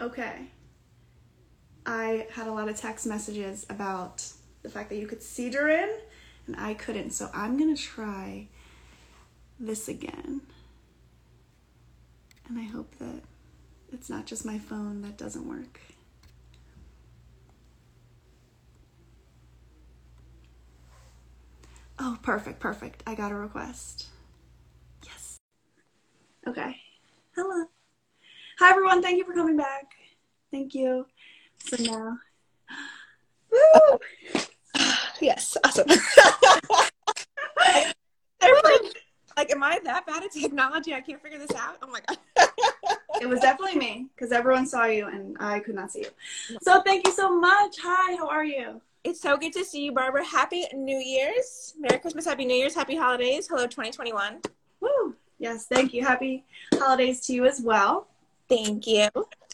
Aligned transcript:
Okay. 0.00 0.50
I 1.86 2.26
had 2.32 2.46
a 2.46 2.52
lot 2.52 2.68
of 2.68 2.76
text 2.76 3.06
messages 3.06 3.66
about 3.68 4.24
the 4.62 4.68
fact 4.68 4.90
that 4.90 4.96
you 4.96 5.06
could 5.06 5.22
see 5.22 5.50
Dorin, 5.50 5.90
and 6.46 6.56
I 6.56 6.74
couldn't. 6.74 7.10
So 7.10 7.30
I'm 7.32 7.58
gonna 7.58 7.76
try 7.76 8.48
this 9.58 9.88
again. 9.88 10.40
And 12.48 12.58
I 12.58 12.62
hope 12.64 12.96
that 12.98 13.22
it's 13.92 14.10
not 14.10 14.26
just 14.26 14.44
my 14.44 14.58
phone 14.58 15.02
that 15.02 15.16
doesn't 15.16 15.48
work. 15.48 15.80
Oh, 22.00 22.18
perfect, 22.22 22.58
perfect. 22.60 23.02
I 23.06 23.14
got 23.14 23.30
a 23.32 23.34
request. 23.36 24.08
Yes. 25.04 25.38
Okay. 26.46 26.76
Hello. 27.34 27.66
Hi, 28.60 28.70
everyone. 28.72 29.00
Thank 29.00 29.16
you 29.16 29.24
for 29.24 29.32
coming 29.32 29.56
back. 29.56 29.90
Thank 30.50 30.74
you. 30.74 31.06
So 31.64 31.82
now. 31.82 32.18
Woo! 33.50 33.98
Yes, 35.18 35.56
awesome. 35.64 35.86
like, 39.34 39.50
am 39.50 39.62
I 39.62 39.80
that 39.84 40.04
bad 40.06 40.24
at 40.24 40.32
technology? 40.32 40.92
I 40.92 41.00
can't 41.00 41.22
figure 41.22 41.38
this 41.38 41.56
out. 41.56 41.78
Oh 41.80 41.86
my 41.86 42.00
god. 42.06 42.18
it 43.22 43.26
was 43.26 43.40
definitely 43.40 43.78
me 43.78 44.08
because 44.14 44.30
everyone 44.30 44.66
saw 44.66 44.84
you 44.84 45.06
and 45.06 45.38
I 45.40 45.60
could 45.60 45.74
not 45.74 45.90
see 45.90 46.00
you. 46.00 46.58
So 46.60 46.82
thank 46.82 47.06
you 47.06 47.14
so 47.14 47.34
much. 47.34 47.76
Hi, 47.82 48.14
how 48.16 48.28
are 48.28 48.44
you? 48.44 48.82
It's 49.04 49.22
so 49.22 49.38
good 49.38 49.54
to 49.54 49.64
see 49.64 49.86
you, 49.86 49.92
Barbara. 49.92 50.22
Happy 50.22 50.66
New 50.74 50.98
Year's. 50.98 51.72
Merry 51.78 51.98
Christmas, 51.98 52.26
Happy 52.26 52.44
New 52.44 52.56
Year's, 52.56 52.74
Happy 52.74 52.94
Holidays. 52.94 53.48
Hello, 53.48 53.62
2021. 53.62 54.42
Woo! 54.80 55.16
Yes, 55.38 55.64
thank 55.64 55.94
you. 55.94 56.04
Happy 56.04 56.44
holidays 56.74 57.22
to 57.22 57.32
you 57.32 57.46
as 57.46 57.62
well. 57.62 58.06
Thank 58.50 58.88
you. 58.88 59.08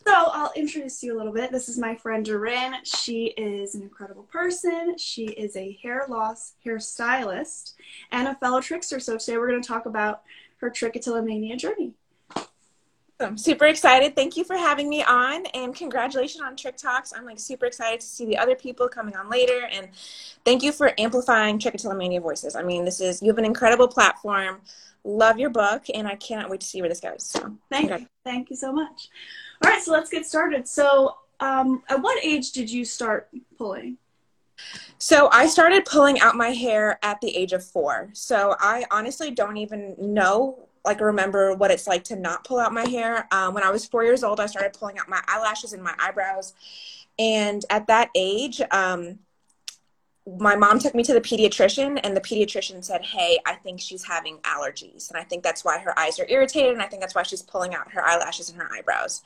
So 0.06 0.12
I'll 0.14 0.52
introduce 0.56 1.02
you 1.02 1.14
a 1.14 1.18
little 1.18 1.32
bit. 1.32 1.52
This 1.52 1.68
is 1.68 1.78
my 1.78 1.94
friend 1.94 2.24
Dorin. 2.24 2.76
She 2.84 3.26
is 3.36 3.74
an 3.74 3.82
incredible 3.82 4.22
person. 4.22 4.96
She 4.96 5.26
is 5.26 5.54
a 5.54 5.78
hair 5.82 6.06
loss 6.08 6.54
hairstylist 6.64 7.74
and 8.10 8.26
a 8.26 8.34
fellow 8.36 8.60
trichster. 8.60 9.02
So 9.02 9.18
today 9.18 9.36
we're 9.36 9.48
going 9.48 9.60
to 9.60 9.68
talk 9.68 9.84
about 9.84 10.22
her 10.58 10.70
trichotillomania 10.70 11.58
journey. 11.58 11.92
I'm 13.18 13.38
super 13.38 13.64
excited. 13.64 14.14
Thank 14.14 14.36
you 14.36 14.44
for 14.44 14.56
having 14.56 14.90
me 14.90 15.02
on 15.02 15.46
and 15.46 15.74
congratulations 15.74 16.42
on 16.42 16.54
Trich 16.54 16.82
Talks. 16.82 17.14
I'm 17.16 17.24
like 17.24 17.38
super 17.38 17.64
excited 17.64 18.00
to 18.00 18.06
see 18.06 18.26
the 18.26 18.36
other 18.36 18.54
people 18.54 18.88
coming 18.88 19.16
on 19.16 19.30
later 19.30 19.68
and 19.72 19.88
thank 20.44 20.62
you 20.62 20.70
for 20.70 20.92
amplifying 20.98 21.58
trichotillomania 21.58 22.20
voices. 22.20 22.54
I 22.56 22.62
mean, 22.62 22.84
this 22.84 23.00
is 23.00 23.22
you 23.22 23.28
have 23.28 23.38
an 23.38 23.46
incredible 23.46 23.88
platform. 23.88 24.60
Love 25.02 25.38
your 25.38 25.48
book 25.48 25.84
and 25.94 26.06
I 26.06 26.16
cannot 26.16 26.50
wait 26.50 26.60
to 26.60 26.66
see 26.66 26.82
where 26.82 26.90
this 26.90 27.00
goes. 27.00 27.22
So 27.22 27.56
thank 27.70 27.90
you. 27.90 28.06
Thank 28.22 28.50
you 28.50 28.56
so 28.56 28.70
much. 28.70 29.08
All 29.64 29.70
right, 29.70 29.80
so 29.80 29.92
let's 29.92 30.10
get 30.10 30.26
started. 30.26 30.68
So, 30.68 31.16
um, 31.40 31.82
at 31.88 32.02
what 32.02 32.22
age 32.22 32.52
did 32.52 32.70
you 32.70 32.84
start 32.84 33.28
pulling? 33.56 33.96
So 34.98 35.28
I 35.32 35.46
started 35.46 35.84
pulling 35.84 36.20
out 36.20 36.34
my 36.34 36.50
hair 36.50 36.98
at 37.02 37.20
the 37.20 37.34
age 37.34 37.52
of 37.52 37.64
four. 37.64 38.10
So 38.12 38.56
I 38.58 38.84
honestly 38.90 39.30
don't 39.30 39.56
even 39.56 39.94
know 39.98 40.65
like 40.86 41.00
remember 41.00 41.54
what 41.54 41.70
it's 41.70 41.86
like 41.86 42.04
to 42.04 42.16
not 42.16 42.44
pull 42.44 42.58
out 42.58 42.72
my 42.72 42.88
hair. 42.88 43.28
Um, 43.32 43.52
when 43.52 43.64
I 43.64 43.70
was 43.70 43.84
four 43.84 44.04
years 44.04 44.24
old, 44.24 44.40
I 44.40 44.46
started 44.46 44.72
pulling 44.72 44.98
out 44.98 45.08
my 45.08 45.22
eyelashes 45.28 45.72
and 45.72 45.82
my 45.82 45.94
eyebrows. 45.98 46.54
And 47.18 47.64
at 47.70 47.86
that 47.88 48.10
age, 48.14 48.60
um, 48.70 49.18
my 50.38 50.56
mom 50.56 50.78
took 50.78 50.94
me 50.94 51.04
to 51.04 51.12
the 51.12 51.20
pediatrician, 51.20 52.00
and 52.02 52.16
the 52.16 52.20
pediatrician 52.20 52.82
said, 52.82 53.04
Hey, 53.04 53.38
I 53.46 53.54
think 53.54 53.80
she's 53.80 54.04
having 54.04 54.38
allergies. 54.38 55.08
And 55.08 55.18
I 55.18 55.22
think 55.22 55.42
that's 55.42 55.64
why 55.64 55.78
her 55.78 55.96
eyes 55.98 56.18
are 56.18 56.26
irritated. 56.28 56.72
And 56.72 56.82
I 56.82 56.86
think 56.86 57.00
that's 57.00 57.14
why 57.14 57.22
she's 57.22 57.42
pulling 57.42 57.74
out 57.74 57.92
her 57.92 58.04
eyelashes 58.04 58.50
and 58.50 58.58
her 58.58 58.68
eyebrows. 58.72 59.22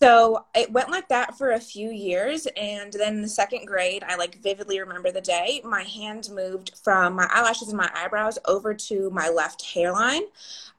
So 0.00 0.44
it 0.54 0.70
went 0.70 0.90
like 0.90 1.08
that 1.08 1.38
for 1.38 1.52
a 1.52 1.60
few 1.60 1.90
years. 1.90 2.46
And 2.56 2.92
then 2.92 3.14
in 3.14 3.22
the 3.22 3.28
second 3.28 3.66
grade, 3.66 4.04
I 4.06 4.16
like 4.16 4.42
vividly 4.42 4.78
remember 4.78 5.10
the 5.10 5.20
day 5.22 5.62
my 5.64 5.84
hand 5.84 6.28
moved 6.32 6.72
from 6.82 7.14
my 7.14 7.26
eyelashes 7.32 7.68
and 7.68 7.78
my 7.78 7.90
eyebrows 7.94 8.38
over 8.44 8.74
to 8.74 9.10
my 9.10 9.30
left 9.30 9.62
hairline. 9.62 10.24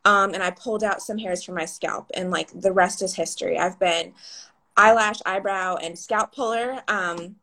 Um, 0.06 0.34
and 0.34 0.44
I 0.44 0.52
pulled 0.52 0.84
out 0.84 1.02
some 1.02 1.18
hairs 1.18 1.44
from 1.44 1.56
my 1.56 1.66
scalp. 1.66 2.12
And 2.14 2.30
like 2.30 2.50
the 2.54 2.72
rest 2.72 3.02
is 3.02 3.16
history. 3.16 3.58
I've 3.58 3.80
been 3.80 4.14
eyelash, 4.76 5.20
eyebrow, 5.26 5.78
and 5.78 5.98
scalp 5.98 6.36
puller. 6.36 6.82
Um, 6.88 7.38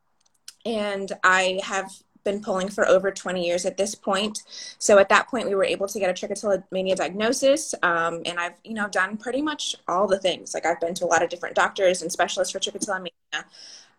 and 0.65 1.13
I 1.25 1.61
have 1.65 1.91
been 2.25 2.41
pulling 2.41 2.69
for 2.69 2.87
over 2.87 3.11
20 3.11 3.47
years 3.47 3.65
at 3.65 3.77
this 3.77 3.95
point. 3.95 4.43
So 4.79 4.99
at 4.99 5.09
that 5.11 5.29
point, 5.29 5.47
we 5.47 5.55
were 5.55 5.65
able 5.65 5.87
to 5.89 5.99
get 5.99 6.11
a 6.11 6.27
trichotillomania 6.27 6.97
diagnosis, 6.97 7.75
um, 7.83 8.23
and 8.25 8.39
I've 8.39 8.55
you 8.65 8.75
know 8.75 8.89
done 8.89 9.17
pretty 9.17 9.43
much 9.43 9.77
all 9.87 10.07
the 10.07 10.19
things. 10.19 10.55
Like 10.55 10.67
I've 10.67 10.81
been 10.81 10.95
to 10.95 11.05
a 11.05 11.07
lot 11.07 11.23
of 11.23 11.31
different 11.31 11.55
doctors 11.55 12.03
and 12.03 12.11
specialists 12.11 12.53
for 12.53 12.59
trichotillomania, 12.59 13.45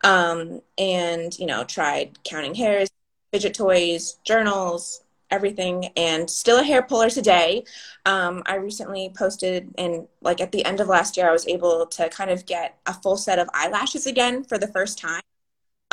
um, 0.03 0.61
and 0.77 1.37
you 1.39 1.45
know 1.45 1.63
tried 1.63 2.23
counting 2.23 2.55
hairs, 2.55 2.89
fidget 3.31 3.53
toys, 3.53 4.17
journals, 4.23 5.03
everything, 5.31 5.85
and 5.95 6.29
still 6.29 6.59
a 6.59 6.63
hair 6.63 6.81
puller 6.81 7.09
today. 7.09 7.63
Um, 8.05 8.43
I 8.45 8.55
recently 8.55 9.11
posted, 9.15 9.73
and 9.77 10.07
like 10.21 10.41
at 10.41 10.51
the 10.51 10.65
end 10.65 10.79
of 10.79 10.87
last 10.87 11.17
year, 11.17 11.29
I 11.29 11.31
was 11.31 11.47
able 11.47 11.85
to 11.87 12.09
kind 12.09 12.31
of 12.31 12.45
get 12.45 12.77
a 12.85 12.93
full 12.93 13.17
set 13.17 13.39
of 13.39 13.49
eyelashes 13.53 14.07
again 14.07 14.43
for 14.43 14.57
the 14.57 14.67
first 14.67 14.97
time 14.97 15.21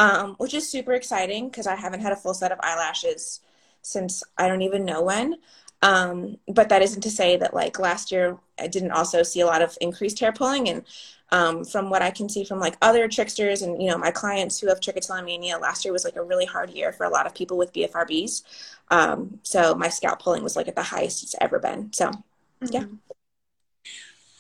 um, 0.03 0.35
which 0.39 0.53
is 0.53 0.69
super 0.69 0.95
exciting 0.95 1.49
because 1.49 1.69
I 1.69 1.77
haven't 1.77 2.01
had 2.01 2.11
a 2.11 2.17
full 2.17 2.35
set 2.35 2.51
of 2.51 2.59
eyelashes 2.61 3.39
since 3.83 4.25
I 4.37 4.49
don't 4.49 4.63
even 4.63 4.85
know 4.85 5.01
when. 5.01 5.37
Um, 5.81 6.39
but 6.49 6.69
that 6.71 6.83
isn't 6.83 7.03
to 7.03 7.11
say 7.11 7.37
that 7.37 7.55
like 7.55 7.79
last 7.79 8.11
year 8.11 8.37
I 8.59 8.67
didn't 8.67 8.91
also 8.91 9.23
see 9.23 9.41
a 9.41 9.47
lot 9.47 9.63
of 9.63 9.79
increased 9.81 10.19
hair 10.19 10.33
pulling 10.33 10.69
and 10.69 10.85
um, 11.31 11.65
from 11.65 11.89
what 11.89 12.03
I 12.03 12.11
can 12.11 12.29
see 12.29 12.45
from 12.45 12.59
like 12.59 12.77
other 12.83 13.09
trichsters 13.09 13.63
and 13.63 13.81
you 13.81 13.89
know 13.89 13.97
my 13.97 14.11
clients 14.11 14.59
who 14.59 14.69
have 14.69 14.81
trichotillomania, 14.81 15.61
last 15.61 15.85
year 15.85 15.93
was 15.93 16.05
like 16.05 16.17
a 16.17 16.23
really 16.23 16.47
hard 16.47 16.71
year 16.71 16.93
for 16.93 17.05
a 17.05 17.09
lot 17.09 17.27
of 17.27 17.35
people 17.35 17.57
with 17.57 17.73
BFRBs. 17.73 18.43
Um, 18.91 19.39
so 19.45 19.75
my 19.75 19.89
scalp 19.89 20.21
pulling 20.21 20.43
was 20.43 20.57
like 20.57 20.69
at 20.69 20.75
the 20.75 20.83
highest 20.83 21.23
it's 21.23 21.37
ever 21.41 21.59
been. 21.61 21.93
So 21.93 22.09
mm-hmm. 22.09 22.67
yeah. 22.71 22.85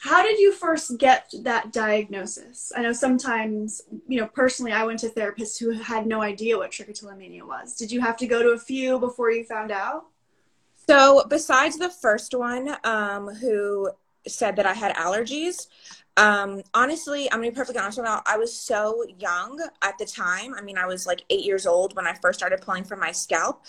How 0.03 0.21
did 0.21 0.41
you 0.41 0.51
first 0.51 0.99
get 0.99 1.33
that 1.43 1.73
diagnosis? 1.73 2.73
I 2.77 2.83
know 2.83 2.93
sometimes, 2.93 3.83
you 4.09 4.21
know, 4.21 4.27
personally, 4.27 4.73
I 4.73 4.83
went 4.83 4.99
to 5.01 5.09
therapists 5.09 5.61
who 5.61 5.71
had 5.71 6.09
no 6.09 6.21
idea 6.21 6.59
what 6.59 6.73
trichotillomania 6.73 7.47
was. 7.47 7.77
Did 7.77 7.93
you 7.93 8.01
have 8.01 8.17
to 8.17 8.27
go 8.27 8.43
to 8.43 8.49
a 8.49 8.59
few 8.59 8.99
before 8.99 9.31
you 9.31 9.45
found 9.45 9.71
out? 9.71 10.07
So, 10.89 11.25
besides 11.31 11.79
the 11.79 11.89
first 11.89 12.35
one, 12.35 12.77
um, 12.83 13.29
who 13.29 13.93
said 14.27 14.57
that 14.57 14.67
I 14.67 14.73
had 14.73 14.93
allergies, 14.97 15.69
um, 16.17 16.63
honestly, 16.75 17.31
I'm 17.31 17.39
gonna 17.39 17.53
be 17.53 17.57
perfectly 17.57 17.81
honest 17.81 17.99
with 17.99 18.09
you. 18.09 18.19
I 18.27 18.37
was 18.37 18.53
so 18.53 19.05
young 19.21 19.65
at 19.83 19.97
the 19.99 20.05
time. 20.05 20.53
I 20.55 20.63
mean, 20.63 20.79
I 20.79 20.87
was 20.87 21.07
like 21.07 21.23
eight 21.31 21.45
years 21.45 21.65
old 21.65 21.95
when 21.95 22.09
I 22.09 22.15
first 22.15 22.41
started 22.41 22.61
pulling 22.61 22.83
from 22.83 22.99
my 22.99 23.13
scalp. 23.13 23.65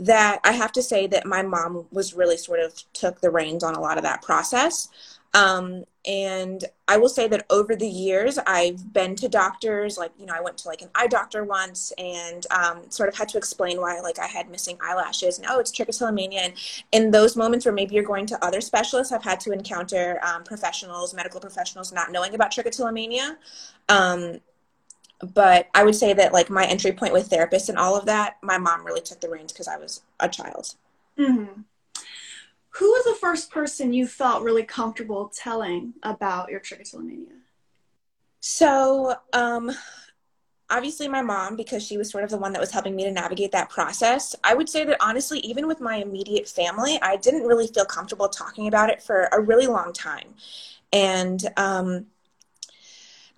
That 0.00 0.40
I 0.44 0.52
have 0.52 0.72
to 0.72 0.82
say 0.82 1.06
that 1.06 1.26
my 1.26 1.42
mom 1.42 1.86
was 1.92 2.12
really 2.12 2.36
sort 2.36 2.60
of 2.60 2.74
took 2.92 3.20
the 3.20 3.30
reins 3.30 3.62
on 3.62 3.76
a 3.76 3.80
lot 3.80 3.96
of 3.96 4.02
that 4.02 4.20
process. 4.20 4.88
Um, 5.34 5.84
and 6.06 6.64
I 6.88 6.96
will 6.98 7.08
say 7.08 7.26
that 7.28 7.46
over 7.50 7.74
the 7.74 7.88
years, 7.88 8.38
I've 8.46 8.92
been 8.92 9.16
to 9.16 9.28
doctors. 9.28 9.98
Like, 9.98 10.12
you 10.18 10.24
know, 10.24 10.34
I 10.34 10.40
went 10.40 10.56
to 10.58 10.68
like 10.68 10.80
an 10.80 10.88
eye 10.94 11.08
doctor 11.08 11.44
once 11.44 11.92
and 11.98 12.46
um, 12.50 12.88
sort 12.90 13.08
of 13.08 13.16
had 13.16 13.28
to 13.30 13.38
explain 13.38 13.80
why, 13.80 14.00
like, 14.00 14.18
I 14.18 14.26
had 14.26 14.48
missing 14.48 14.78
eyelashes 14.80 15.38
and 15.38 15.46
oh, 15.50 15.58
it's 15.58 15.72
trichotillomania. 15.72 16.38
And 16.38 16.54
in 16.92 17.10
those 17.10 17.36
moments 17.36 17.66
where 17.66 17.74
maybe 17.74 17.94
you're 17.94 18.04
going 18.04 18.26
to 18.26 18.44
other 18.44 18.60
specialists, 18.60 19.12
I've 19.12 19.24
had 19.24 19.40
to 19.40 19.52
encounter 19.52 20.20
um, 20.22 20.44
professionals, 20.44 21.12
medical 21.12 21.40
professionals, 21.40 21.92
not 21.92 22.12
knowing 22.12 22.34
about 22.34 22.52
trichotillomania. 22.52 23.36
Um, 23.88 24.40
but 25.34 25.68
I 25.74 25.82
would 25.82 25.94
say 25.94 26.12
that 26.12 26.32
like 26.32 26.50
my 26.50 26.66
entry 26.66 26.92
point 26.92 27.12
with 27.12 27.30
therapists 27.30 27.68
and 27.68 27.78
all 27.78 27.96
of 27.96 28.06
that, 28.06 28.36
my 28.42 28.58
mom 28.58 28.84
really 28.84 29.00
took 29.00 29.20
the 29.20 29.30
reins 29.30 29.52
because 29.52 29.68
I 29.68 29.76
was 29.76 30.02
a 30.20 30.28
child. 30.28 30.74
Mm-hmm. 31.18 31.62
Who 32.78 32.90
was 32.90 33.04
the 33.04 33.14
first 33.20 33.50
person 33.50 33.92
you 33.92 34.06
felt 34.06 34.42
really 34.42 34.64
comfortable 34.64 35.32
telling 35.34 35.94
about 36.02 36.50
your 36.50 36.60
trichotillomania? 36.60 37.32
So, 38.40 39.14
um, 39.32 39.72
obviously 40.68 41.08
my 41.08 41.22
mom 41.22 41.56
because 41.56 41.82
she 41.82 41.96
was 41.96 42.10
sort 42.10 42.24
of 42.24 42.30
the 42.30 42.38
one 42.38 42.52
that 42.52 42.60
was 42.60 42.70
helping 42.70 42.96
me 42.96 43.04
to 43.04 43.10
navigate 43.10 43.52
that 43.52 43.70
process. 43.70 44.34
I 44.42 44.54
would 44.54 44.68
say 44.68 44.84
that 44.84 44.96
honestly 45.00 45.38
even 45.40 45.66
with 45.66 45.80
my 45.80 45.96
immediate 45.96 46.48
family 46.48 46.98
i 47.02 47.16
didn't 47.16 47.42
really 47.42 47.68
feel 47.68 47.84
comfortable 47.84 48.28
talking 48.28 48.66
about 48.66 48.90
it 48.90 49.02
for 49.02 49.28
a 49.32 49.40
really 49.40 49.66
long 49.66 49.92
time. 49.92 50.34
And 50.92 51.40
um, 51.56 52.06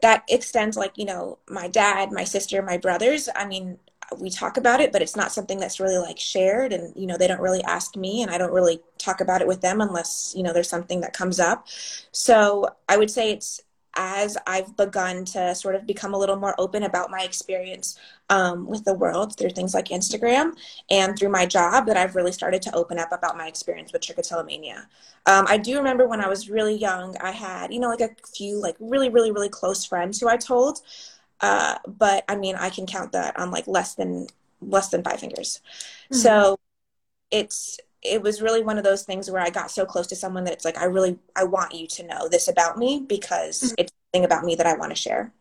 that 0.00 0.24
extends 0.28 0.76
like 0.76 0.96
you 0.96 1.04
know 1.04 1.38
my 1.48 1.68
dad 1.68 2.12
my 2.12 2.24
sister 2.24 2.62
my 2.62 2.78
brothers. 2.78 3.28
I 3.34 3.46
mean 3.46 3.78
we 4.16 4.30
talk 4.30 4.56
about 4.56 4.80
it, 4.80 4.92
but 4.92 5.02
it's 5.02 5.16
not 5.16 5.32
something 5.32 5.58
that's 5.58 5.80
really 5.80 5.98
like 5.98 6.18
shared. 6.18 6.72
And, 6.72 6.94
you 6.96 7.06
know, 7.06 7.16
they 7.16 7.26
don't 7.26 7.40
really 7.40 7.62
ask 7.64 7.96
me 7.96 8.22
and 8.22 8.30
I 8.30 8.38
don't 8.38 8.52
really 8.52 8.80
talk 8.96 9.20
about 9.20 9.40
it 9.40 9.46
with 9.46 9.60
them 9.60 9.80
unless, 9.80 10.32
you 10.36 10.42
know, 10.42 10.52
there's 10.52 10.68
something 10.68 11.00
that 11.02 11.12
comes 11.12 11.38
up. 11.40 11.66
So 12.12 12.68
I 12.88 12.96
would 12.96 13.10
say 13.10 13.32
it's 13.32 13.62
as 13.98 14.38
I've 14.46 14.76
begun 14.76 15.24
to 15.26 15.54
sort 15.54 15.74
of 15.74 15.86
become 15.86 16.14
a 16.14 16.18
little 16.18 16.36
more 16.36 16.54
open 16.58 16.84
about 16.84 17.10
my 17.10 17.22
experience 17.22 17.98
um, 18.30 18.66
with 18.66 18.84
the 18.84 18.94
world 18.94 19.36
through 19.36 19.50
things 19.50 19.74
like 19.74 19.86
Instagram 19.86 20.52
and 20.88 21.18
through 21.18 21.30
my 21.30 21.46
job, 21.46 21.86
that 21.86 21.96
I've 21.96 22.14
really 22.14 22.30
started 22.30 22.62
to 22.62 22.74
open 22.74 22.98
up 22.98 23.10
about 23.10 23.36
my 23.36 23.48
experience 23.48 23.92
with 23.92 24.02
trichotillomania. 24.02 24.86
Um, 25.26 25.46
I 25.48 25.58
do 25.58 25.76
remember 25.76 26.06
when 26.06 26.20
I 26.20 26.28
was 26.28 26.48
really 26.48 26.76
young, 26.76 27.16
I 27.20 27.32
had, 27.32 27.72
you 27.72 27.80
know, 27.80 27.88
like 27.88 28.00
a 28.00 28.10
few 28.34 28.60
like 28.60 28.76
really, 28.78 29.08
really, 29.08 29.32
really 29.32 29.48
close 29.48 29.84
friends 29.84 30.20
who 30.20 30.28
I 30.28 30.36
told. 30.36 30.80
Uh, 31.40 31.76
but 31.86 32.24
I 32.28 32.36
mean, 32.36 32.56
I 32.56 32.70
can 32.70 32.86
count 32.86 33.12
that 33.12 33.38
on 33.38 33.50
like 33.50 33.66
less 33.66 33.94
than 33.94 34.26
less 34.60 34.88
than 34.88 35.02
five 35.02 35.20
fingers. 35.20 35.60
Mm-hmm. 36.10 36.16
So 36.16 36.58
it's 37.30 37.78
it 38.02 38.22
was 38.22 38.40
really 38.40 38.62
one 38.62 38.78
of 38.78 38.84
those 38.84 39.02
things 39.02 39.30
where 39.30 39.42
I 39.42 39.50
got 39.50 39.70
so 39.70 39.84
close 39.84 40.06
to 40.08 40.16
someone 40.16 40.44
that 40.44 40.52
it's 40.52 40.64
like 40.64 40.78
I 40.78 40.84
really 40.84 41.18
I 41.36 41.44
want 41.44 41.74
you 41.74 41.86
to 41.88 42.06
know 42.06 42.28
this 42.28 42.48
about 42.48 42.78
me 42.78 43.04
because 43.06 43.60
mm-hmm. 43.62 43.74
it's 43.78 43.92
something 44.12 44.24
about 44.24 44.44
me 44.44 44.54
that 44.54 44.66
I 44.66 44.76
want 44.76 44.90
to 44.90 44.96
share. 44.96 45.32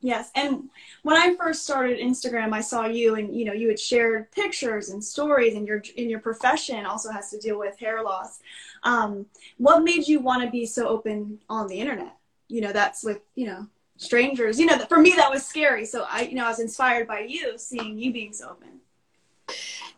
Yes, 0.00 0.30
and 0.36 0.70
when 1.02 1.16
I 1.16 1.34
first 1.34 1.64
started 1.64 1.98
Instagram, 1.98 2.52
I 2.52 2.60
saw 2.60 2.86
you, 2.86 3.16
and 3.16 3.34
you 3.34 3.44
know, 3.44 3.52
you 3.52 3.68
had 3.68 3.80
shared 3.80 4.30
pictures 4.30 4.90
and 4.90 5.02
stories, 5.02 5.56
and 5.56 5.66
your 5.66 5.82
in 5.96 6.08
your 6.08 6.20
profession 6.20 6.86
also 6.86 7.10
has 7.10 7.30
to 7.30 7.38
deal 7.38 7.58
with 7.58 7.78
hair 7.80 8.02
loss. 8.04 8.38
Um, 8.84 9.26
what 9.56 9.82
made 9.82 10.06
you 10.06 10.20
want 10.20 10.44
to 10.44 10.50
be 10.50 10.66
so 10.66 10.86
open 10.86 11.40
on 11.48 11.66
the 11.66 11.80
internet? 11.80 12.16
You 12.46 12.60
know, 12.60 12.72
that's 12.72 13.02
with 13.02 13.20
you 13.34 13.46
know 13.46 13.66
strangers. 13.98 14.58
You 14.58 14.66
know, 14.66 14.78
for 14.86 14.98
me 14.98 15.12
that 15.16 15.30
was 15.30 15.46
scary. 15.46 15.84
So 15.84 16.06
I, 16.08 16.22
you 16.22 16.34
know, 16.34 16.46
I 16.46 16.48
was 16.48 16.60
inspired 16.60 17.06
by 17.06 17.20
you, 17.20 17.58
seeing 17.58 17.98
you 17.98 18.12
being 18.12 18.32
so 18.32 18.50
open. 18.50 18.80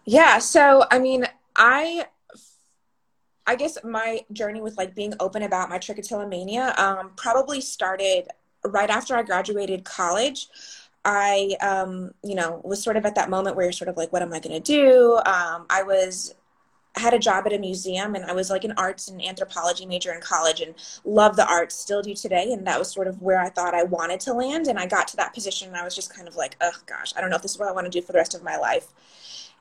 Yeah. 0.05 0.39
So 0.39 0.85
I 0.91 0.99
mean, 0.99 1.27
I 1.55 2.07
I 3.47 3.55
guess 3.55 3.79
my 3.85 4.25
journey 4.33 4.61
with 4.61 4.77
like 4.77 4.95
being 4.95 5.15
open 5.21 5.43
about 5.43 5.69
my 5.69 5.79
trichotillomania 5.79 6.79
um, 6.79 7.13
probably 7.17 7.61
started 7.61 8.29
right 8.65 8.91
after 8.91 9.17
I 9.17 9.23
graduated 9.23 9.85
college. 9.85 10.49
I, 11.05 11.57
um, 11.61 12.13
you 12.23 12.35
know, 12.35 12.61
was 12.63 12.83
sort 12.83 12.97
of 12.97 13.07
at 13.07 13.15
that 13.15 13.31
moment 13.31 13.57
where 13.57 13.65
you're 13.65 13.73
sort 13.73 13.89
of 13.89 13.97
like, 13.97 14.13
what 14.13 14.23
am 14.23 14.33
I 14.33 14.39
going 14.39 14.61
to 14.61 14.61
do? 14.61 15.17
Um, 15.27 15.67
I 15.71 15.83
was 15.83 16.35
had 16.97 17.15
a 17.15 17.19
job 17.19 17.47
at 17.47 17.53
a 17.53 17.59
museum 17.59 18.15
and 18.15 18.25
I 18.25 18.33
was 18.33 18.51
like 18.51 18.65
an 18.65 18.75
arts 18.77 19.09
and 19.09 19.25
anthropology 19.25 19.87
major 19.87 20.13
in 20.13 20.21
college 20.21 20.61
and 20.61 20.75
loved 21.05 21.37
the 21.37 21.47
arts, 21.47 21.75
still 21.75 22.03
do 22.03 22.15
today. 22.15 22.53
And 22.53 22.67
that 22.67 22.79
was 22.79 22.91
sort 22.91 23.07
of 23.07 23.23
where 23.23 23.41
I 23.41 23.49
thought 23.49 23.75
I 23.75 23.85
wanted 23.85 24.21
to 24.21 24.33
land. 24.35 24.67
And 24.67 24.79
I 24.79 24.87
got 24.87 25.07
to 25.09 25.17
that 25.17 25.33
position 25.33 25.69
and 25.69 25.77
I 25.77 25.85
was 25.85 25.95
just 25.95 26.15
kind 26.15 26.27
of 26.27 26.37
like, 26.37 26.57
oh 26.61 26.73
gosh, 26.87 27.13
I 27.17 27.21
don't 27.21 27.31
know 27.31 27.37
if 27.37 27.43
this 27.43 27.53
is 27.53 27.59
what 27.59 27.69
I 27.69 27.73
want 27.73 27.91
to 27.91 27.91
do 27.91 28.05
for 28.05 28.13
the 28.13 28.19
rest 28.19 28.35
of 28.35 28.43
my 28.43 28.57
life. 28.57 28.89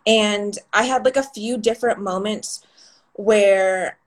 And 0.08 0.58
I 0.74 0.84
had 0.84 1.06
like 1.06 1.18
a 1.18 1.24
few 1.24 1.58
different 1.58 2.00
moments 2.00 2.66
where 3.14 3.98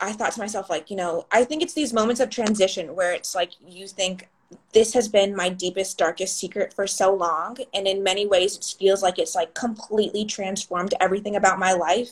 I 0.00 0.12
thought 0.12 0.32
to 0.32 0.40
myself, 0.40 0.68
like, 0.68 0.90
you 0.90 0.96
know, 0.96 1.26
I 1.30 1.44
think 1.44 1.62
it's 1.62 1.74
these 1.74 1.92
moments 1.92 2.20
of 2.20 2.30
transition 2.30 2.94
where 2.94 3.12
it's 3.12 3.34
like 3.34 3.52
you 3.66 3.86
think 3.86 4.28
this 4.72 4.94
has 4.94 5.08
been 5.08 5.34
my 5.34 5.48
deepest, 5.48 5.98
darkest 5.98 6.38
secret 6.38 6.72
for 6.72 6.86
so 6.86 7.14
long. 7.14 7.56
And 7.74 7.86
in 7.86 8.02
many 8.02 8.26
ways, 8.26 8.56
it 8.56 8.74
feels 8.78 9.02
like 9.02 9.18
it's 9.18 9.34
like 9.34 9.54
completely 9.54 10.24
transformed 10.24 10.94
everything 11.00 11.36
about 11.36 11.58
my 11.58 11.72
life. 11.72 12.10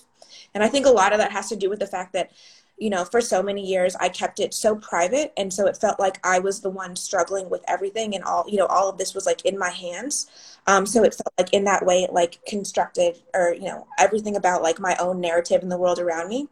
And 0.55 0.62
I 0.62 0.69
think 0.69 0.87
a 0.87 0.90
lot 0.90 1.12
of 1.12 1.19
that 1.19 1.32
has 1.32 1.49
to 1.49 1.56
do 1.56 1.69
with 1.69 1.79
the 1.79 1.87
fact 1.87 2.12
that, 2.14 2.31
you 2.76 2.90
know, 2.90 3.05
for 3.05 3.20
so 3.20 3.43
many 3.43 3.67
years, 3.67 3.96
I 3.96 4.08
kept 4.08 4.38
it 4.38 4.55
so 4.55 4.76
private. 4.76 5.32
And 5.37 5.52
so 5.52 5.67
it 5.67 5.76
felt 5.76 5.99
like 5.99 6.20
I 6.25 6.38
was 6.38 6.61
the 6.61 6.70
one 6.70 6.94
struggling 6.96 7.50
with 7.50 7.62
everything 7.67 8.14
and 8.14 8.25
all, 8.25 8.44
you 8.49 8.58
know, 8.58 8.67
all 8.67 8.88
of 8.88 8.99
this 8.99 9.14
was 9.14 9.26
like 9.26 9.44
in 9.44 9.58
my 9.58 9.70
hands. 9.70 10.31
Um, 10.67 10.87
so 10.87 11.02
it 11.02 11.14
felt 11.14 11.32
like 11.38 11.52
in 11.52 11.64
that 11.64 11.85
way, 11.85 12.05
it 12.05 12.12
like 12.12 12.38
constructed 12.46 13.19
or, 13.35 13.55
you 13.55 13.67
know, 13.67 13.87
everything 13.99 14.37
about 14.37 14.62
like 14.62 14.79
my 14.79 14.96
own 15.00 15.20
narrative 15.20 15.62
and 15.62 15.73
the 15.73 15.79
world 15.79 15.99
around 15.99 16.29
me. 16.29 16.49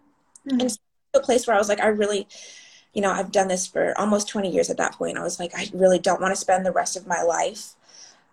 Mm-hmm. 0.48 0.60
And 0.60 0.72
so 0.72 0.78
a 1.14 1.20
place 1.20 1.46
where 1.46 1.54
I 1.54 1.58
was 1.58 1.68
like, 1.68 1.80
I 1.80 1.88
really, 1.88 2.26
you 2.96 3.02
know, 3.02 3.12
I've 3.12 3.30
done 3.30 3.48
this 3.48 3.66
for 3.66 3.92
almost 3.98 4.26
20 4.26 4.50
years 4.50 4.70
at 4.70 4.78
that 4.78 4.94
point. 4.94 5.18
I 5.18 5.22
was 5.22 5.38
like, 5.38 5.52
I 5.54 5.68
really 5.74 5.98
don't 5.98 6.18
want 6.18 6.32
to 6.32 6.40
spend 6.40 6.64
the 6.64 6.72
rest 6.72 6.96
of 6.96 7.06
my 7.06 7.20
life 7.20 7.74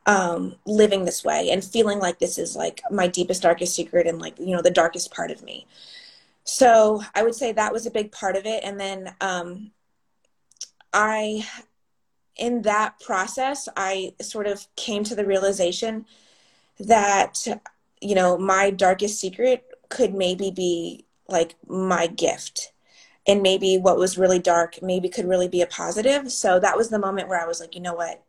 um, 0.05 0.55
living 0.65 1.03
this 1.03 1.21
way 1.21 1.49
and 1.51 1.61
feeling 1.61 1.99
like 1.99 2.19
this 2.19 2.37
is 2.37 2.55
like 2.55 2.81
my 2.89 3.07
deepest, 3.07 3.41
darkest 3.41 3.75
secret 3.75 4.07
and 4.07 4.19
like, 4.19 4.39
you 4.39 4.55
know, 4.55 4.61
the 4.61 4.71
darkest 4.71 5.13
part 5.13 5.31
of 5.31 5.43
me. 5.43 5.67
So 6.45 7.01
I 7.13 7.23
would 7.23 7.35
say 7.35 7.51
that 7.51 7.73
was 7.73 7.85
a 7.85 7.91
big 7.91 8.13
part 8.13 8.37
of 8.37 8.45
it. 8.45 8.63
And 8.63 8.79
then 8.79 9.13
um, 9.19 9.71
I 10.93 11.45
in 12.37 12.61
that 12.61 12.99
process, 13.01 13.67
I 13.75 14.13
sort 14.21 14.47
of 14.47 14.65
came 14.77 15.03
to 15.03 15.15
the 15.15 15.25
realization 15.25 16.05
that, 16.79 17.45
you 18.01 18.15
know, 18.15 18.37
my 18.37 18.69
darkest 18.71 19.19
secret 19.19 19.65
could 19.89 20.13
maybe 20.15 20.51
be 20.51 21.05
like 21.27 21.55
my 21.67 22.07
gift. 22.07 22.72
And 23.25 23.41
maybe 23.41 23.77
what 23.77 23.97
was 23.97 24.17
really 24.17 24.39
dark 24.39 24.81
maybe 24.81 25.09
could 25.09 25.25
really 25.25 25.47
be 25.47 25.61
a 25.61 25.67
positive. 25.67 26.31
So 26.31 26.59
that 26.59 26.75
was 26.75 26.89
the 26.89 26.99
moment 26.99 27.29
where 27.29 27.41
I 27.41 27.47
was 27.47 27.59
like, 27.59 27.75
you 27.75 27.81
know 27.81 27.93
what? 27.93 28.21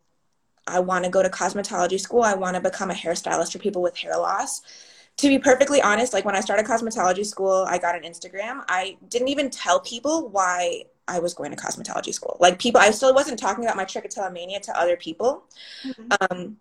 I 0.66 0.80
want 0.80 1.04
to 1.04 1.10
go 1.10 1.22
to 1.22 1.28
cosmetology 1.28 2.00
school. 2.00 2.22
I 2.22 2.34
want 2.34 2.56
to 2.56 2.62
become 2.62 2.90
a 2.90 2.94
hairstylist 2.94 3.52
for 3.52 3.58
people 3.58 3.82
with 3.82 3.96
hair 3.96 4.16
loss. 4.16 4.62
To 5.18 5.28
be 5.28 5.38
perfectly 5.38 5.80
honest, 5.82 6.12
like 6.12 6.24
when 6.24 6.34
I 6.34 6.40
started 6.40 6.66
cosmetology 6.66 7.24
school, 7.24 7.66
I 7.68 7.78
got 7.78 7.94
an 7.94 8.02
Instagram. 8.02 8.64
I 8.68 8.96
didn't 9.08 9.28
even 9.28 9.50
tell 9.50 9.78
people 9.80 10.28
why 10.28 10.84
I 11.06 11.18
was 11.18 11.34
going 11.34 11.50
to 11.50 11.56
cosmetology 11.56 12.14
school. 12.14 12.36
Like 12.40 12.58
people, 12.58 12.80
I 12.80 12.90
still 12.90 13.14
wasn't 13.14 13.38
talking 13.38 13.64
about 13.64 13.76
my 13.76 13.84
trichotillomania 13.84 14.60
to 14.62 14.78
other 14.78 14.96
people. 14.96 15.44
Mm-hmm. 15.84 16.12
Um, 16.20 16.56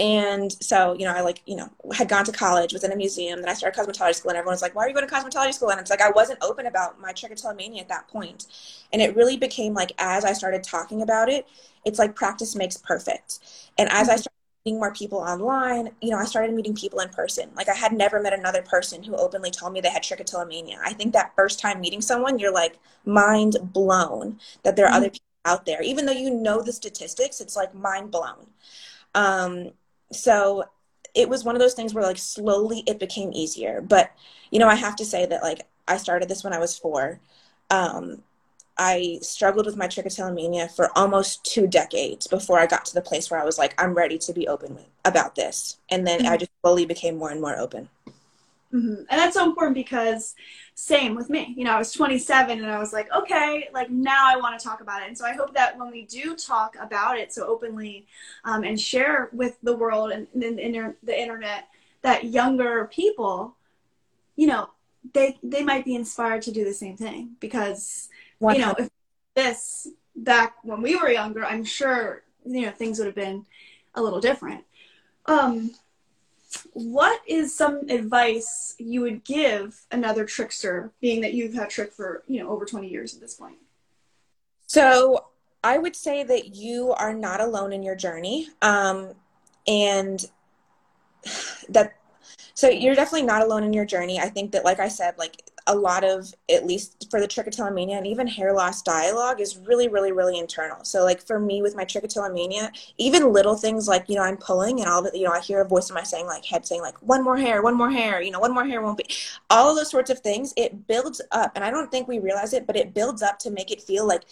and 0.00 0.50
so, 0.62 0.94
you 0.94 1.04
know, 1.04 1.12
I 1.12 1.20
like, 1.20 1.42
you 1.44 1.56
know, 1.56 1.68
had 1.92 2.08
gone 2.08 2.24
to 2.24 2.32
college, 2.32 2.72
was 2.72 2.84
in 2.84 2.90
a 2.90 2.96
museum, 2.96 3.38
then 3.42 3.50
I 3.50 3.52
started 3.52 3.78
cosmetology 3.78 4.14
school, 4.14 4.30
and 4.30 4.38
everyone 4.38 4.54
was 4.54 4.62
like, 4.62 4.74
why 4.74 4.84
are 4.84 4.88
you 4.88 4.94
going 4.94 5.06
to 5.06 5.14
cosmetology 5.14 5.52
school? 5.52 5.70
And 5.70 5.78
it's 5.78 5.90
like, 5.90 6.00
I 6.00 6.08
wasn't 6.08 6.42
open 6.42 6.64
about 6.64 6.98
my 6.98 7.12
trichotillomania 7.12 7.80
at 7.80 7.88
that 7.90 8.08
point. 8.08 8.46
And 8.94 9.02
it 9.02 9.14
really 9.14 9.36
became 9.36 9.74
like, 9.74 9.92
as 9.98 10.24
I 10.24 10.32
started 10.32 10.62
talking 10.62 11.02
about 11.02 11.28
it, 11.28 11.46
it's 11.84 11.98
like 11.98 12.16
practice 12.16 12.56
makes 12.56 12.78
perfect. 12.78 13.40
And 13.76 13.90
as 13.90 14.08
mm-hmm. 14.08 14.12
I 14.12 14.16
started 14.16 14.30
meeting 14.64 14.78
more 14.78 14.94
people 14.94 15.18
online, 15.18 15.90
you 16.00 16.08
know, 16.12 16.16
I 16.16 16.24
started 16.24 16.54
meeting 16.54 16.74
people 16.74 17.00
in 17.00 17.10
person. 17.10 17.50
Like 17.54 17.68
I 17.68 17.74
had 17.74 17.92
never 17.92 18.22
met 18.22 18.32
another 18.32 18.62
person 18.62 19.02
who 19.02 19.16
openly 19.16 19.50
told 19.50 19.74
me 19.74 19.82
they 19.82 19.90
had 19.90 20.02
trichotillomania. 20.02 20.78
I 20.82 20.94
think 20.94 21.12
that 21.12 21.36
first 21.36 21.60
time 21.60 21.78
meeting 21.78 22.00
someone, 22.00 22.38
you're 22.38 22.54
like 22.54 22.78
mind 23.04 23.58
blown 23.60 24.40
that 24.62 24.76
there 24.76 24.86
are 24.86 24.92
mm-hmm. 24.92 24.96
other 24.96 25.10
people 25.10 25.26
out 25.44 25.66
there. 25.66 25.82
Even 25.82 26.06
though 26.06 26.12
you 26.12 26.30
know 26.30 26.62
the 26.62 26.72
statistics, 26.72 27.42
it's 27.42 27.54
like 27.54 27.74
mind 27.74 28.10
blown. 28.10 28.46
Um, 29.14 29.72
so 30.12 30.64
it 31.14 31.28
was 31.28 31.44
one 31.44 31.56
of 31.56 31.60
those 31.60 31.74
things 31.74 31.94
where 31.94 32.04
like 32.04 32.18
slowly 32.18 32.84
it 32.86 32.98
became 32.98 33.32
easier. 33.32 33.80
But 33.80 34.12
you 34.50 34.58
know, 34.58 34.68
I 34.68 34.74
have 34.74 34.96
to 34.96 35.04
say 35.04 35.26
that 35.26 35.42
like 35.42 35.66
I 35.88 35.96
started 35.96 36.28
this 36.28 36.44
when 36.44 36.52
I 36.52 36.58
was 36.58 36.78
four. 36.78 37.20
Um, 37.70 38.22
I 38.78 39.18
struggled 39.20 39.66
with 39.66 39.76
my 39.76 39.86
trichotillomania 39.88 40.74
for 40.74 40.90
almost 40.96 41.44
two 41.44 41.66
decades 41.66 42.26
before 42.26 42.58
I 42.58 42.66
got 42.66 42.86
to 42.86 42.94
the 42.94 43.02
place 43.02 43.30
where 43.30 43.40
I 43.40 43.44
was 43.44 43.58
like, 43.58 43.74
I'm 43.80 43.94
ready 43.94 44.16
to 44.18 44.32
be 44.32 44.48
open 44.48 44.74
with, 44.74 44.86
about 45.04 45.34
this. 45.34 45.76
And 45.90 46.06
then 46.06 46.20
mm-hmm. 46.20 46.32
I 46.32 46.36
just 46.38 46.50
slowly 46.62 46.86
became 46.86 47.18
more 47.18 47.30
and 47.30 47.42
more 47.42 47.58
open. 47.58 47.90
Mm-hmm. 48.72 48.94
And 48.94 49.06
that's 49.08 49.34
so 49.34 49.44
important 49.44 49.74
because 49.74 50.34
same 50.74 51.14
with 51.14 51.28
me. 51.28 51.54
You 51.56 51.64
know, 51.64 51.72
I 51.72 51.78
was 51.78 51.92
27 51.92 52.58
and 52.58 52.70
I 52.70 52.78
was 52.78 52.92
like, 52.92 53.12
okay, 53.12 53.68
like 53.74 53.90
now 53.90 54.26
I 54.26 54.36
want 54.36 54.58
to 54.58 54.64
talk 54.64 54.80
about 54.80 55.02
it. 55.02 55.08
And 55.08 55.18
so 55.18 55.24
I 55.24 55.32
hope 55.32 55.54
that 55.54 55.76
when 55.76 55.90
we 55.90 56.04
do 56.06 56.36
talk 56.36 56.76
about 56.80 57.18
it 57.18 57.32
so 57.32 57.46
openly 57.46 58.06
um, 58.44 58.62
and 58.62 58.80
share 58.80 59.28
with 59.32 59.58
the 59.62 59.76
world 59.76 60.12
and, 60.12 60.28
and 60.34 60.42
the, 60.42 60.94
the 61.02 61.20
internet, 61.20 61.68
that 62.02 62.24
younger 62.24 62.88
people, 62.92 63.56
you 64.36 64.46
know, 64.46 64.70
they 65.12 65.38
they 65.42 65.62
might 65.62 65.84
be 65.84 65.94
inspired 65.94 66.42
to 66.42 66.52
do 66.52 66.64
the 66.64 66.72
same 66.72 66.96
thing 66.96 67.36
because 67.40 68.08
you 68.40 68.58
know, 68.58 68.74
if 68.78 68.88
this 69.34 69.88
back 70.16 70.56
when 70.62 70.82
we 70.82 70.96
were 70.96 71.10
younger, 71.10 71.44
I'm 71.44 71.64
sure 71.64 72.22
you 72.44 72.62
know 72.62 72.70
things 72.70 72.98
would 72.98 73.06
have 73.06 73.14
been 73.14 73.46
a 73.94 74.02
little 74.02 74.20
different. 74.20 74.64
Um, 75.26 75.72
what 76.72 77.20
is 77.26 77.54
some 77.54 77.88
advice 77.88 78.74
you 78.78 79.00
would 79.02 79.24
give 79.24 79.86
another 79.90 80.24
trichster, 80.24 80.90
being 81.00 81.20
that 81.22 81.34
you've 81.34 81.54
had 81.54 81.68
trich 81.68 81.92
for 81.92 82.22
you 82.26 82.42
know 82.42 82.50
over 82.50 82.64
20 82.64 82.88
years 82.88 83.14
at 83.14 83.20
this 83.20 83.34
point? 83.34 83.56
So 84.66 85.26
I 85.62 85.78
would 85.78 85.96
say 85.96 86.22
that 86.22 86.54
you 86.54 86.92
are 86.92 87.12
not 87.12 87.40
alone 87.40 87.72
in 87.72 87.82
your 87.82 87.96
journey, 87.96 88.48
um, 88.62 89.14
and 89.66 90.24
that 91.68 91.94
so 92.54 92.68
you're 92.68 92.94
definitely 92.94 93.26
not 93.26 93.42
alone 93.42 93.64
in 93.64 93.72
your 93.72 93.84
journey. 93.84 94.20
I 94.20 94.28
think 94.28 94.52
that, 94.52 94.64
like 94.64 94.80
I 94.80 94.88
said, 94.88 95.16
like 95.18 95.49
a 95.70 95.74
lot 95.74 96.02
of 96.02 96.34
at 96.50 96.66
least 96.66 97.06
for 97.10 97.20
the 97.20 97.28
trichotillomania 97.28 97.96
and 97.96 98.06
even 98.06 98.26
hair 98.26 98.52
loss 98.52 98.82
dialogue 98.82 99.40
is 99.40 99.56
really 99.58 99.86
really 99.86 100.10
really 100.10 100.36
internal 100.36 100.82
so 100.84 101.04
like 101.04 101.24
for 101.24 101.38
me 101.38 101.62
with 101.62 101.76
my 101.76 101.84
trichotillomania 101.84 102.68
even 102.98 103.32
little 103.32 103.54
things 103.54 103.86
like 103.86 104.04
you 104.08 104.16
know 104.16 104.22
i'm 104.22 104.36
pulling 104.36 104.80
and 104.80 104.88
all 104.88 104.98
of 104.98 105.06
it 105.06 105.16
you 105.16 105.24
know 105.24 105.30
i 105.30 105.38
hear 105.38 105.60
a 105.60 105.68
voice 105.68 105.88
in 105.88 105.94
my 105.94 106.02
saying 106.02 106.26
like 106.26 106.44
head 106.44 106.66
saying 106.66 106.80
like 106.80 107.00
one 107.02 107.22
more 107.22 107.36
hair 107.36 107.62
one 107.62 107.76
more 107.76 107.90
hair 107.90 108.20
you 108.20 108.32
know 108.32 108.40
one 108.40 108.52
more 108.52 108.66
hair 108.66 108.82
won't 108.82 108.98
be 108.98 109.06
all 109.48 109.70
of 109.70 109.76
those 109.76 109.90
sorts 109.90 110.10
of 110.10 110.18
things 110.18 110.52
it 110.56 110.88
builds 110.88 111.20
up 111.30 111.52
and 111.54 111.62
i 111.64 111.70
don't 111.70 111.90
think 111.92 112.08
we 112.08 112.18
realize 112.18 112.52
it 112.52 112.66
but 112.66 112.74
it 112.74 112.92
builds 112.92 113.22
up 113.22 113.38
to 113.38 113.50
make 113.50 113.70
it 113.70 113.80
feel 113.80 114.06
like 114.06 114.24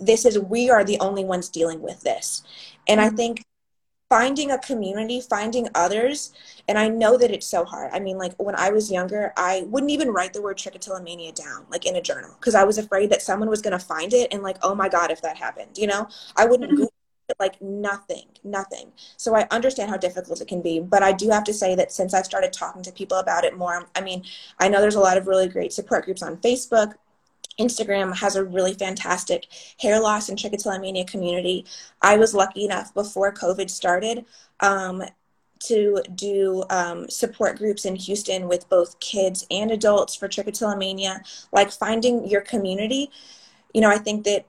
this 0.00 0.24
is 0.24 0.38
we 0.38 0.70
are 0.70 0.84
the 0.84 0.98
only 1.00 1.22
ones 1.24 1.50
dealing 1.50 1.82
with 1.82 2.00
this 2.00 2.42
and 2.88 2.98
i 2.98 3.08
mm-hmm. 3.08 3.16
think 3.16 3.44
finding 4.12 4.50
a 4.50 4.58
community, 4.58 5.22
finding 5.22 5.66
others, 5.74 6.34
and 6.68 6.78
I 6.78 6.86
know 6.86 7.16
that 7.16 7.30
it's 7.30 7.46
so 7.46 7.64
hard. 7.64 7.90
I 7.94 7.98
mean, 7.98 8.18
like 8.18 8.34
when 8.36 8.54
I 8.54 8.68
was 8.68 8.92
younger, 8.92 9.32
I 9.38 9.62
wouldn't 9.68 9.90
even 9.90 10.10
write 10.10 10.34
the 10.34 10.42
word 10.42 10.58
trichotillomania 10.58 11.34
down, 11.34 11.64
like 11.70 11.86
in 11.86 11.96
a 11.96 12.02
journal, 12.02 12.36
because 12.38 12.54
I 12.54 12.64
was 12.64 12.76
afraid 12.76 13.08
that 13.08 13.22
someone 13.22 13.48
was 13.48 13.62
going 13.62 13.72
to 13.72 13.82
find 13.82 14.12
it 14.12 14.30
and 14.30 14.42
like, 14.42 14.58
oh 14.60 14.74
my 14.74 14.90
god, 14.90 15.10
if 15.10 15.22
that 15.22 15.38
happened, 15.38 15.78
you 15.78 15.86
know, 15.86 16.08
I 16.36 16.44
wouldn't 16.44 16.68
mm-hmm. 16.72 16.82
Google 16.82 16.92
it, 17.30 17.36
like 17.40 17.62
nothing, 17.62 18.26
nothing. 18.44 18.92
So 19.16 19.34
I 19.34 19.46
understand 19.50 19.88
how 19.88 19.96
difficult 19.96 20.42
it 20.42 20.46
can 20.46 20.60
be, 20.60 20.78
but 20.78 21.02
I 21.02 21.12
do 21.12 21.30
have 21.30 21.44
to 21.44 21.54
say 21.54 21.74
that 21.76 21.90
since 21.90 22.12
I've 22.12 22.26
started 22.26 22.52
talking 22.52 22.82
to 22.82 22.92
people 22.92 23.16
about 23.16 23.44
it 23.44 23.56
more, 23.56 23.88
I 23.96 24.02
mean, 24.02 24.24
I 24.58 24.68
know 24.68 24.82
there's 24.82 24.94
a 24.94 25.00
lot 25.00 25.16
of 25.16 25.26
really 25.26 25.48
great 25.48 25.72
support 25.72 26.04
groups 26.04 26.22
on 26.22 26.36
Facebook. 26.36 26.96
Instagram 27.58 28.16
has 28.16 28.36
a 28.36 28.44
really 28.44 28.74
fantastic 28.74 29.46
hair 29.80 30.00
loss 30.00 30.28
and 30.28 30.38
trichotillomania 30.38 31.06
community. 31.06 31.64
I 32.00 32.16
was 32.16 32.34
lucky 32.34 32.64
enough 32.64 32.94
before 32.94 33.32
COVID 33.32 33.70
started 33.70 34.24
um, 34.60 35.02
to 35.60 36.02
do 36.14 36.64
um, 36.70 37.08
support 37.08 37.58
groups 37.58 37.84
in 37.84 37.94
Houston 37.96 38.48
with 38.48 38.68
both 38.68 38.98
kids 39.00 39.46
and 39.50 39.70
adults 39.70 40.14
for 40.14 40.28
trichotillomania. 40.28 41.20
Like 41.52 41.70
finding 41.70 42.26
your 42.28 42.40
community, 42.40 43.10
you 43.72 43.80
know, 43.80 43.90
I 43.90 43.98
think 43.98 44.24
that 44.24 44.46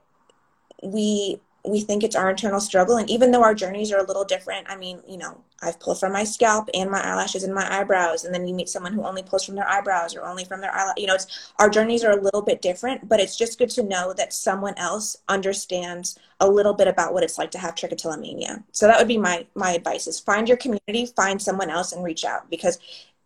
we 0.82 1.40
we 1.66 1.80
think 1.80 2.04
it's 2.04 2.16
our 2.16 2.28
internal 2.28 2.60
struggle. 2.60 2.98
And 2.98 3.08
even 3.08 3.30
though 3.30 3.42
our 3.42 3.54
journeys 3.54 3.90
are 3.90 3.98
a 3.98 4.06
little 4.06 4.24
different, 4.24 4.66
I 4.68 4.76
mean, 4.76 5.00
you 5.08 5.16
know, 5.16 5.42
I've 5.62 5.80
pulled 5.80 5.98
from 5.98 6.12
my 6.12 6.24
scalp 6.24 6.68
and 6.74 6.90
my 6.90 7.00
eyelashes 7.00 7.42
and 7.42 7.54
my 7.54 7.66
eyebrows. 7.80 8.24
And 8.24 8.34
then 8.34 8.46
you 8.46 8.54
meet 8.54 8.68
someone 8.68 8.92
who 8.92 9.02
only 9.02 9.22
pulls 9.22 9.44
from 9.44 9.54
their 9.54 9.66
eyebrows 9.66 10.14
or 10.14 10.24
only 10.26 10.44
from 10.44 10.60
their 10.60 10.74
eyelash. 10.74 10.96
You 10.98 11.06
know, 11.06 11.14
it's, 11.14 11.52
our 11.58 11.70
journeys 11.70 12.04
are 12.04 12.12
a 12.12 12.20
little 12.20 12.42
bit 12.42 12.60
different, 12.60 13.08
but 13.08 13.18
it's 13.18 13.36
just 13.36 13.58
good 13.58 13.70
to 13.70 13.82
know 13.82 14.12
that 14.12 14.34
someone 14.34 14.74
else 14.76 15.16
understands 15.26 16.18
a 16.38 16.48
little 16.48 16.74
bit 16.74 16.86
about 16.86 17.14
what 17.14 17.22
it's 17.22 17.38
like 17.38 17.50
to 17.52 17.58
have 17.58 17.74
trichotillomania. 17.74 18.62
So 18.72 18.86
that 18.86 18.98
would 18.98 19.08
be 19.08 19.18
my, 19.18 19.46
my 19.54 19.72
advice 19.72 20.06
is 20.06 20.20
find 20.20 20.46
your 20.46 20.58
community, 20.58 21.06
find 21.16 21.40
someone 21.40 21.70
else 21.70 21.92
and 21.92 22.04
reach 22.04 22.26
out 22.26 22.50
because 22.50 22.78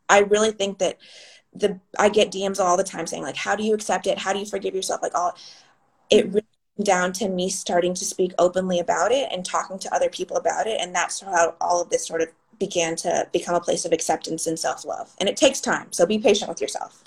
I 0.08 0.20
really 0.20 0.52
think 0.52 0.78
that 0.78 0.98
the, 1.54 1.80
I 1.98 2.08
get 2.08 2.30
DMs 2.30 2.60
all 2.60 2.76
the 2.76 2.84
time 2.84 3.08
saying 3.08 3.24
like, 3.24 3.36
how 3.36 3.56
do 3.56 3.64
you 3.64 3.74
accept 3.74 4.06
it? 4.06 4.18
How 4.18 4.32
do 4.32 4.38
you 4.38 4.46
forgive 4.46 4.76
yourself? 4.76 5.02
Like 5.02 5.16
all, 5.16 5.36
it 6.08 6.26
really 6.28 6.46
down 6.82 7.12
to 7.12 7.28
me 7.28 7.48
starting 7.48 7.94
to 7.94 8.04
speak 8.04 8.32
openly 8.38 8.78
about 8.78 9.12
it 9.12 9.28
and 9.32 9.44
talking 9.44 9.78
to 9.80 9.94
other 9.94 10.08
people 10.08 10.36
about 10.36 10.66
it. 10.66 10.80
And 10.80 10.94
that's 10.94 11.20
how 11.20 11.54
all 11.60 11.82
of 11.82 11.90
this 11.90 12.06
sort 12.06 12.22
of 12.22 12.28
began 12.58 12.96
to 12.96 13.28
become 13.32 13.54
a 13.54 13.60
place 13.60 13.84
of 13.84 13.92
acceptance 13.92 14.46
and 14.46 14.58
self 14.58 14.84
love. 14.84 15.14
And 15.18 15.28
it 15.28 15.36
takes 15.36 15.60
time. 15.60 15.92
So 15.92 16.06
be 16.06 16.18
patient 16.18 16.48
with 16.48 16.60
yourself. 16.60 17.02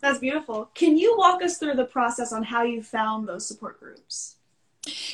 That's 0.00 0.18
beautiful. 0.18 0.70
Can 0.74 0.96
you 0.96 1.14
walk 1.16 1.42
us 1.42 1.58
through 1.58 1.74
the 1.74 1.84
process 1.84 2.32
on 2.32 2.42
how 2.42 2.62
you 2.62 2.82
found 2.82 3.28
those 3.28 3.46
support 3.46 3.78
groups? 3.78 4.36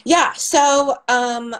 Yeah. 0.05 0.33
So, 0.35 0.97
um, 1.09 1.57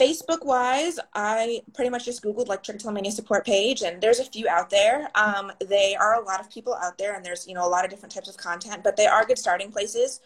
Facebook 0.00 0.46
wise, 0.46 0.98
I 1.14 1.60
pretty 1.74 1.90
much 1.90 2.06
just 2.06 2.22
Googled 2.22 2.48
like 2.48 2.62
trichotillomania 2.62 3.12
support 3.12 3.44
page, 3.44 3.82
and 3.82 4.00
there's 4.00 4.18
a 4.18 4.24
few 4.24 4.48
out 4.48 4.70
there. 4.70 5.10
Um, 5.14 5.52
they 5.68 5.94
are 5.94 6.14
a 6.14 6.24
lot 6.24 6.40
of 6.40 6.50
people 6.50 6.74
out 6.74 6.96
there, 6.96 7.14
and 7.14 7.22
there's 7.22 7.46
you 7.46 7.52
know 7.52 7.66
a 7.66 7.68
lot 7.68 7.84
of 7.84 7.90
different 7.90 8.14
types 8.14 8.30
of 8.30 8.38
content, 8.38 8.82
but 8.82 8.96
they 8.96 9.06
are 9.06 9.26
good 9.26 9.38
starting 9.38 9.70
places. 9.70 10.20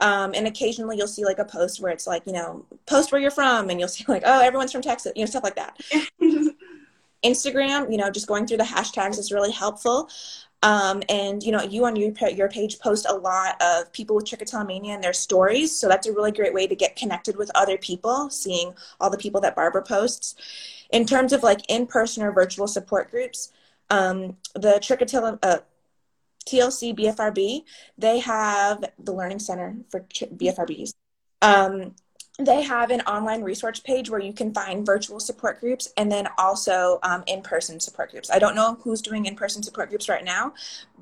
Um, 0.00 0.32
and 0.34 0.46
occasionally 0.46 0.96
you'll 0.96 1.06
see 1.06 1.24
like 1.24 1.38
a 1.38 1.44
post 1.44 1.80
where 1.80 1.92
it's 1.92 2.06
like, 2.06 2.26
you 2.26 2.32
know, 2.32 2.64
post 2.86 3.12
where 3.12 3.20
you're 3.20 3.30
from, 3.30 3.70
and 3.70 3.78
you'll 3.78 3.88
see 3.88 4.04
like, 4.08 4.22
oh, 4.24 4.40
everyone's 4.40 4.72
from 4.72 4.82
Texas, 4.82 5.12
you 5.14 5.22
know, 5.22 5.26
stuff 5.26 5.44
like 5.44 5.56
that. 5.56 5.78
Instagram, 7.24 7.90
you 7.90 7.98
know, 7.98 8.10
just 8.10 8.26
going 8.26 8.46
through 8.46 8.56
the 8.56 8.64
hashtags 8.64 9.18
is 9.18 9.30
really 9.30 9.52
helpful. 9.52 10.08
Um, 10.62 11.02
and 11.08 11.42
you 11.42 11.52
know, 11.52 11.62
you 11.62 11.84
on 11.86 11.96
your 11.96 12.12
your 12.30 12.48
page 12.48 12.78
post 12.80 13.06
a 13.08 13.14
lot 13.14 13.60
of 13.62 13.90
people 13.92 14.16
with 14.16 14.26
trichotillomania 14.26 14.88
and 14.88 15.02
their 15.02 15.14
stories, 15.14 15.74
so 15.74 15.88
that's 15.88 16.06
a 16.06 16.12
really 16.12 16.32
great 16.32 16.52
way 16.52 16.66
to 16.66 16.74
get 16.74 16.96
connected 16.96 17.36
with 17.36 17.50
other 17.54 17.78
people. 17.78 18.28
Seeing 18.28 18.74
all 19.00 19.08
the 19.08 19.16
people 19.16 19.40
that 19.40 19.56
Barbara 19.56 19.82
posts. 19.82 20.34
In 20.92 21.06
terms 21.06 21.32
of 21.32 21.42
like 21.42 21.60
in 21.68 21.86
person 21.86 22.22
or 22.22 22.32
virtual 22.32 22.66
support 22.66 23.10
groups, 23.10 23.52
um, 23.90 24.36
the 24.54 24.80
trichotillomania 24.82 25.38
uh, 25.42 25.58
TLC 26.46 26.96
BFRB, 26.96 27.64
they 27.98 28.18
have 28.20 28.84
the 28.98 29.12
Learning 29.12 29.38
Center 29.38 29.76
for 29.90 30.00
BFRBs. 30.00 30.94
Um, 31.42 31.94
they 32.44 32.62
have 32.62 32.90
an 32.90 33.02
online 33.02 33.42
resource 33.42 33.80
page 33.80 34.08
where 34.08 34.20
you 34.20 34.32
can 34.32 34.52
find 34.54 34.86
virtual 34.86 35.20
support 35.20 35.60
groups 35.60 35.92
and 35.96 36.10
then 36.10 36.28
also 36.38 36.98
um, 37.02 37.22
in-person 37.26 37.80
support 37.80 38.10
groups. 38.10 38.30
I 38.30 38.38
don't 38.38 38.54
know 38.54 38.78
who's 38.82 39.02
doing 39.02 39.26
in-person 39.26 39.62
support 39.62 39.90
groups 39.90 40.08
right 40.08 40.24
now, 40.24 40.54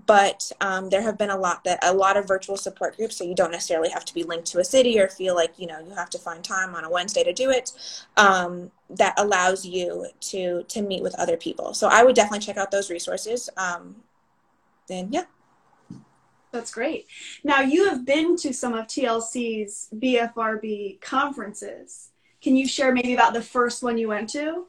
but 0.07 0.51
um, 0.61 0.91
there 0.91 1.03
have 1.03 1.17
been 1.17 1.31
a 1.31 1.37
lot 1.37 1.63
that 1.65 1.79
a 1.83 1.93
lot 1.93 2.17
of 2.17 2.27
virtual 2.27 2.57
support 2.57 2.97
groups. 2.97 3.17
So 3.17 3.25
you 3.25 3.35
don't 3.35 3.53
necessarily 3.53 3.91
have 3.91 4.05
to 4.07 4.15
be 4.15 4.25
linked 4.25 4.47
to 4.49 4.59
a 4.59 4.65
city 4.65 4.99
or 4.99 5.09
feel 5.09 5.35
like 5.35 5.53
you 5.59 5.67
know 5.67 5.79
you 5.79 5.95
have 5.95 6.11
to 6.11 6.19
find 6.19 6.43
time 6.43 6.75
on 6.75 6.85
a 6.85 6.91
Wednesday 6.91 7.23
to 7.23 7.33
do 7.33 7.51
it. 7.51 7.73
Um, 8.17 8.71
that 8.91 9.15
allows 9.19 9.67
you 9.67 10.07
to 10.21 10.65
to 10.65 10.83
meet 10.83 11.03
with 11.03 11.15
other 11.17 11.37
people. 11.37 11.75
So 11.75 11.89
I 11.89 12.03
would 12.03 12.17
definitely 12.17 12.45
check 12.45 12.57
out 12.57 12.71
those 12.71 12.91
resources. 12.91 13.49
And 14.91 15.13
yeah. 15.13 15.25
That's 16.51 16.73
great. 16.73 17.07
Now 17.45 17.61
you 17.61 17.89
have 17.89 18.07
been 18.07 18.37
to 18.37 18.53
some 18.53 18.75
of 18.75 18.87
TLC's 18.87 19.89
BFRB 19.95 21.01
conferences. 21.01 22.11
Can 22.41 22.57
you 22.57 22.67
share 22.67 22.93
maybe 22.93 23.15
about 23.15 23.35
the 23.35 23.43
first 23.43 23.83
one 23.83 23.99
you 23.99 24.09
went 24.09 24.31
to? 24.31 24.67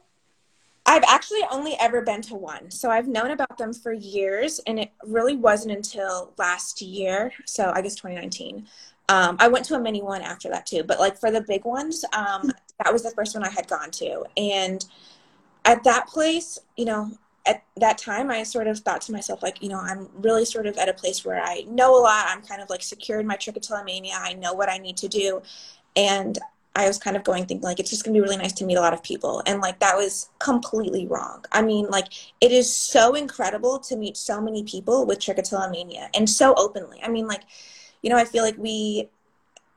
I've 0.86 1.04
actually 1.06 1.42
only 1.50 1.76
ever 1.78 2.02
been 2.02 2.20
to 2.22 2.34
one. 2.34 2.70
So 2.70 2.90
I've 2.90 3.06
known 3.06 3.30
about 3.30 3.58
them 3.58 3.72
for 3.72 3.92
years, 3.92 4.60
and 4.66 4.78
it 4.78 4.90
really 5.04 5.36
wasn't 5.36 5.72
until 5.72 6.32
last 6.36 6.82
year, 6.82 7.32
so 7.46 7.70
I 7.74 7.80
guess 7.80 7.94
2019. 7.94 8.66
Um, 9.08 9.36
I 9.38 9.48
went 9.48 9.64
to 9.66 9.74
a 9.74 9.80
mini 9.80 10.02
one 10.02 10.22
after 10.22 10.48
that 10.50 10.66
too, 10.66 10.82
but 10.82 10.98
like 10.98 11.18
for 11.18 11.30
the 11.30 11.42
big 11.42 11.64
ones, 11.64 12.04
um, 12.12 12.50
that 12.82 12.92
was 12.92 13.02
the 13.02 13.10
first 13.10 13.34
one 13.34 13.44
I 13.44 13.50
had 13.50 13.68
gone 13.68 13.90
to. 13.92 14.24
And 14.36 14.84
at 15.64 15.84
that 15.84 16.08
place, 16.08 16.58
you 16.76 16.86
know, 16.86 17.10
at 17.46 17.62
that 17.76 17.98
time 17.98 18.30
i 18.30 18.42
sort 18.42 18.66
of 18.66 18.78
thought 18.78 19.00
to 19.00 19.12
myself 19.12 19.42
like 19.42 19.62
you 19.62 19.68
know 19.68 19.80
i'm 19.80 20.08
really 20.14 20.44
sort 20.44 20.66
of 20.66 20.76
at 20.76 20.88
a 20.88 20.92
place 20.92 21.24
where 21.24 21.40
i 21.42 21.64
know 21.68 21.98
a 21.98 22.02
lot. 22.02 22.26
I'm 22.28 22.42
kind 22.42 22.60
of 22.60 22.70
like 22.70 22.82
secured 22.82 23.26
my 23.26 23.36
trichotillomania. 23.36 24.12
I 24.14 24.34
know 24.34 24.52
what 24.52 24.68
i 24.68 24.78
need 24.78 24.96
to 24.98 25.08
do. 25.08 25.42
And 25.96 26.38
i 26.76 26.86
was 26.86 26.98
kind 26.98 27.16
of 27.16 27.24
going 27.24 27.46
thinking 27.46 27.62
like 27.62 27.80
it's 27.80 27.90
just 27.90 28.04
going 28.04 28.14
to 28.14 28.18
be 28.18 28.22
really 28.22 28.36
nice 28.36 28.52
to 28.52 28.64
meet 28.64 28.76
a 28.76 28.80
lot 28.80 28.94
of 28.94 29.02
people. 29.02 29.42
And 29.46 29.60
like 29.60 29.80
that 29.80 29.96
was 29.96 30.28
completely 30.38 31.06
wrong. 31.06 31.44
I 31.52 31.62
mean 31.62 31.86
like 31.88 32.08
it 32.40 32.52
is 32.52 32.74
so 32.74 33.14
incredible 33.14 33.78
to 33.80 33.96
meet 33.96 34.16
so 34.16 34.40
many 34.40 34.62
people 34.64 35.06
with 35.06 35.18
trichotillomania 35.18 36.08
and 36.14 36.28
so 36.28 36.54
openly. 36.56 37.00
I 37.02 37.08
mean 37.08 37.26
like 37.26 37.42
you 38.02 38.10
know 38.10 38.16
i 38.16 38.24
feel 38.24 38.44
like 38.44 38.56
we 38.56 39.08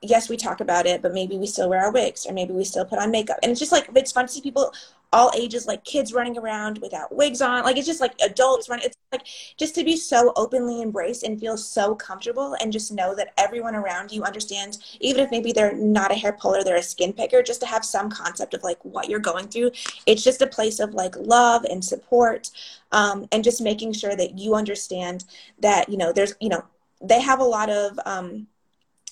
yes, 0.04 0.30
we 0.30 0.38
talk 0.38 0.60
about 0.60 0.86
it, 0.86 1.02
but 1.02 1.14
maybe 1.14 1.38
we 1.38 1.48
still 1.48 1.70
wear 1.70 1.82
our 1.82 1.92
wigs 1.92 2.26
or 2.26 2.34
maybe 2.34 2.54
we 2.54 2.64
still 2.64 2.86
put 2.86 3.00
on 3.00 3.10
makeup. 3.10 3.38
And 3.42 3.52
it's 3.52 3.60
just 3.60 3.72
like, 3.72 3.90
it's 3.96 4.12
fun 4.12 4.28
to 4.28 4.32
see 4.32 4.42
people 4.42 4.74
all 5.14 5.32
ages, 5.36 5.68
like 5.68 5.84
kids 5.86 6.12
running 6.12 6.38
around 6.38 6.80
without 6.80 7.16
wigs 7.16 7.42
on. 7.42 7.64
Like 7.64 7.78
it's 7.78 7.86
just 7.86 8.02
like 8.02 8.14
adults 8.22 8.68
running. 8.68 8.86
It's 8.86 8.98
like 9.12 9.26
just 9.58 9.76
to 9.76 9.84
be 9.84 9.96
so 9.96 10.34
openly 10.36 10.82
embraced 10.82 11.24
and 11.24 11.40
feel 11.40 11.56
so 11.56 11.94
comfortable 11.94 12.56
and 12.60 12.74
just 12.74 12.92
know 12.92 13.16
that 13.16 13.32
everyone 13.38 13.76
around 13.76 14.12
you 14.12 14.24
understands, 14.24 14.98
even 15.00 15.24
if 15.24 15.32
maybe 15.32 15.52
they're 15.52 15.76
not 15.76 16.12
a 16.12 16.16
hair 16.16 16.34
puller, 16.34 16.64
they're 16.64 16.78
a 16.78 16.84
skin 16.84 17.14
picker, 17.14 17.44
just 17.44 17.62
to 17.62 17.68
have 17.68 17.86
some 17.86 18.10
concept 18.10 18.56
of 18.56 18.64
like 18.64 18.84
what 18.84 19.08
you're 19.08 19.20
going 19.20 19.48
through. 19.48 19.72
It's 20.08 20.24
just 20.24 20.42
a 20.42 20.48
place 20.48 20.80
of 20.80 20.96
like 20.96 21.16
love 21.16 21.64
and 21.66 21.86
support 21.86 22.50
um, 22.92 23.28
and 23.32 23.44
just 23.44 23.62
making 23.62 23.94
sure 23.94 24.16
that 24.16 24.38
you 24.40 24.56
understand 24.56 25.26
that, 25.60 25.90
you 25.90 25.98
know, 25.98 26.12
there's, 26.12 26.34
you 26.42 26.50
know, 26.50 26.66
they 27.02 27.22
have 27.22 27.40
a 27.40 27.44
lot 27.44 27.70
of, 27.70 28.00
um, 28.06 28.48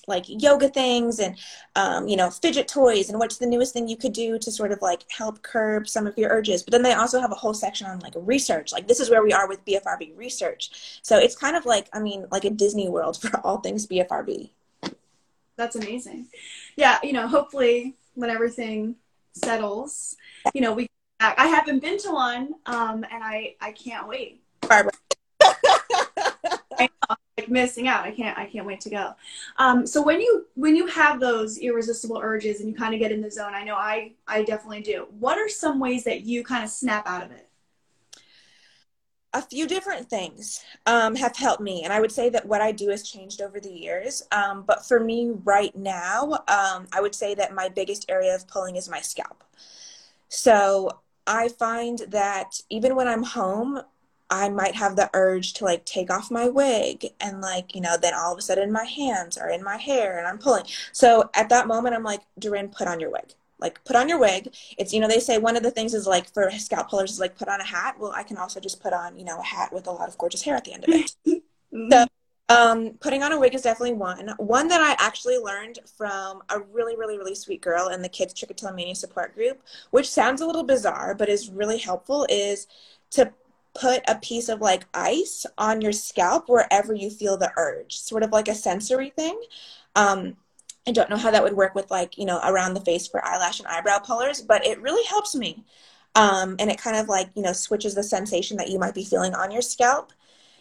like 0.06 0.24
yoga 0.28 0.68
things 0.68 1.18
and 1.18 1.36
um, 1.76 2.08
you 2.08 2.16
know 2.16 2.30
fidget 2.30 2.68
toys 2.68 3.08
and 3.08 3.18
what's 3.18 3.38
the 3.38 3.46
newest 3.46 3.72
thing 3.72 3.88
you 3.88 3.96
could 3.96 4.12
do 4.12 4.38
to 4.38 4.50
sort 4.50 4.72
of 4.72 4.82
like 4.82 5.04
help 5.10 5.42
curb 5.42 5.88
some 5.88 6.06
of 6.06 6.16
your 6.18 6.30
urges. 6.30 6.62
But 6.62 6.72
then 6.72 6.82
they 6.82 6.92
also 6.92 7.20
have 7.20 7.32
a 7.32 7.36
whole 7.36 7.54
section 7.54 7.86
on 7.86 8.00
like 8.00 8.14
research. 8.16 8.72
Like 8.72 8.88
this 8.88 9.00
is 9.00 9.10
where 9.10 9.22
we 9.22 9.32
are 9.32 9.48
with 9.48 9.64
bfrb 9.64 10.16
research. 10.16 11.00
So 11.02 11.18
it's 11.18 11.36
kind 11.36 11.56
of 11.56 11.66
like 11.66 11.88
i 11.92 12.00
mean 12.00 12.26
like 12.30 12.44
a 12.44 12.50
disney 12.50 12.88
world 12.88 13.16
for 13.20 13.38
all 13.44 13.58
things 13.58 13.86
bfrb 13.86 14.50
that's 15.56 15.76
amazing. 15.76 16.26
Yeah 16.76 16.98
you 17.02 17.12
know 17.12 17.26
hopefully 17.28 17.96
when 18.14 18.30
everything 18.30 18.96
settles 19.34 20.16
you 20.54 20.60
know 20.60 20.72
we 20.72 20.86
i 21.20 21.46
haven't 21.46 21.78
been 21.80 21.98
to 21.98 22.10
one 22.10 22.54
um, 22.66 23.04
and 23.10 23.22
i 23.22 23.54
i 23.60 23.72
can't 23.72 24.08
wait. 24.08 24.42
Barbara. 24.62 24.92
like 27.42 27.50
missing 27.50 27.88
out. 27.88 28.04
I 28.04 28.12
can't 28.12 28.38
I 28.38 28.46
can't 28.46 28.66
wait 28.66 28.80
to 28.82 28.90
go. 28.90 29.14
Um, 29.58 29.86
so 29.86 30.02
when 30.02 30.20
you 30.20 30.46
when 30.54 30.76
you 30.76 30.86
have 30.86 31.20
those 31.20 31.58
irresistible 31.58 32.20
urges 32.22 32.60
and 32.60 32.68
you 32.68 32.74
kind 32.74 32.94
of 32.94 33.00
get 33.00 33.12
in 33.12 33.20
the 33.20 33.30
zone, 33.30 33.54
I 33.54 33.64
know 33.64 33.74
I 33.74 34.12
I 34.26 34.44
definitely 34.44 34.82
do. 34.82 35.06
What 35.18 35.38
are 35.38 35.48
some 35.48 35.78
ways 35.80 36.04
that 36.04 36.22
you 36.22 36.44
kind 36.44 36.64
of 36.64 36.70
snap 36.70 37.06
out 37.06 37.24
of 37.24 37.32
it? 37.32 37.48
a 39.34 39.40
few 39.40 39.66
different 39.66 40.10
things 40.10 40.62
um, 40.84 41.14
have 41.14 41.34
helped 41.36 41.62
me 41.62 41.84
and 41.84 41.92
i 41.92 42.00
would 42.00 42.12
say 42.12 42.28
that 42.28 42.46
what 42.46 42.60
i 42.60 42.70
do 42.70 42.90
has 42.90 43.02
changed 43.02 43.40
over 43.40 43.58
the 43.60 43.72
years 43.72 44.22
um, 44.30 44.62
but 44.66 44.84
for 44.84 45.00
me 45.00 45.30
right 45.44 45.74
now 45.74 46.32
um, 46.48 46.86
i 46.92 47.00
would 47.00 47.14
say 47.14 47.34
that 47.34 47.54
my 47.54 47.68
biggest 47.68 48.04
area 48.10 48.34
of 48.34 48.46
pulling 48.46 48.76
is 48.76 48.90
my 48.90 49.00
scalp 49.00 49.42
so 50.28 50.90
i 51.26 51.48
find 51.48 52.00
that 52.08 52.60
even 52.68 52.94
when 52.94 53.08
i'm 53.08 53.22
home 53.22 53.80
I 54.32 54.48
might 54.48 54.74
have 54.76 54.96
the 54.96 55.10
urge 55.14 55.52
to 55.54 55.64
like 55.64 55.84
take 55.84 56.10
off 56.10 56.30
my 56.30 56.48
wig 56.48 57.06
and 57.20 57.40
like, 57.42 57.74
you 57.74 57.82
know, 57.82 57.96
then 58.00 58.14
all 58.14 58.32
of 58.32 58.38
a 58.38 58.42
sudden 58.42 58.72
my 58.72 58.84
hands 58.84 59.36
are 59.36 59.50
in 59.50 59.62
my 59.62 59.76
hair 59.76 60.18
and 60.18 60.26
I'm 60.26 60.38
pulling. 60.38 60.64
So 60.92 61.28
at 61.34 61.50
that 61.50 61.66
moment, 61.66 61.94
I'm 61.94 62.02
like, 62.04 62.22
Dorin, 62.40 62.72
put 62.72 62.88
on 62.88 62.98
your 63.00 63.10
wig. 63.10 63.34
like 63.58 63.82
put 63.84 63.96
on 63.96 64.08
your 64.08 64.18
wig. 64.18 64.54
It's 64.78 64.92
you 64.92 65.00
know 65.00 65.08
they 65.08 65.20
say 65.20 65.38
one 65.38 65.56
of 65.56 65.62
the 65.62 65.70
things 65.70 65.94
is 65.94 66.06
like 66.06 66.32
for 66.32 66.50
scalp 66.52 66.88
pullers 66.90 67.12
is 67.12 67.20
like 67.20 67.36
put 67.38 67.48
on 67.48 67.60
a 67.60 67.64
hat. 67.64 67.96
Well, 67.98 68.12
I 68.16 68.22
can 68.24 68.36
also 68.38 68.60
just 68.60 68.82
put 68.82 68.92
on 68.92 69.18
you 69.18 69.24
know 69.24 69.38
a 69.40 69.44
hat 69.44 69.72
with 69.72 69.86
a 69.86 69.92
lot 69.92 70.08
of 70.08 70.18
gorgeous 70.18 70.42
hair 70.42 70.56
at 70.56 70.64
the 70.64 70.72
end 70.74 70.84
of 70.84 70.90
it. 70.90 71.42
so 71.92 72.06
um, 72.48 72.94
putting 73.00 73.22
on 73.22 73.32
a 73.32 73.38
wig 73.38 73.54
is 73.54 73.62
definitely 73.62 73.94
one. 73.94 74.28
One 74.38 74.68
that 74.68 74.80
I 74.80 74.96
actually 75.04 75.38
learned 75.38 75.78
from 75.96 76.42
a 76.50 76.60
really, 76.60 76.96
really, 76.96 77.16
really 77.18 77.34
sweet 77.34 77.62
girl 77.62 77.88
in 77.88 78.02
the 78.02 78.08
Kids 78.08 78.34
Trichotillomania 78.34 78.96
support 78.96 79.34
group, 79.34 79.62
which 79.90 80.10
sounds 80.10 80.40
a 80.40 80.46
little 80.46 80.64
bizarre, 80.64 81.14
but 81.14 81.28
is 81.28 81.50
really 81.50 81.78
helpful, 81.78 82.26
is 82.28 82.66
to 83.10 83.32
put 83.74 84.02
a 84.06 84.16
piece 84.16 84.48
of 84.48 84.60
like 84.60 84.84
ice 84.92 85.46
on 85.56 85.80
your 85.80 85.92
scalp 85.92 86.48
wherever 86.48 86.94
you 86.94 87.10
feel 87.10 87.36
the 87.36 87.52
urge, 87.56 87.96
sort 87.96 88.22
of 88.22 88.30
like 88.30 88.48
a 88.48 88.54
sensory 88.54 89.10
thing. 89.10 89.40
Um, 89.94 90.36
I 90.86 90.92
don't 90.92 91.10
know 91.10 91.16
how 91.16 91.30
that 91.30 91.42
would 91.42 91.54
work 91.54 91.74
with 91.74 91.90
like, 91.90 92.18
you 92.18 92.24
know, 92.24 92.40
around 92.42 92.74
the 92.74 92.80
face 92.80 93.06
for 93.06 93.24
eyelash 93.24 93.60
and 93.60 93.68
eyebrow 93.68 93.98
pullers, 93.98 94.42
but 94.42 94.66
it 94.66 94.80
really 94.80 95.04
helps 95.06 95.34
me. 95.34 95.64
Um, 96.14 96.56
and 96.58 96.70
it 96.70 96.78
kind 96.78 96.96
of 96.96 97.08
like, 97.08 97.30
you 97.34 97.42
know, 97.42 97.52
switches 97.52 97.94
the 97.94 98.02
sensation 98.02 98.56
that 98.58 98.68
you 98.68 98.78
might 98.78 98.94
be 98.94 99.04
feeling 99.04 99.34
on 99.34 99.50
your 99.50 99.62
scalp. 99.62 100.12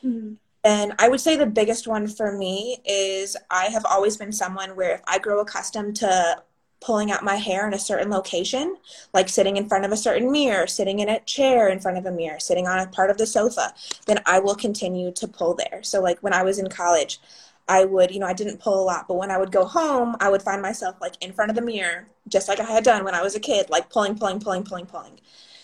Mm-hmm. 0.03 0.35
And 0.63 0.93
I 0.99 1.09
would 1.09 1.19
say 1.19 1.35
the 1.35 1.47
biggest 1.47 1.87
one 1.87 2.07
for 2.07 2.31
me 2.31 2.77
is 2.85 3.35
I 3.49 3.65
have 3.65 3.83
always 3.85 4.15
been 4.15 4.31
someone 4.31 4.75
where 4.75 4.93
if 4.93 5.01
I 5.07 5.17
grow 5.17 5.41
accustomed 5.41 5.95
to 5.97 6.43
pulling 6.81 7.11
out 7.11 7.23
my 7.23 7.35
hair 7.35 7.67
in 7.67 7.73
a 7.73 7.79
certain 7.79 8.09
location, 8.09 8.75
like 9.13 9.29
sitting 9.29 9.55
in 9.55 9.69
front 9.69 9.85
of 9.85 9.91
a 9.91 9.97
certain 9.97 10.31
mirror, 10.31 10.67
sitting 10.67 10.99
in 10.99 11.07
a 11.07 11.19
chair 11.21 11.69
in 11.69 11.79
front 11.79 11.97
of 11.97 12.05
a 12.05 12.11
mirror, 12.11 12.39
sitting 12.39 12.67
on 12.67 12.79
a 12.79 12.87
part 12.87 13.09
of 13.09 13.17
the 13.17 13.25
sofa, 13.25 13.73
then 14.07 14.19
I 14.25 14.39
will 14.39 14.55
continue 14.55 15.11
to 15.13 15.27
pull 15.27 15.53
there. 15.53 15.83
So, 15.83 16.01
like 16.01 16.19
when 16.21 16.33
I 16.33 16.43
was 16.43 16.57
in 16.59 16.67
college, 16.69 17.19
I 17.67 17.85
would, 17.85 18.11
you 18.11 18.19
know, 18.19 18.25
I 18.25 18.33
didn't 18.33 18.59
pull 18.59 18.81
a 18.81 18.83
lot, 18.83 19.07
but 19.07 19.15
when 19.15 19.31
I 19.31 19.37
would 19.37 19.51
go 19.51 19.63
home, 19.63 20.15
I 20.19 20.29
would 20.29 20.41
find 20.41 20.61
myself 20.61 20.99
like 20.99 21.13
in 21.21 21.31
front 21.31 21.51
of 21.51 21.55
the 21.55 21.61
mirror, 21.61 22.07
just 22.27 22.49
like 22.49 22.59
I 22.59 22.65
had 22.65 22.83
done 22.83 23.05
when 23.05 23.15
I 23.15 23.21
was 23.21 23.35
a 23.35 23.39
kid, 23.39 23.69
like 23.69 23.89
pulling, 23.89 24.17
pulling, 24.17 24.39
pulling, 24.39 24.63
pulling, 24.63 24.87
pulling. 24.87 25.13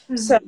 Mm-hmm. 0.09 0.17
So 0.17 0.39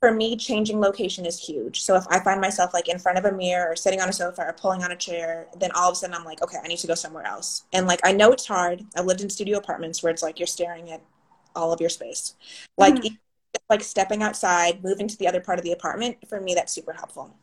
for 0.00 0.12
me, 0.12 0.36
changing 0.36 0.80
location 0.80 1.26
is 1.26 1.38
huge. 1.38 1.82
So 1.82 1.96
if 1.96 2.04
I 2.08 2.20
find 2.20 2.40
myself 2.40 2.72
like 2.72 2.88
in 2.88 2.98
front 2.98 3.18
of 3.18 3.24
a 3.24 3.32
mirror 3.32 3.70
or 3.70 3.76
sitting 3.76 4.00
on 4.00 4.08
a 4.08 4.12
sofa 4.12 4.42
or 4.42 4.52
pulling 4.52 4.84
on 4.84 4.92
a 4.92 4.96
chair, 4.96 5.48
then 5.58 5.70
all 5.72 5.88
of 5.88 5.94
a 5.94 5.96
sudden 5.96 6.14
I'm 6.14 6.24
like, 6.24 6.40
okay, 6.42 6.58
I 6.62 6.68
need 6.68 6.78
to 6.78 6.86
go 6.86 6.94
somewhere 6.94 7.26
else. 7.26 7.64
And 7.72 7.86
like 7.86 8.00
I 8.04 8.12
know 8.12 8.30
it's 8.30 8.46
hard. 8.46 8.84
I've 8.96 9.06
lived 9.06 9.22
in 9.22 9.30
studio 9.30 9.58
apartments 9.58 10.02
where 10.02 10.12
it's 10.12 10.22
like 10.22 10.38
you're 10.38 10.46
staring 10.46 10.90
at 10.92 11.02
all 11.56 11.72
of 11.72 11.80
your 11.80 11.90
space. 11.90 12.34
Like 12.76 12.94
mm-hmm. 12.94 13.14
like 13.68 13.82
stepping 13.82 14.22
outside, 14.22 14.84
moving 14.84 15.08
to 15.08 15.16
the 15.18 15.26
other 15.26 15.40
part 15.40 15.58
of 15.58 15.64
the 15.64 15.72
apartment, 15.72 16.18
for 16.28 16.40
me 16.40 16.54
that's 16.54 16.72
super 16.72 16.92
helpful. 16.92 17.34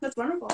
That's 0.00 0.16
wonderful. 0.16 0.50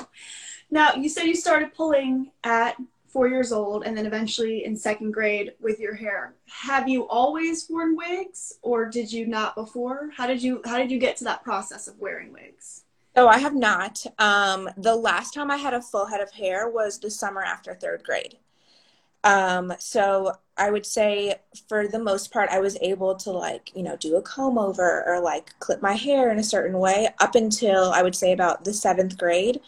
Now 0.71 0.95
you 0.95 1.09
said 1.09 1.25
you 1.25 1.35
started 1.35 1.75
pulling 1.75 2.31
at 2.45 2.77
four 3.09 3.29
years 3.29 3.53
old 3.53 3.85
and 3.85 3.97
then 3.97 4.07
eventually 4.07 4.65
in 4.65 4.77
second 4.77 5.13
grade 5.13 5.53
with 5.61 5.81
your 5.81 5.95
hair. 5.95 6.35
Have 6.47 6.89
you 6.89 7.09
always 7.09 7.67
worn 7.69 7.97
wigs 7.97 8.59
or 8.63 8.87
did 8.87 9.13
you 9.13 9.27
not 9.27 9.55
before? 9.55 10.11
How 10.17 10.27
did 10.27 10.43
you 10.43 10.61
how 10.65 10.79
did 10.79 10.91
you 10.91 10.99
get 10.99 11.17
to 11.19 11.25
that 11.25 11.43
process 11.43 11.89
of 11.89 11.99
wearing 11.99 12.33
wigs? 12.33 12.85
So 13.17 13.27
i 13.27 13.39
have 13.39 13.55
not. 13.55 14.05
Um, 14.19 14.69
the 14.77 14.95
last 14.95 15.35
time 15.35 15.51
i 15.51 15.57
had 15.57 15.75
a 15.75 15.83
full 15.83 16.07
head 16.07 16.21
of 16.21 16.31
hair 16.31 16.69
was 16.69 16.99
the 16.99 17.11
summer 17.11 17.43
after 17.43 17.75
third 17.75 18.03
grade. 18.05 18.37
Um, 19.25 19.73
so 19.79 20.35
I 20.59 20.71
would 20.71 20.85
say 20.85 21.37
for 21.69 21.87
the 21.87 21.99
most 21.99 22.33
part, 22.33 22.51
I 22.51 22.59
was 22.59 22.77
able 22.81 23.15
to 23.17 23.31
like, 23.31 23.71
you 23.75 23.83
know, 23.83 23.97
do 23.97 24.17
a 24.17 24.23
comb 24.23 24.59
over 24.59 25.05
or 25.07 25.21
like 25.21 25.59
clip 25.61 25.81
my 25.81 25.93
hair 25.93 26.31
in 26.31 26.39
a 26.39 26.43
certain 26.43 26.79
way 26.79 27.09
up 27.21 27.35
until 27.35 27.93
I 27.93 28.03
would 28.03 28.15
say 28.15 28.33
about 28.33 28.65
the 28.65 28.73
seventh 28.73 29.17
grade. 29.17 29.61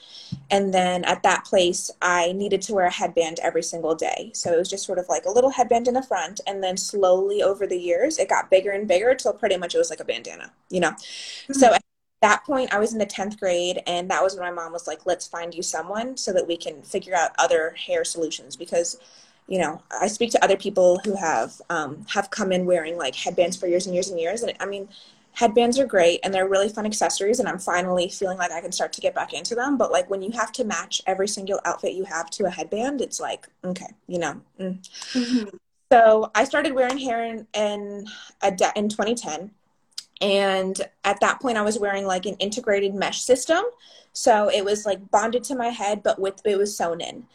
And 0.50 0.74
then 0.74 1.04
at 1.04 1.22
that 1.22 1.44
place, 1.44 1.90
I 2.02 2.32
needed 2.32 2.60
to 2.62 2.74
wear 2.74 2.86
a 2.86 2.92
headband 2.92 3.38
every 3.40 3.62
single 3.62 3.94
day. 3.94 4.32
So 4.34 4.52
it 4.52 4.58
was 4.58 4.68
just 4.68 4.84
sort 4.84 4.98
of 4.98 5.08
like 5.08 5.24
a 5.24 5.30
little 5.30 5.50
headband 5.50 5.86
in 5.86 5.94
the 5.94 6.02
front. 6.02 6.40
And 6.46 6.62
then 6.62 6.76
slowly 6.76 7.42
over 7.42 7.66
the 7.66 7.78
years, 7.78 8.18
it 8.18 8.28
got 8.28 8.50
bigger 8.50 8.70
and 8.72 8.88
bigger 8.88 9.14
till 9.14 9.32
pretty 9.32 9.56
much 9.56 9.74
it 9.74 9.78
was 9.78 9.90
like 9.90 10.00
a 10.00 10.04
bandana, 10.04 10.52
you 10.70 10.80
know? 10.80 10.90
Mm-hmm. 10.90 11.52
So 11.54 11.72
at 11.72 11.82
that 12.22 12.44
point, 12.44 12.74
I 12.74 12.78
was 12.78 12.92
in 12.92 12.98
the 12.98 13.06
10th 13.06 13.38
grade. 13.38 13.80
And 13.86 14.10
that 14.10 14.22
was 14.22 14.34
when 14.34 14.44
my 14.44 14.50
mom 14.50 14.72
was 14.72 14.86
like, 14.86 15.06
let's 15.06 15.26
find 15.26 15.54
you 15.54 15.62
someone 15.62 16.16
so 16.16 16.32
that 16.32 16.46
we 16.48 16.56
can 16.56 16.82
figure 16.82 17.14
out 17.14 17.30
other 17.38 17.70
hair 17.70 18.04
solutions 18.04 18.56
because 18.56 18.98
you 19.50 19.58
know, 19.58 19.82
I 19.90 20.06
speak 20.06 20.30
to 20.30 20.44
other 20.44 20.56
people 20.56 21.00
who 21.04 21.16
have 21.16 21.60
um, 21.68 22.06
have 22.08 22.30
come 22.30 22.52
in 22.52 22.66
wearing 22.66 22.96
like 22.96 23.16
headbands 23.16 23.56
for 23.56 23.66
years 23.66 23.84
and 23.84 23.94
years 23.94 24.08
and 24.08 24.18
years, 24.18 24.42
and 24.42 24.52
I 24.60 24.64
mean, 24.64 24.88
headbands 25.32 25.76
are 25.76 25.86
great 25.86 26.20
and 26.22 26.32
they're 26.32 26.48
really 26.48 26.68
fun 26.68 26.86
accessories, 26.86 27.40
and 27.40 27.48
I'm 27.48 27.58
finally 27.58 28.08
feeling 28.08 28.38
like 28.38 28.52
I 28.52 28.60
can 28.60 28.70
start 28.70 28.92
to 28.92 29.00
get 29.00 29.12
back 29.12 29.32
into 29.32 29.56
them. 29.56 29.76
But 29.76 29.90
like 29.90 30.08
when 30.08 30.22
you 30.22 30.30
have 30.30 30.52
to 30.52 30.64
match 30.64 31.02
every 31.04 31.26
single 31.26 31.60
outfit 31.64 31.94
you 31.94 32.04
have 32.04 32.30
to 32.30 32.46
a 32.46 32.50
headband, 32.50 33.00
it's 33.00 33.18
like 33.18 33.48
okay, 33.64 33.88
you 34.06 34.20
know. 34.20 34.40
Mm. 34.60 34.78
Mm-hmm. 35.14 35.56
So 35.90 36.30
I 36.36 36.44
started 36.44 36.72
wearing 36.72 36.98
hair 36.98 37.24
in 37.24 37.44
in, 37.52 38.06
de- 38.54 38.72
in 38.76 38.88
2010, 38.88 39.50
and 40.20 40.80
at 41.02 41.18
that 41.22 41.40
point 41.40 41.58
I 41.58 41.62
was 41.62 41.76
wearing 41.76 42.06
like 42.06 42.24
an 42.24 42.34
integrated 42.34 42.94
mesh 42.94 43.20
system, 43.22 43.64
so 44.12 44.48
it 44.48 44.64
was 44.64 44.86
like 44.86 45.10
bonded 45.10 45.42
to 45.44 45.56
my 45.56 45.70
head, 45.70 46.04
but 46.04 46.20
with 46.20 46.40
it 46.44 46.56
was 46.56 46.76
sewn 46.76 47.00
in, 47.00 47.26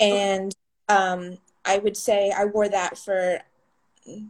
and 0.00 0.56
um, 0.88 1.38
I 1.64 1.78
would 1.78 1.96
say 1.96 2.32
I 2.36 2.44
wore 2.46 2.68
that 2.68 2.98
for 2.98 3.40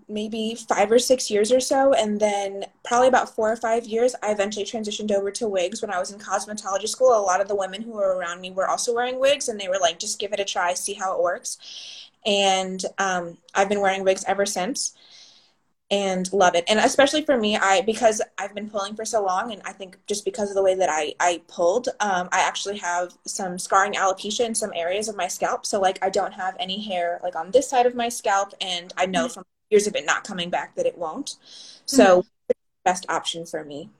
maybe 0.08 0.56
five 0.68 0.90
or 0.90 0.98
six 0.98 1.30
years 1.30 1.52
or 1.52 1.60
so. 1.60 1.92
And 1.92 2.20
then, 2.20 2.64
probably 2.84 3.08
about 3.08 3.34
four 3.34 3.50
or 3.52 3.56
five 3.56 3.84
years, 3.84 4.14
I 4.22 4.32
eventually 4.32 4.64
transitioned 4.64 5.12
over 5.12 5.30
to 5.32 5.48
wigs. 5.48 5.80
When 5.80 5.92
I 5.92 5.98
was 5.98 6.10
in 6.10 6.18
cosmetology 6.18 6.88
school, 6.88 7.16
a 7.16 7.20
lot 7.20 7.40
of 7.40 7.48
the 7.48 7.54
women 7.54 7.82
who 7.82 7.92
were 7.92 8.16
around 8.16 8.40
me 8.40 8.50
were 8.50 8.68
also 8.68 8.94
wearing 8.94 9.20
wigs, 9.20 9.48
and 9.48 9.58
they 9.60 9.68
were 9.68 9.78
like, 9.80 9.98
just 9.98 10.18
give 10.18 10.32
it 10.32 10.40
a 10.40 10.44
try, 10.44 10.74
see 10.74 10.94
how 10.94 11.14
it 11.14 11.22
works. 11.22 12.10
And 12.26 12.84
um, 12.98 13.38
I've 13.54 13.68
been 13.68 13.80
wearing 13.80 14.04
wigs 14.04 14.24
ever 14.26 14.44
since 14.44 14.94
and 15.90 16.32
love 16.32 16.54
it. 16.54 16.64
And 16.68 16.78
especially 16.78 17.22
for 17.22 17.36
me, 17.36 17.56
I 17.56 17.82
because 17.82 18.22
I've 18.38 18.54
been 18.54 18.70
pulling 18.70 18.94
for 18.94 19.04
so 19.04 19.24
long, 19.24 19.52
and 19.52 19.60
I 19.64 19.72
think 19.72 19.98
just 20.06 20.24
because 20.24 20.48
of 20.50 20.54
the 20.54 20.62
way 20.62 20.74
that 20.74 20.88
I 20.90 21.14
I 21.18 21.42
pulled, 21.48 21.88
um, 22.00 22.28
I 22.32 22.40
actually 22.40 22.78
have 22.78 23.12
some 23.26 23.58
scarring 23.58 23.94
alopecia 23.94 24.46
in 24.46 24.54
some 24.54 24.72
areas 24.74 25.08
of 25.08 25.16
my 25.16 25.26
scalp. 25.28 25.66
So 25.66 25.80
like 25.80 25.98
I 26.02 26.10
don't 26.10 26.32
have 26.32 26.56
any 26.60 26.80
hair 26.80 27.20
like 27.22 27.36
on 27.36 27.50
this 27.50 27.68
side 27.68 27.86
of 27.86 27.94
my 27.94 28.08
scalp, 28.08 28.54
and 28.60 28.92
I 28.96 29.06
know 29.06 29.24
mm-hmm. 29.26 29.34
from 29.34 29.44
years 29.70 29.86
of 29.86 29.96
it 29.96 30.06
not 30.06 30.24
coming 30.24 30.50
back 30.50 30.76
that 30.76 30.86
it 30.86 30.96
won't. 30.96 31.36
So 31.86 32.20
mm-hmm. 32.20 32.50
best 32.84 33.06
option 33.08 33.46
for 33.46 33.64
me 33.64 33.90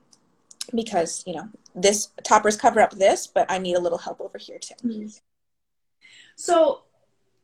because 0.75 1.25
you 1.27 1.35
know 1.35 1.49
this 1.75 2.11
toppers 2.23 2.57
cover 2.57 2.81
up 2.81 2.93
this, 2.93 3.27
but 3.27 3.51
I 3.51 3.59
need 3.59 3.75
a 3.75 3.81
little 3.81 3.99
help 3.99 4.21
over 4.21 4.39
here 4.39 4.59
too. 4.59 4.75
Mm-hmm. 4.85 5.09
So 6.37 6.83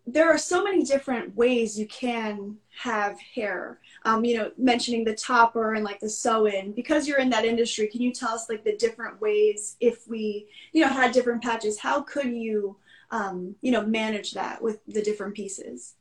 there 0.06 0.32
are 0.32 0.38
so 0.38 0.62
many 0.62 0.84
different 0.84 1.36
ways 1.36 1.78
you 1.78 1.86
can 1.86 2.58
have 2.82 3.18
hair 3.20 3.80
um, 4.06 4.24
you 4.24 4.36
know, 4.36 4.52
mentioning 4.56 5.04
the 5.04 5.14
topper 5.14 5.74
and 5.74 5.84
like 5.84 5.98
the 5.98 6.08
sew-in. 6.08 6.70
Because 6.72 7.08
you're 7.08 7.18
in 7.18 7.28
that 7.30 7.44
industry, 7.44 7.88
can 7.88 8.00
you 8.00 8.12
tell 8.12 8.30
us 8.30 8.48
like 8.48 8.62
the 8.62 8.76
different 8.76 9.20
ways 9.20 9.76
if 9.80 10.06
we, 10.08 10.46
you 10.72 10.82
know, 10.82 10.88
had 10.88 11.10
different 11.10 11.42
patches? 11.42 11.78
How 11.78 12.02
could 12.02 12.32
you, 12.32 12.76
um, 13.10 13.56
you 13.62 13.72
know, 13.72 13.84
manage 13.84 14.32
that 14.34 14.62
with 14.62 14.78
the 14.86 15.02
different 15.02 15.34
pieces? 15.34 15.94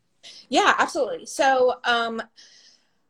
Yeah, 0.50 0.76
absolutely. 0.78 1.26
So, 1.26 1.80
um, 1.84 2.22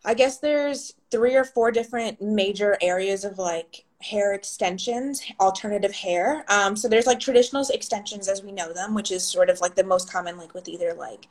I 0.05 0.13
guess 0.13 0.37
there's 0.37 0.93
three 1.11 1.35
or 1.35 1.43
four 1.43 1.71
different 1.71 2.21
major 2.21 2.77
areas 2.81 3.25
of 3.25 3.37
like 3.37 3.83
hair 4.01 4.33
extensions, 4.33 5.21
alternative 5.41 5.93
hair. 5.93 6.45
Um, 6.47 6.77
so 6.77 6.87
there's 6.87 7.07
like 7.07 7.19
traditional 7.19 7.65
extensions 7.73 8.29
as 8.29 8.43
we 8.43 8.53
know 8.53 8.71
them, 8.71 8.93
which 8.93 9.11
is 9.11 9.27
sort 9.27 9.49
of 9.49 9.59
like 9.59 9.75
the 9.75 9.83
most 9.83 10.09
common, 10.09 10.37
like 10.37 10.53
with 10.53 10.69
either 10.69 10.93
like 10.93 11.27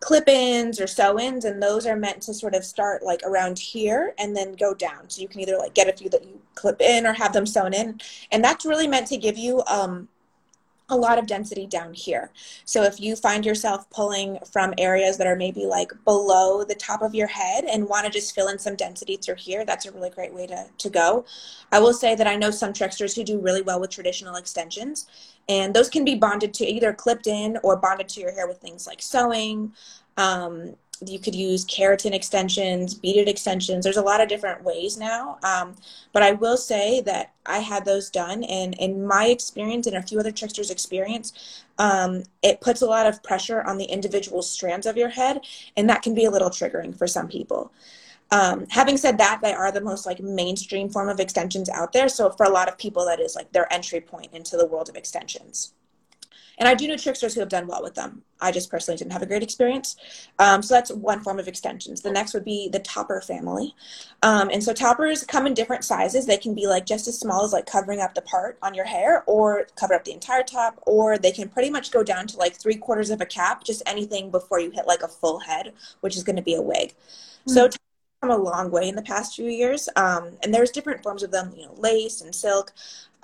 clip-ins 0.00 0.80
or 0.80 0.86
sew-ins 0.86 1.44
and 1.44 1.62
those 1.62 1.86
are 1.86 1.96
meant 1.96 2.22
to 2.22 2.34
sort 2.34 2.54
of 2.54 2.64
start 2.64 3.02
like 3.02 3.22
around 3.24 3.58
here 3.58 4.14
and 4.18 4.36
then 4.36 4.52
go 4.52 4.74
down. 4.74 5.08
So 5.08 5.22
you 5.22 5.28
can 5.28 5.40
either 5.40 5.56
like 5.56 5.74
get 5.74 5.88
a 5.88 5.96
few 5.96 6.08
that 6.10 6.24
you 6.24 6.40
clip 6.54 6.80
in 6.80 7.06
or 7.06 7.12
have 7.12 7.32
them 7.32 7.46
sewn 7.46 7.72
in. 7.72 8.00
And 8.30 8.44
that's 8.44 8.66
really 8.66 8.88
meant 8.88 9.06
to 9.08 9.16
give 9.16 9.38
you 9.38 9.62
um, 9.66 10.08
a 10.88 10.96
lot 10.96 11.18
of 11.18 11.26
density 11.26 11.66
down 11.66 11.92
here. 11.92 12.30
So 12.64 12.84
if 12.84 13.00
you 13.00 13.16
find 13.16 13.44
yourself 13.44 13.90
pulling 13.90 14.38
from 14.50 14.72
areas 14.78 15.18
that 15.18 15.26
are 15.26 15.34
maybe 15.34 15.66
like 15.66 15.90
below 16.04 16.62
the 16.62 16.76
top 16.76 17.02
of 17.02 17.14
your 17.14 17.26
head 17.26 17.64
and 17.64 17.88
want 17.88 18.06
to 18.06 18.12
just 18.12 18.34
fill 18.34 18.48
in 18.48 18.58
some 18.58 18.76
density 18.76 19.16
through 19.16 19.36
here, 19.36 19.64
that's 19.64 19.86
a 19.86 19.90
really 19.90 20.10
great 20.10 20.32
way 20.32 20.46
to, 20.46 20.66
to 20.78 20.88
go. 20.88 21.24
I 21.72 21.80
will 21.80 21.92
say 21.92 22.14
that 22.14 22.28
I 22.28 22.36
know 22.36 22.52
some 22.52 22.72
trichsters 22.72 23.16
who 23.16 23.24
do 23.24 23.40
really 23.40 23.62
well 23.62 23.80
with 23.80 23.90
traditional 23.90 24.36
extensions 24.36 25.06
and 25.48 25.74
those 25.74 25.88
can 25.88 26.04
be 26.04 26.14
bonded 26.14 26.54
to 26.54 26.66
either 26.66 26.92
clipped 26.92 27.26
in 27.26 27.58
or 27.62 27.76
bonded 27.76 28.08
to 28.10 28.20
your 28.20 28.32
hair 28.32 28.46
with 28.46 28.58
things 28.58 28.86
like 28.86 29.02
sewing, 29.02 29.72
um, 30.16 30.76
you 31.04 31.18
could 31.18 31.34
use 31.34 31.64
keratin 31.64 32.12
extensions, 32.12 32.94
beaded 32.94 33.28
extensions. 33.28 33.84
There's 33.84 33.96
a 33.96 34.02
lot 34.02 34.20
of 34.20 34.28
different 34.28 34.64
ways 34.64 34.96
now. 34.96 35.38
Um, 35.42 35.76
but 36.12 36.22
I 36.22 36.32
will 36.32 36.56
say 36.56 37.00
that 37.02 37.32
I 37.44 37.58
had 37.58 37.84
those 37.84 38.10
done, 38.10 38.44
and 38.44 38.74
in 38.74 39.06
my 39.06 39.26
experience 39.26 39.86
and 39.86 39.96
a 39.96 40.02
few 40.02 40.18
other 40.18 40.32
trichsters' 40.32 40.70
experience, 40.70 41.64
um, 41.78 42.22
it 42.42 42.60
puts 42.60 42.82
a 42.82 42.86
lot 42.86 43.06
of 43.06 43.22
pressure 43.22 43.62
on 43.62 43.78
the 43.78 43.84
individual 43.84 44.42
strands 44.42 44.86
of 44.86 44.96
your 44.96 45.10
head, 45.10 45.40
and 45.76 45.88
that 45.88 46.02
can 46.02 46.14
be 46.14 46.24
a 46.24 46.30
little 46.30 46.50
triggering 46.50 46.96
for 46.96 47.06
some 47.06 47.28
people. 47.28 47.72
Um, 48.30 48.66
having 48.70 48.96
said 48.96 49.18
that, 49.18 49.40
they 49.42 49.52
are 49.52 49.70
the 49.70 49.80
most 49.80 50.06
like 50.06 50.20
mainstream 50.20 50.88
form 50.88 51.08
of 51.08 51.20
extensions 51.20 51.68
out 51.68 51.92
there. 51.92 52.08
So 52.08 52.30
for 52.30 52.44
a 52.44 52.50
lot 52.50 52.68
of 52.68 52.78
people, 52.78 53.04
that 53.06 53.20
is 53.20 53.36
like 53.36 53.52
their 53.52 53.72
entry 53.72 54.00
point 54.00 54.32
into 54.32 54.56
the 54.56 54.66
world 54.66 54.88
of 54.88 54.96
extensions. 54.96 55.72
And 56.58 56.68
I 56.68 56.74
do 56.74 56.88
know 56.88 56.94
trichsters 56.94 57.34
who 57.34 57.40
have 57.40 57.48
done 57.48 57.66
well 57.66 57.82
with 57.82 57.94
them. 57.94 58.22
I 58.40 58.50
just 58.50 58.70
personally 58.70 58.96
didn't 58.98 59.12
have 59.12 59.22
a 59.22 59.26
great 59.26 59.42
experience. 59.42 59.96
Um, 60.38 60.62
so 60.62 60.74
that's 60.74 60.90
one 60.90 61.20
form 61.20 61.38
of 61.38 61.48
extensions. 61.48 62.00
The 62.00 62.10
next 62.10 62.34
would 62.34 62.44
be 62.44 62.68
the 62.68 62.78
topper 62.78 63.20
family. 63.20 63.74
Um, 64.22 64.50
and 64.50 64.62
so 64.62 64.72
toppers 64.72 65.24
come 65.24 65.46
in 65.46 65.54
different 65.54 65.84
sizes. 65.84 66.26
They 66.26 66.36
can 66.36 66.54
be 66.54 66.66
like 66.66 66.86
just 66.86 67.08
as 67.08 67.18
small 67.18 67.44
as 67.44 67.52
like 67.52 67.66
covering 67.66 68.00
up 68.00 68.14
the 68.14 68.22
part 68.22 68.58
on 68.62 68.74
your 68.74 68.84
hair 68.84 69.22
or 69.26 69.66
cover 69.76 69.94
up 69.94 70.04
the 70.04 70.12
entire 70.12 70.42
top, 70.42 70.82
or 70.86 71.18
they 71.18 71.32
can 71.32 71.48
pretty 71.48 71.70
much 71.70 71.90
go 71.90 72.02
down 72.02 72.26
to 72.28 72.36
like 72.38 72.56
three 72.56 72.76
quarters 72.76 73.10
of 73.10 73.20
a 73.20 73.26
cap, 73.26 73.64
just 73.64 73.82
anything 73.86 74.30
before 74.30 74.60
you 74.60 74.70
hit 74.70 74.86
like 74.86 75.02
a 75.02 75.08
full 75.08 75.38
head, 75.38 75.72
which 76.00 76.16
is 76.16 76.22
going 76.22 76.36
to 76.36 76.42
be 76.42 76.54
a 76.54 76.62
wig. 76.62 76.90
Mm-hmm. 76.90 77.52
So 77.52 77.68
come 78.22 78.30
a 78.30 78.36
long 78.36 78.70
way 78.70 78.88
in 78.88 78.96
the 78.96 79.02
past 79.02 79.36
few 79.36 79.48
years. 79.48 79.88
Um, 79.96 80.32
and 80.42 80.52
there's 80.52 80.70
different 80.70 81.02
forms 81.02 81.22
of 81.22 81.30
them, 81.30 81.52
you 81.56 81.66
know, 81.66 81.74
lace 81.76 82.20
and 82.20 82.34
silk. 82.34 82.72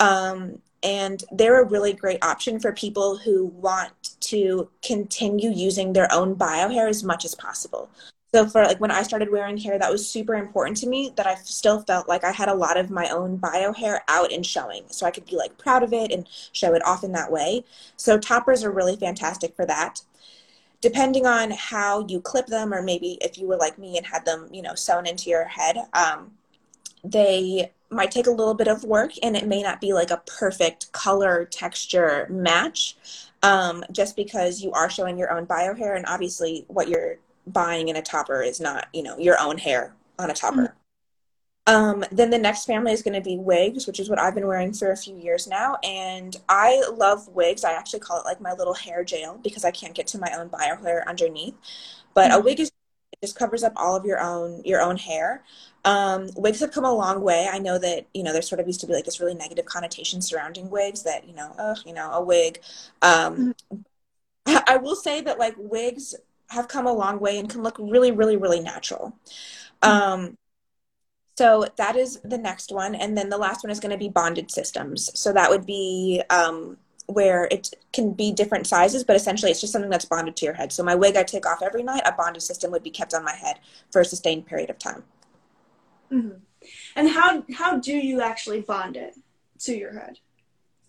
Um, 0.00 0.60
and 0.82 1.24
they're 1.32 1.62
a 1.62 1.68
really 1.68 1.92
great 1.92 2.22
option 2.24 2.58
for 2.58 2.72
people 2.72 3.16
who 3.16 3.46
want 3.46 3.92
to 4.20 4.68
continue 4.82 5.50
using 5.50 5.92
their 5.92 6.12
own 6.12 6.34
bio 6.34 6.68
hair 6.68 6.88
as 6.88 7.04
much 7.04 7.24
as 7.24 7.34
possible. 7.34 7.90
So 8.34 8.46
for 8.46 8.64
like 8.64 8.80
when 8.80 8.90
I 8.90 9.02
started 9.02 9.30
wearing 9.30 9.58
hair, 9.58 9.78
that 9.78 9.92
was 9.92 10.08
super 10.08 10.34
important 10.34 10.78
to 10.78 10.88
me 10.88 11.12
that 11.16 11.26
I 11.26 11.34
still 11.34 11.80
felt 11.82 12.08
like 12.08 12.24
I 12.24 12.32
had 12.32 12.48
a 12.48 12.54
lot 12.54 12.78
of 12.78 12.90
my 12.90 13.08
own 13.10 13.36
bio 13.36 13.72
hair 13.72 14.02
out 14.08 14.32
and 14.32 14.44
showing. 14.44 14.84
So 14.88 15.04
I 15.04 15.10
could 15.10 15.26
be 15.26 15.36
like 15.36 15.58
proud 15.58 15.82
of 15.82 15.92
it 15.92 16.10
and 16.10 16.26
show 16.52 16.74
it 16.74 16.86
off 16.86 17.04
in 17.04 17.12
that 17.12 17.30
way. 17.30 17.64
So 17.96 18.18
toppers 18.18 18.64
are 18.64 18.70
really 18.70 18.96
fantastic 18.96 19.54
for 19.54 19.66
that 19.66 20.00
depending 20.82 21.24
on 21.24 21.52
how 21.52 22.04
you 22.08 22.20
clip 22.20 22.46
them, 22.48 22.74
or 22.74 22.82
maybe 22.82 23.16
if 23.22 23.38
you 23.38 23.46
were 23.46 23.56
like 23.56 23.78
me 23.78 23.96
and 23.96 24.04
had 24.04 24.26
them, 24.26 24.48
you 24.52 24.60
know, 24.60 24.74
sewn 24.74 25.06
into 25.06 25.30
your 25.30 25.44
head, 25.44 25.78
um, 25.94 26.32
they 27.04 27.72
might 27.92 28.10
take 28.10 28.26
a 28.26 28.30
little 28.30 28.54
bit 28.54 28.68
of 28.68 28.84
work 28.84 29.12
and 29.22 29.36
it 29.36 29.46
may 29.46 29.62
not 29.62 29.80
be 29.80 29.92
like 29.92 30.10
a 30.10 30.22
perfect 30.26 30.90
color 30.92 31.44
texture 31.44 32.26
match 32.30 32.96
um, 33.42 33.84
just 33.92 34.16
because 34.16 34.62
you 34.62 34.72
are 34.72 34.90
showing 34.90 35.18
your 35.18 35.30
own 35.32 35.44
bio 35.44 35.74
hair 35.74 35.94
and 35.94 36.06
obviously 36.06 36.64
what 36.68 36.88
you're 36.88 37.16
buying 37.46 37.88
in 37.88 37.96
a 37.96 38.02
topper 38.02 38.42
is 38.42 38.60
not 38.60 38.86
you 38.92 39.02
know 39.02 39.18
your 39.18 39.38
own 39.40 39.58
hair 39.58 39.94
on 40.18 40.30
a 40.30 40.34
topper 40.34 40.62
mm-hmm. 40.62 40.76
Um, 41.66 42.04
then 42.10 42.30
the 42.30 42.38
next 42.38 42.64
family 42.64 42.92
is 42.92 43.02
going 43.02 43.14
to 43.14 43.20
be 43.20 43.36
wigs, 43.38 43.86
which 43.86 44.00
is 44.00 44.10
what 44.10 44.18
I've 44.18 44.34
been 44.34 44.46
wearing 44.48 44.72
for 44.72 44.90
a 44.90 44.96
few 44.96 45.16
years 45.16 45.46
now. 45.46 45.76
And 45.84 46.36
I 46.48 46.82
love 46.92 47.28
wigs. 47.28 47.62
I 47.62 47.72
actually 47.72 48.00
call 48.00 48.20
it 48.20 48.24
like 48.24 48.40
my 48.40 48.52
little 48.52 48.74
hair 48.74 49.04
jail 49.04 49.38
because 49.44 49.64
I 49.64 49.70
can't 49.70 49.94
get 49.94 50.08
to 50.08 50.18
my 50.18 50.32
own 50.36 50.48
bio 50.48 50.76
hair 50.76 51.08
underneath. 51.08 51.54
But 52.14 52.30
mm-hmm. 52.30 52.40
a 52.40 52.42
wig 52.42 52.60
is 52.60 52.71
just 53.22 53.38
covers 53.38 53.62
up 53.62 53.72
all 53.76 53.96
of 53.96 54.04
your 54.04 54.20
own 54.20 54.62
your 54.64 54.80
own 54.80 54.96
hair. 54.96 55.44
Um, 55.84 56.28
wigs 56.36 56.60
have 56.60 56.72
come 56.72 56.84
a 56.84 56.94
long 56.94 57.22
way. 57.22 57.48
I 57.50 57.58
know 57.58 57.78
that 57.78 58.06
you 58.12 58.22
know 58.22 58.32
there 58.32 58.42
sort 58.42 58.60
of 58.60 58.66
used 58.66 58.80
to 58.80 58.86
be 58.86 58.92
like 58.92 59.04
this 59.04 59.20
really 59.20 59.34
negative 59.34 59.64
connotation 59.64 60.20
surrounding 60.20 60.70
wigs 60.70 61.02
that 61.04 61.26
you 61.26 61.34
know, 61.34 61.54
ugh, 61.58 61.78
you 61.86 61.94
know, 61.94 62.10
a 62.10 62.22
wig. 62.22 62.60
Um, 63.00 63.54
mm-hmm. 63.72 64.56
I 64.66 64.76
will 64.76 64.96
say 64.96 65.20
that 65.20 65.38
like 65.38 65.54
wigs 65.56 66.14
have 66.48 66.68
come 66.68 66.86
a 66.86 66.92
long 66.92 67.18
way 67.20 67.38
and 67.38 67.48
can 67.48 67.62
look 67.62 67.78
really, 67.78 68.12
really, 68.12 68.36
really 68.36 68.60
natural. 68.60 69.16
Mm-hmm. 69.82 69.90
Um, 69.90 70.38
so 71.38 71.66
that 71.76 71.96
is 71.96 72.20
the 72.24 72.38
next 72.38 72.72
one. 72.72 72.94
And 72.94 73.16
then 73.16 73.30
the 73.30 73.38
last 73.38 73.64
one 73.64 73.70
is 73.70 73.80
going 73.80 73.92
to 73.92 73.98
be 73.98 74.08
bonded 74.08 74.50
systems. 74.50 75.10
So 75.18 75.32
that 75.32 75.48
would 75.48 75.64
be 75.64 76.22
um, 76.28 76.76
where 77.06 77.48
it 77.50 77.74
can 77.92 78.12
be 78.12 78.32
different 78.32 78.66
sizes, 78.66 79.04
but 79.04 79.16
essentially 79.16 79.50
it's 79.50 79.60
just 79.60 79.72
something 79.72 79.90
that's 79.90 80.04
bonded 80.04 80.36
to 80.36 80.44
your 80.44 80.54
head. 80.54 80.72
So 80.72 80.82
my 80.82 80.94
wig 80.94 81.16
I 81.16 81.22
take 81.22 81.46
off 81.46 81.62
every 81.62 81.82
night, 81.82 82.02
a 82.04 82.12
bonded 82.12 82.42
system 82.42 82.70
would 82.70 82.82
be 82.82 82.90
kept 82.90 83.14
on 83.14 83.24
my 83.24 83.34
head 83.34 83.58
for 83.90 84.00
a 84.00 84.04
sustained 84.04 84.46
period 84.46 84.70
of 84.70 84.78
time. 84.78 85.04
Mm-hmm. 86.10 86.38
And 86.96 87.08
how, 87.08 87.44
how 87.54 87.78
do 87.78 87.92
you 87.92 88.20
actually 88.20 88.60
bond 88.60 88.96
it 88.96 89.16
to 89.60 89.76
your 89.76 89.92
head? 89.92 90.18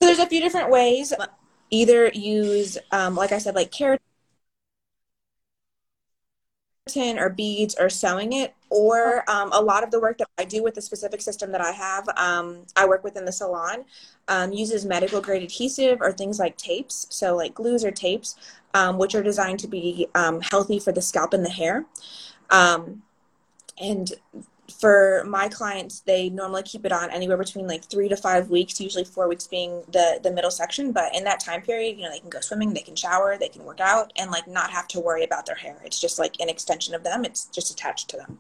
So 0.02 0.08
there's 0.08 0.20
a 0.20 0.28
few 0.28 0.42
different 0.42 0.70
ways. 0.70 1.14
Either 1.70 2.10
use, 2.10 2.78
um, 2.92 3.16
like 3.16 3.32
I 3.32 3.40
said, 3.40 3.56
like 3.56 3.72
keratin 3.72 4.00
or 7.18 7.30
beads 7.30 7.76
or 7.80 7.90
sewing 7.90 8.34
it 8.34 8.54
or 8.70 9.24
um, 9.30 9.50
a 9.54 9.62
lot 9.62 9.84
of 9.84 9.92
the 9.92 10.00
work 10.02 10.18
that 10.18 10.28
i 10.38 10.44
do 10.44 10.62
with 10.62 10.76
the 10.76 10.82
specific 10.82 11.22
system 11.22 11.50
that 11.50 11.62
i 11.62 11.72
have 11.72 12.06
um, 12.18 12.66
i 12.76 12.86
work 12.86 13.06
within 13.06 13.24
the 13.24 13.32
salon 13.32 13.86
um, 14.28 14.52
uses 14.52 14.84
medical 14.84 15.22
grade 15.22 15.42
adhesive 15.42 16.02
or 16.02 16.12
things 16.12 16.40
like 16.40 16.58
tapes 16.58 17.08
so 17.10 17.38
like 17.38 17.54
glues 17.54 17.86
or 17.86 17.92
tapes 17.92 18.36
um, 18.74 18.98
which 18.98 19.16
are 19.16 19.24
designed 19.24 19.60
to 19.60 19.68
be 19.68 20.08
um, 20.16 20.42
healthy 20.42 20.80
for 20.80 20.92
the 20.92 21.02
scalp 21.02 21.34
and 21.34 21.46
the 21.46 21.50
hair. 21.50 21.86
Um, 22.50 23.04
and 23.80 24.12
for 24.72 25.24
my 25.28 25.50
clients, 25.50 26.00
they 26.02 26.30
normally 26.30 26.64
keep 26.64 26.86
it 26.86 26.92
on 26.92 27.12
anywhere 27.12 27.38
between 27.38 27.68
like 27.68 27.84
three 27.84 28.08
to 28.08 28.16
five 28.16 28.50
weeks, 28.50 28.80
usually 28.80 29.04
four 29.04 29.28
weeks 29.28 29.48
being 29.48 29.84
the 29.92 30.20
the 30.24 30.32
middle 30.32 30.52
section. 30.52 30.92
But 30.92 31.14
in 31.16 31.24
that 31.26 31.40
time 31.40 31.62
period, 31.62 31.98
you 31.98 32.04
know, 32.04 32.12
they 32.12 32.20
can 32.20 32.30
go 32.30 32.40
swimming, 32.40 32.74
they 32.74 32.82
can 32.82 32.96
shower, 32.96 33.38
they 33.38 33.50
can 33.50 33.64
work 33.66 33.82
out, 33.82 34.14
and 34.16 34.32
like 34.32 34.48
not 34.48 34.72
have 34.72 34.88
to 34.90 35.00
worry 35.00 35.24
about 35.24 35.46
their 35.46 35.56
hair. 35.56 35.78
It's 35.84 36.00
just 36.00 36.18
like 36.18 36.40
an 36.40 36.50
extension 36.50 36.96
of 36.96 37.04
them. 37.04 37.26
It's 37.26 37.46
just 37.48 37.72
attached 37.72 38.10
to 38.12 38.18
them. 38.18 38.40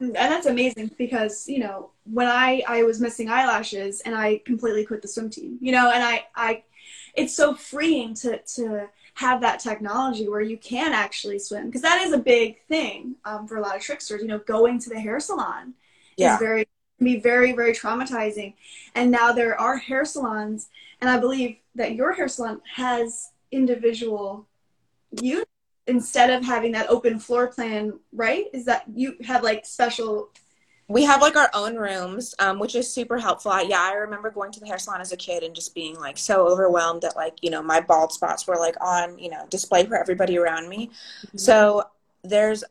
Mm, 0.00 0.06
and 0.06 0.14
that's 0.16 0.46
amazing 0.46 0.92
because 0.96 1.46
you 1.46 1.58
know 1.58 1.90
when 2.04 2.26
I 2.26 2.62
I 2.66 2.82
was 2.84 3.00
missing 3.00 3.28
eyelashes 3.28 4.00
and 4.00 4.14
I 4.14 4.40
completely 4.46 4.84
quit 4.86 5.02
the 5.02 5.08
swim 5.08 5.28
team, 5.28 5.58
you 5.60 5.72
know, 5.72 5.90
and 5.90 6.02
I 6.02 6.24
I, 6.34 6.64
it's 7.14 7.36
so 7.36 7.54
freeing 7.54 8.14
to 8.14 8.38
to 8.38 8.88
have 9.20 9.42
that 9.42 9.60
technology 9.60 10.26
where 10.30 10.40
you 10.40 10.56
can 10.56 10.94
actually 10.94 11.38
swim 11.38 11.66
because 11.66 11.82
that 11.82 12.00
is 12.00 12.10
a 12.14 12.18
big 12.18 12.58
thing 12.68 13.14
um, 13.26 13.46
for 13.46 13.58
a 13.58 13.60
lot 13.60 13.76
of 13.76 13.82
trichsters 13.82 14.22
you 14.22 14.26
know 14.26 14.38
going 14.38 14.78
to 14.78 14.88
the 14.88 14.98
hair 14.98 15.20
salon 15.20 15.74
yeah. 16.16 16.32
is 16.32 16.40
very 16.40 16.66
can 16.96 17.04
be 17.04 17.20
very 17.20 17.52
very 17.52 17.74
traumatizing 17.74 18.54
and 18.94 19.10
now 19.10 19.30
there 19.30 19.60
are 19.60 19.76
hair 19.76 20.06
salons 20.06 20.70
and 21.02 21.10
i 21.10 21.18
believe 21.18 21.58
that 21.74 21.94
your 21.94 22.14
hair 22.14 22.28
salon 22.28 22.62
has 22.74 23.32
individual 23.52 24.46
units 25.20 25.50
instead 25.86 26.30
of 26.30 26.42
having 26.42 26.72
that 26.72 26.88
open 26.88 27.18
floor 27.18 27.48
plan 27.48 27.92
right 28.14 28.46
is 28.54 28.64
that 28.64 28.84
you 28.94 29.16
have 29.22 29.42
like 29.42 29.66
special 29.66 30.30
we 30.90 31.04
have 31.04 31.22
like 31.22 31.36
our 31.36 31.48
own 31.54 31.76
rooms, 31.76 32.34
um, 32.40 32.58
which 32.58 32.74
is 32.74 32.92
super 32.92 33.16
helpful. 33.16 33.52
I, 33.52 33.62
yeah, 33.62 33.80
I 33.80 33.92
remember 33.92 34.28
going 34.28 34.50
to 34.50 34.58
the 34.58 34.66
hair 34.66 34.76
salon 34.76 35.00
as 35.00 35.12
a 35.12 35.16
kid 35.16 35.44
and 35.44 35.54
just 35.54 35.72
being 35.72 35.94
like 35.94 36.18
so 36.18 36.48
overwhelmed 36.48 37.02
that 37.02 37.14
like 37.14 37.36
you 37.42 37.50
know 37.50 37.62
my 37.62 37.78
bald 37.78 38.12
spots 38.12 38.48
were 38.48 38.56
like 38.56 38.74
on 38.80 39.16
you 39.16 39.30
know 39.30 39.46
display 39.50 39.86
for 39.86 39.96
everybody 39.96 40.36
around 40.36 40.68
me. 40.68 40.88
Mm-hmm. 40.88 41.38
So 41.38 41.84
there's, 42.24 42.64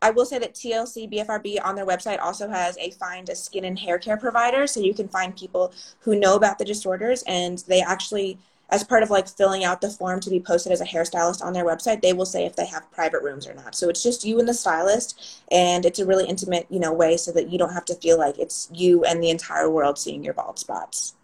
I 0.00 0.10
will 0.10 0.24
say 0.24 0.38
that 0.38 0.54
TLC 0.54 1.12
BFRB 1.12 1.64
on 1.64 1.74
their 1.74 1.84
website 1.84 2.20
also 2.20 2.48
has 2.48 2.78
a 2.78 2.92
find 2.92 3.28
a 3.28 3.34
skin 3.34 3.64
and 3.64 3.76
hair 3.76 3.98
care 3.98 4.16
provider, 4.16 4.68
so 4.68 4.78
you 4.78 4.94
can 4.94 5.08
find 5.08 5.36
people 5.36 5.72
who 5.98 6.14
know 6.14 6.36
about 6.36 6.60
the 6.60 6.64
disorders 6.64 7.24
and 7.26 7.58
they 7.66 7.82
actually 7.82 8.38
as 8.70 8.82
part 8.82 9.02
of 9.02 9.10
like 9.10 9.28
filling 9.28 9.64
out 9.64 9.80
the 9.80 9.90
form 9.90 10.20
to 10.20 10.30
be 10.30 10.40
posted 10.40 10.72
as 10.72 10.80
a 10.80 10.86
hairstylist 10.86 11.42
on 11.42 11.52
their 11.52 11.64
website, 11.64 12.02
they 12.02 12.12
will 12.12 12.26
say 12.26 12.44
if 12.44 12.56
they 12.56 12.66
have 12.66 12.90
private 12.90 13.22
rooms 13.22 13.46
or 13.46 13.54
not. 13.54 13.74
So 13.74 13.88
it's 13.88 14.02
just 14.02 14.24
you 14.24 14.38
and 14.38 14.48
the 14.48 14.54
stylist, 14.54 15.42
and 15.50 15.84
it's 15.84 15.98
a 15.98 16.06
really 16.06 16.26
intimate, 16.26 16.66
you 16.70 16.80
know, 16.80 16.92
way 16.92 17.16
so 17.16 17.30
that 17.32 17.50
you 17.50 17.58
don't 17.58 17.72
have 17.72 17.84
to 17.86 17.94
feel 17.94 18.18
like 18.18 18.38
it's 18.38 18.68
you 18.72 19.04
and 19.04 19.22
the 19.22 19.30
entire 19.30 19.70
world 19.70 19.98
seeing 19.98 20.24
your 20.24 20.34
bald 20.34 20.58
spots. 20.58 21.14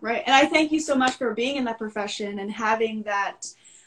Right, 0.00 0.22
and 0.26 0.34
I 0.34 0.46
thank 0.46 0.70
you 0.70 0.78
so 0.78 0.94
much 0.94 1.14
for 1.14 1.34
being 1.34 1.56
in 1.56 1.64
that 1.64 1.78
profession 1.78 2.38
and 2.38 2.52
having 2.52 3.02
that, 3.02 3.46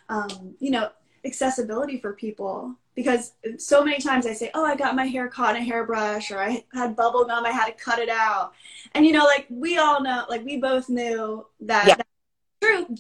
um, 0.10 0.56
you 0.60 0.72
know, 0.72 0.89
accessibility 1.24 2.00
for 2.00 2.13
people. 2.13 2.76
Because 2.94 3.32
so 3.58 3.86
many 3.86 4.00
times 4.00 4.26
I 4.26 4.34
say, 4.34 4.52
"Oh, 4.54 4.65
I 4.65 4.76
got 4.76 4.98
my 4.98 5.06
hair 5.06 5.30
caught 5.30 5.56
in 5.56 5.62
a 5.62 5.65
hairbrush," 5.65 6.30
or 6.30 6.39
"I 6.39 6.65
had 6.74 6.98
bubble 6.98 7.24
gum, 7.24 7.46
I 7.46 7.52
had 7.52 7.67
to 7.67 7.72
cut 7.72 8.00
it 8.00 8.10
out," 8.10 8.52
and 8.94 9.06
you 9.06 9.13
know, 9.13 9.24
like 9.24 9.48
we 9.50 9.78
all 9.78 10.02
know, 10.04 10.26
like 10.30 10.44
we 10.44 10.58
both 10.58 10.89
knew 10.89 11.46
that. 11.62 11.88
Yeah. 11.88 11.96
that 11.96 12.08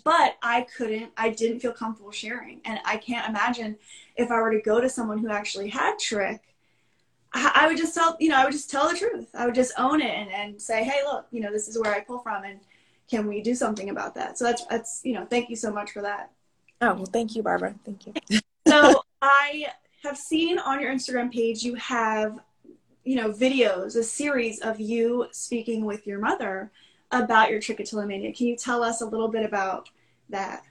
but 0.03 0.37
I 0.41 0.61
couldn't, 0.75 1.11
I 1.17 1.29
didn't 1.29 1.59
feel 1.59 1.73
comfortable 1.73 2.11
sharing. 2.11 2.61
And 2.65 2.79
I 2.85 2.97
can't 2.97 3.27
imagine 3.27 3.77
if 4.15 4.31
I 4.31 4.39
were 4.41 4.51
to 4.51 4.61
go 4.61 4.79
to 4.79 4.89
someone 4.89 5.17
who 5.17 5.29
actually 5.29 5.69
had 5.69 5.97
trich, 5.97 6.39
I, 7.33 7.67
would 7.67 7.77
just 7.77 7.93
tell, 7.93 8.17
you 8.19 8.29
know, 8.29 8.35
I 8.35 8.43
would 8.43 8.51
just 8.51 8.69
tell 8.69 8.89
the 8.89 8.97
truth. 8.97 9.29
I 9.33 9.45
would 9.45 9.55
just 9.55 9.73
own 9.77 10.01
it 10.01 10.09
and, 10.09 10.29
and 10.29 10.61
say, 10.61 10.83
hey, 10.83 11.01
look, 11.05 11.27
you 11.31 11.39
know, 11.39 11.51
this 11.51 11.67
is 11.67 11.79
where 11.79 11.93
I 11.93 12.01
pull 12.01 12.19
from 12.19 12.43
and 12.43 12.59
can 13.09 13.25
we 13.27 13.41
do 13.41 13.55
something 13.55 13.89
about 13.89 14.15
that? 14.15 14.37
So 14.37 14.45
that's, 14.45 14.65
that's, 14.65 15.01
you 15.03 15.13
know, 15.13 15.25
thank 15.25 15.49
you 15.49 15.55
so 15.55 15.71
much 15.71 15.91
for 15.91 16.01
that. 16.01 16.31
Oh, 16.81 16.93
well, 16.93 17.05
thank 17.05 17.35
you, 17.35 17.43
Barbara. 17.43 17.75
Thank 17.85 18.07
you. 18.07 18.39
so 18.67 19.01
I 19.21 19.67
have 20.03 20.17
seen 20.17 20.59
on 20.59 20.81
your 20.81 20.91
Instagram 20.93 21.31
page, 21.31 21.63
you 21.63 21.75
have, 21.75 22.39
you 23.03 23.15
know, 23.15 23.31
videos, 23.31 23.95
a 23.95 24.03
series 24.03 24.59
of 24.59 24.79
you 24.79 25.27
speaking 25.31 25.85
with 25.85 26.05
your 26.05 26.19
mother 26.19 26.71
about 27.11 27.49
your 27.49 27.59
trichotillomania. 27.59 28.35
Can 28.35 28.47
you 28.47 28.55
tell 28.55 28.83
us 28.83 29.01
a 29.01 29.05
little 29.05 29.27
bit 29.27 29.45
about 29.45 29.89
that? 30.29 30.63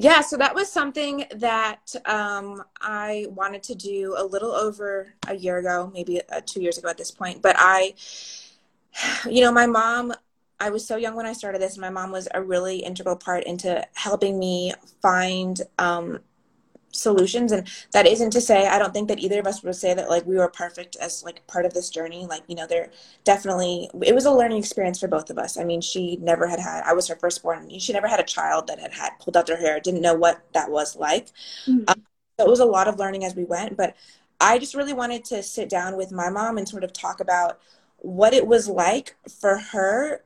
Yeah, 0.00 0.20
so 0.20 0.36
that 0.36 0.54
was 0.54 0.70
something 0.70 1.24
that 1.34 1.92
um, 2.06 2.62
I 2.80 3.26
wanted 3.30 3.64
to 3.64 3.74
do 3.74 4.14
a 4.16 4.24
little 4.24 4.52
over 4.52 5.12
a 5.26 5.34
year 5.34 5.58
ago, 5.58 5.90
maybe 5.92 6.20
uh, 6.30 6.40
two 6.46 6.62
years 6.62 6.78
ago 6.78 6.88
at 6.88 6.96
this 6.96 7.10
point. 7.10 7.42
But 7.42 7.56
I, 7.58 7.94
you 9.28 9.40
know, 9.40 9.50
my 9.50 9.66
mom, 9.66 10.14
I 10.60 10.70
was 10.70 10.86
so 10.86 10.96
young 10.96 11.16
when 11.16 11.26
I 11.26 11.32
started 11.32 11.60
this. 11.60 11.76
My 11.76 11.90
mom 11.90 12.12
was 12.12 12.28
a 12.32 12.40
really 12.40 12.78
integral 12.78 13.16
part 13.16 13.42
into 13.42 13.84
helping 13.94 14.38
me 14.38 14.72
find 15.02 15.60
um, 15.78 16.20
solutions 16.90 17.52
and 17.52 17.68
that 17.92 18.06
isn't 18.06 18.30
to 18.30 18.40
say 18.40 18.66
i 18.66 18.78
don't 18.78 18.94
think 18.94 19.08
that 19.08 19.18
either 19.18 19.38
of 19.40 19.46
us 19.46 19.62
would 19.62 19.74
say 19.74 19.94
that 19.94 20.08
like 20.08 20.24
we 20.26 20.36
were 20.36 20.48
perfect 20.48 20.96
as 20.96 21.22
like 21.22 21.46
part 21.46 21.64
of 21.64 21.74
this 21.74 21.90
journey. 21.90 22.26
Like 22.26 22.42
you 22.46 22.56
know 22.56 22.66
there 22.66 22.90
definitely 23.24 23.90
it 24.02 24.14
was 24.14 24.26
a 24.26 24.32
learning 24.32 24.58
experience 24.58 24.98
for 24.98 25.08
both 25.08 25.30
of 25.30 25.38
us. 25.38 25.56
I 25.56 25.64
mean 25.64 25.80
she 25.80 26.16
never 26.16 26.46
had 26.46 26.60
had 26.60 26.82
i 26.84 26.92
was 26.92 27.08
her 27.08 27.16
firstborn. 27.16 27.78
She 27.78 27.92
never 27.92 28.08
had 28.08 28.20
a 28.20 28.24
child 28.24 28.66
that 28.66 28.80
had 28.80 28.92
had 28.92 29.12
pulled 29.20 29.36
out 29.36 29.46
their 29.46 29.56
hair 29.56 29.80
didn't 29.80 30.02
know 30.02 30.14
what 30.14 30.42
that 30.52 30.70
was 30.70 30.96
like. 30.96 31.28
Mm-hmm. 31.66 31.84
um, 31.88 32.02
so 32.38 32.46
it 32.46 32.50
was 32.50 32.60
a 32.60 32.64
lot 32.64 32.88
of 32.88 32.98
learning 32.98 33.24
as 33.24 33.34
we 33.34 33.44
went 33.44 33.76
but 33.76 33.96
i 34.40 34.58
just 34.58 34.74
really 34.74 34.92
wanted 34.92 35.24
to 35.24 35.42
sit 35.42 35.68
down 35.68 35.96
with 35.96 36.12
my 36.12 36.30
mom 36.30 36.56
and 36.56 36.68
sort 36.68 36.84
of 36.84 36.92
talk 36.92 37.18
about 37.18 37.58
what 37.96 38.32
it 38.32 38.46
was 38.46 38.68
like 38.68 39.16
for 39.40 39.58
her 39.58 40.22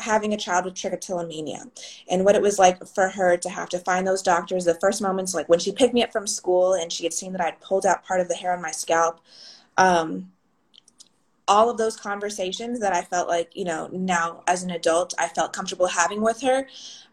having 0.00 0.32
a 0.32 0.36
child 0.36 0.64
with 0.64 0.74
trichotillomania. 0.74 1.70
And 2.08 2.24
what 2.24 2.34
it 2.34 2.42
was 2.42 2.58
like 2.58 2.86
for 2.86 3.08
her 3.08 3.36
to 3.36 3.48
have 3.48 3.68
to 3.70 3.78
find 3.78 4.06
those 4.06 4.22
doctors 4.22 4.64
the 4.64 4.74
first 4.74 5.02
moments 5.02 5.34
like 5.34 5.48
when 5.48 5.58
she 5.58 5.72
picked 5.72 5.94
me 5.94 6.02
up 6.02 6.12
from 6.12 6.26
school 6.26 6.74
and 6.74 6.92
she 6.92 7.04
had 7.04 7.12
seen 7.12 7.32
that 7.32 7.40
i'd 7.40 7.60
pulled 7.60 7.86
out 7.86 8.04
part 8.04 8.20
of 8.20 8.28
the 8.28 8.34
hair 8.34 8.52
on 8.52 8.62
my 8.62 8.70
scalp 8.70 9.20
um, 9.76 10.30
all 11.48 11.68
of 11.70 11.78
those 11.78 11.96
conversations 11.96 12.80
that 12.80 12.92
i 12.92 13.02
felt 13.02 13.28
like 13.28 13.50
you 13.54 13.64
know 13.64 13.88
now 13.92 14.42
as 14.46 14.62
an 14.62 14.70
adult 14.70 15.14
i 15.18 15.26
felt 15.28 15.52
comfortable 15.52 15.86
having 15.86 16.20
with 16.20 16.40
her 16.40 16.66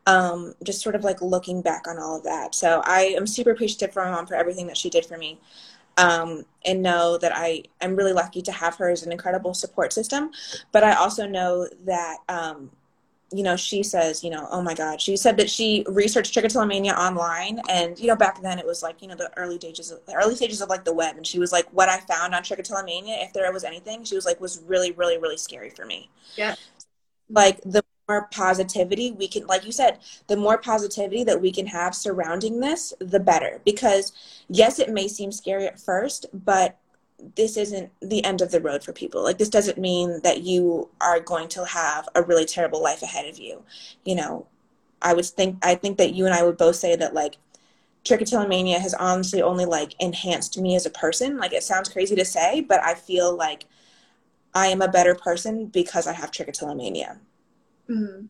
um, 0.06 0.54
just 0.64 0.82
sort 0.82 0.96
of 0.96 1.04
like 1.04 1.22
looking 1.22 1.62
back 1.62 1.86
on 1.86 2.00
all 2.00 2.16
of 2.16 2.24
that. 2.24 2.56
So 2.56 2.82
i 2.86 3.14
am 3.18 3.28
super 3.28 3.52
appreciative 3.52 3.94
for 3.94 4.06
my 4.06 4.12
mom 4.12 4.26
for 4.26 4.36
everything 4.36 4.68
that 4.68 4.78
she 4.78 4.90
did 4.90 5.06
for 5.06 5.18
me 5.18 5.40
um, 5.98 6.46
and 6.66 6.82
know 6.82 7.18
that 7.18 7.32
I 7.36 7.64
am 7.82 7.96
really 7.96 8.14
lucky 8.14 8.42
to 8.44 8.52
have 8.52 8.76
her 8.76 8.90
as 8.90 9.04
an 9.04 9.12
incredible 9.12 9.54
support 9.54 9.94
system. 9.94 10.32
But 10.72 10.84
I 10.84 10.94
also 10.94 11.28
know 11.28 11.68
that, 11.86 12.18
um, 12.30 12.72
you 13.32 13.44
know, 13.44 13.58
she 13.58 13.84
says, 13.84 14.24
you 14.24 14.30
know, 14.30 14.48
oh 14.52 14.62
my 14.62 14.74
God, 14.74 15.02
she 15.02 15.18
said 15.18 15.36
that 15.38 15.50
she 15.50 15.86
researched 15.90 16.34
trichotillomania 16.34 16.96
online, 16.96 17.60
and 17.70 18.00
you 18.00 18.08
know, 18.08 18.16
back 18.16 18.42
then 18.42 18.58
it 18.58 18.66
was 18.66 18.82
like, 18.82 19.02
you 19.02 19.08
know, 19.08 19.16
the 19.16 19.30
early 19.38 19.58
stages, 19.58 19.92
of, 19.92 20.06
the 20.06 20.14
early 20.14 20.36
stages 20.36 20.62
of 20.62 20.70
like 20.70 20.86
the 20.86 20.94
web, 20.94 21.18
and 21.18 21.28
she 21.28 21.40
was 21.40 21.52
like, 21.52 21.66
what 21.74 21.90
I 21.90 22.00
found 22.00 22.34
on 22.34 22.42
trichotillomania, 22.44 23.26
if 23.26 23.34
there 23.34 23.52
was 23.52 23.66
anything, 23.66 24.06
she 24.06 24.16
was 24.16 24.26
like, 24.26 24.40
was 24.40 24.62
really, 24.66 24.92
really, 24.92 25.18
really 25.18 25.38
scary 25.38 25.70
for 25.70 25.86
me. 25.86 26.10
Yeah. 26.38 26.56
Like 27.30 27.60
the 27.62 27.84
more 28.08 28.28
positivity 28.32 29.12
we 29.12 29.28
can 29.28 29.46
like 29.48 29.66
you 29.66 29.72
said 29.72 30.00
the 30.28 30.38
more 30.38 30.58
positivity 30.58 31.24
that 31.24 31.42
we 31.42 31.52
can 31.52 31.68
have 31.68 31.94
surrounding 31.94 32.60
this 32.60 32.94
the 33.00 33.20
better. 33.20 33.62
Because 33.66 34.12
yes 34.50 34.80
it 34.80 34.90
may 34.90 35.08
seem 35.08 35.32
scary 35.32 35.68
at 35.68 35.80
first 35.80 36.26
but 36.34 36.78
this 37.36 37.58
isn't 37.58 37.92
the 38.00 38.24
end 38.24 38.42
of 38.42 38.52
the 38.52 38.62
road 38.62 38.84
for 38.84 38.94
people. 38.94 39.24
Like 39.24 39.40
this 39.40 39.50
doesn't 39.50 39.80
mean 39.80 40.22
that 40.24 40.44
you 40.44 40.88
are 41.02 41.20
going 41.20 41.48
to 41.50 41.66
have 41.66 42.08
a 42.14 42.22
really 42.22 42.46
terrible 42.46 42.82
life 42.82 43.02
ahead 43.02 43.28
of 43.28 43.40
you. 43.40 43.64
You 44.06 44.16
know 44.16 44.48
i 45.02 45.14
would 45.14 45.26
think 45.26 45.58
i 45.64 45.76
think 45.76 45.98
that 46.00 46.16
you 46.16 46.26
and 46.26 46.34
i 46.34 46.42
would 46.44 46.58
both 46.58 46.76
say 46.76 46.96
that 46.96 47.14
like 47.14 47.38
trichotillomania 48.04 48.80
has 48.80 48.96
honestly 48.96 49.44
only 49.44 49.66
like 49.66 49.94
enhanced 50.00 50.58
me 50.60 50.76
as 50.76 50.86
a 50.86 50.90
person. 50.90 51.38
Like 51.38 51.54
it 51.54 51.62
sounds 51.62 51.90
crazy 51.90 52.16
to 52.16 52.26
say 52.26 52.62
but 52.62 52.82
i 52.84 52.94
feel 52.94 53.36
like 53.36 53.66
i 54.56 54.68
am 54.68 54.82
a 54.82 54.88
better 54.88 55.14
person 55.14 55.68
because 55.68 56.08
i 56.08 56.14
have 56.14 56.32
trichotillomania 56.32 57.20
Mm-hmm. 57.90 58.26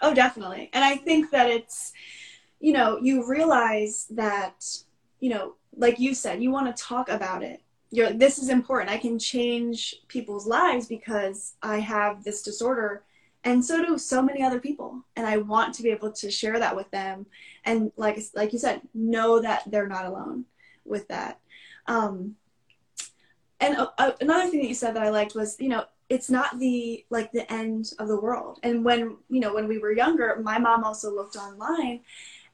Oh, 0.00 0.14
definitely. 0.14 0.70
And 0.72 0.84
I 0.84 0.96
think 0.96 1.30
that 1.30 1.48
it's, 1.48 1.92
you 2.60 2.72
know, 2.72 2.98
you 2.98 3.28
realize 3.28 4.06
that, 4.10 4.64
you 5.20 5.30
know, 5.30 5.54
like 5.76 5.98
you 5.98 6.14
said, 6.14 6.42
you 6.42 6.50
want 6.50 6.74
to 6.74 6.82
talk 6.82 7.08
about 7.08 7.42
it. 7.42 7.62
You're, 7.90 8.12
this 8.12 8.38
is 8.38 8.48
important. 8.48 8.90
I 8.90 8.98
can 8.98 9.18
change 9.18 9.94
people's 10.08 10.46
lives 10.46 10.86
because 10.86 11.54
I 11.62 11.78
have 11.78 12.24
this 12.24 12.42
disorder 12.42 13.04
and 13.44 13.64
so 13.64 13.84
do 13.84 13.98
so 13.98 14.22
many 14.22 14.42
other 14.42 14.60
people 14.60 15.04
and 15.16 15.26
i 15.26 15.36
want 15.36 15.74
to 15.74 15.82
be 15.82 15.90
able 15.90 16.10
to 16.10 16.30
share 16.30 16.58
that 16.58 16.74
with 16.74 16.90
them 16.90 17.26
and 17.64 17.92
like 17.96 18.18
like 18.34 18.52
you 18.52 18.58
said 18.58 18.80
know 18.94 19.40
that 19.40 19.62
they're 19.70 19.88
not 19.88 20.06
alone 20.06 20.44
with 20.84 21.06
that 21.08 21.38
um, 21.86 22.36
and 23.60 23.76
uh 23.98 24.12
another 24.20 24.48
thing 24.48 24.60
that 24.60 24.68
you 24.68 24.74
said 24.74 24.94
that 24.94 25.02
i 25.02 25.10
liked 25.10 25.34
was 25.34 25.56
you 25.58 25.68
know 25.68 25.84
it's 26.12 26.28
not 26.28 26.58
the 26.58 27.04
like 27.08 27.32
the 27.32 27.50
end 27.50 27.92
of 27.98 28.06
the 28.06 28.20
world. 28.20 28.58
And 28.62 28.84
when 28.84 29.16
you 29.30 29.40
know 29.40 29.54
when 29.54 29.66
we 29.66 29.78
were 29.78 29.92
younger 29.92 30.38
my 30.42 30.58
mom 30.58 30.84
also 30.84 31.14
looked 31.14 31.36
online 31.36 32.00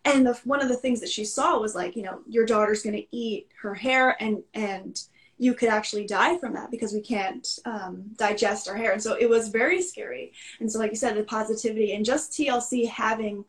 and 0.05 0.27
the, 0.27 0.35
one 0.45 0.63
of 0.63 0.69
the 0.69 0.77
things 0.77 1.01
that 1.01 1.09
she 1.09 1.25
saw 1.25 1.59
was 1.59 1.75
like 1.75 1.97
you 1.97 2.03
know 2.03 2.21
your 2.29 2.47
daughter's 2.47 2.83
going 2.83 2.97
to 2.97 3.17
eat 3.17 3.49
her 3.61 3.75
hair 3.75 4.17
and 4.23 4.43
and 4.55 5.03
you 5.39 5.55
could 5.55 5.69
actually 5.69 6.07
die 6.07 6.37
from 6.39 6.53
that 6.55 6.71
because 6.71 6.93
we 6.93 7.01
can't 7.01 7.61
um, 7.65 8.03
digest 8.17 8.69
our 8.69 8.75
hair. 8.77 8.91
And 8.91 9.01
so 9.01 9.15
it 9.15 9.29
was 9.29 9.51
very 9.51 9.81
scary. 9.81 10.33
And 10.59 10.71
so 10.71 10.81
like 10.81 10.91
you 10.91 10.97
said 10.97 11.17
the 11.17 11.23
positivity 11.23 11.93
and 11.95 12.05
just 12.05 12.33
tlc 12.33 12.89
having 12.89 13.45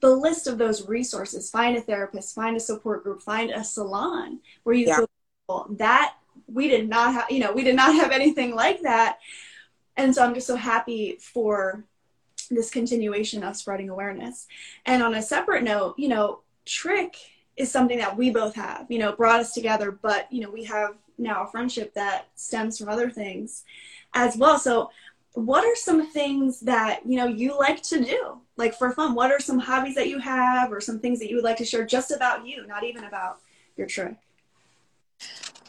the 0.00 0.10
list 0.10 0.48
of 0.48 0.58
those 0.58 0.88
resources 0.88 1.50
find 1.50 1.76
a 1.76 1.80
therapist 1.80 2.34
find 2.34 2.56
a 2.56 2.60
support 2.60 3.04
group 3.04 3.22
find 3.22 3.50
a 3.52 3.62
salon 3.62 4.40
where 4.64 4.74
you 4.74 4.86
yeah. 4.88 4.96
feel 4.96 5.66
that 5.70 6.14
we 6.46 6.68
did 6.68 6.88
not 6.88 7.12
have 7.14 7.30
you 7.30 7.38
know 7.38 7.52
we 7.52 7.62
did 7.62 7.76
not 7.76 7.94
have 7.94 8.10
anything 8.10 8.54
like 8.54 8.82
that 8.82 9.18
and 9.96 10.14
so 10.14 10.24
I'm 10.24 10.34
just 10.34 10.46
so 10.46 10.56
happy 10.56 11.18
for 11.20 11.84
this 12.50 12.70
continuation 12.70 13.42
of 13.42 13.56
spreading 13.56 13.88
awareness. 13.88 14.46
And 14.86 15.02
on 15.02 15.14
a 15.14 15.22
separate 15.22 15.64
note, 15.64 15.94
you 15.98 16.08
know, 16.08 16.40
Trich 16.66 17.16
is 17.56 17.70
something 17.70 17.98
that 17.98 18.16
we 18.16 18.30
both 18.30 18.54
have, 18.54 18.86
you 18.88 18.98
know, 18.98 19.12
brought 19.12 19.40
us 19.40 19.52
together, 19.52 19.90
but, 19.90 20.32
you 20.32 20.40
know, 20.40 20.50
we 20.50 20.64
have 20.64 20.96
now 21.18 21.44
a 21.44 21.50
friendship 21.50 21.94
that 21.94 22.28
stems 22.34 22.78
from 22.78 22.88
other 22.88 23.10
things 23.10 23.64
as 24.14 24.36
well. 24.36 24.58
So, 24.58 24.90
what 25.34 25.64
are 25.64 25.74
some 25.74 26.10
things 26.10 26.60
that, 26.60 27.06
you 27.06 27.16
know, 27.16 27.26
you 27.26 27.58
like 27.58 27.82
to 27.84 28.04
do? 28.04 28.38
Like 28.58 28.74
for 28.74 28.92
fun, 28.92 29.14
what 29.14 29.32
are 29.32 29.40
some 29.40 29.58
hobbies 29.58 29.94
that 29.94 30.08
you 30.08 30.18
have 30.18 30.70
or 30.70 30.78
some 30.78 31.00
things 31.00 31.18
that 31.20 31.30
you 31.30 31.36
would 31.36 31.44
like 31.44 31.56
to 31.56 31.64
share 31.64 31.86
just 31.86 32.10
about 32.10 32.46
you, 32.46 32.66
not 32.66 32.84
even 32.84 33.04
about 33.04 33.38
your 33.78 33.86
trich? 33.86 34.16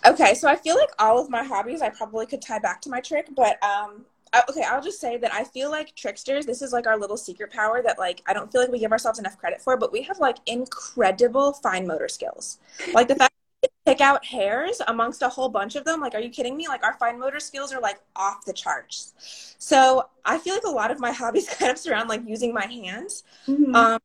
Okay, 0.06 0.34
so 0.34 0.50
I 0.50 0.58
feel 0.58 0.76
like 0.76 0.90
all 1.00 1.18
of 1.18 1.30
my 1.30 1.44
hobbies 1.44 1.82
I 1.82 1.90
probably 1.90 2.26
could 2.26 2.42
tie 2.42 2.60
back 2.60 2.82
to 2.82 2.90
my 2.90 3.00
trich, 3.00 3.34
but 3.34 3.64
um, 3.64 4.06
okay, 4.50 4.64
I'll 4.64 4.82
just 4.82 5.00
say 5.00 5.18
that 5.18 5.34
I 5.34 5.44
feel 5.44 5.70
like 5.70 5.96
trichsters, 5.96 6.46
this 6.46 6.62
is 6.62 6.74
like 6.74 6.88
our 6.88 6.98
little 6.98 7.18
secret 7.18 7.52
power 7.52 7.82
that 7.84 8.00
like 8.00 8.22
I 8.26 8.34
don't 8.34 8.52
feel 8.52 8.62
like 8.62 8.72
we 8.72 8.80
give 8.80 8.92
ourselves 8.92 9.20
enough 9.20 9.38
credit 9.38 9.62
for, 9.62 9.78
but 9.78 9.92
we 9.92 10.02
have 10.04 10.20
like 10.20 10.38
incredible 10.46 11.54
fine 11.54 11.86
motor 11.86 12.08
skills. 12.08 12.60
Like 12.94 13.08
the 13.08 13.16
fact 13.16 13.34
that 13.62 13.70
we 13.86 13.94
pick 13.94 14.02
out 14.02 14.26
hairs 14.26 14.82
amongst 14.88 15.22
a 15.22 15.30
whole 15.30 15.50
bunch 15.50 15.76
of 15.76 15.86
them, 15.86 16.02
like 16.02 16.16
are 16.16 16.20
you 16.20 16.30
kidding 16.30 16.58
me? 16.58 16.68
Like 16.68 16.84
our 16.84 16.96
fine 16.96 17.20
motor 17.20 17.40
skills 17.40 17.72
are 17.72 17.82
like 17.82 18.00
off 18.16 18.46
the 18.46 18.54
charts. 18.54 19.56
So 19.60 20.10
I 20.26 20.38
feel 20.38 20.56
like 20.56 20.64
a 20.64 20.70
lot 20.70 20.92
of 20.92 21.00
my 21.00 21.12
hobbies 21.22 21.50
kind 21.50 21.72
of 21.72 21.78
surround 21.78 22.10
like 22.10 22.22
using 22.28 22.54
my 22.54 22.66
hands. 22.66 23.24
Mm-hmm. 23.48 23.76
Um 23.76 24.00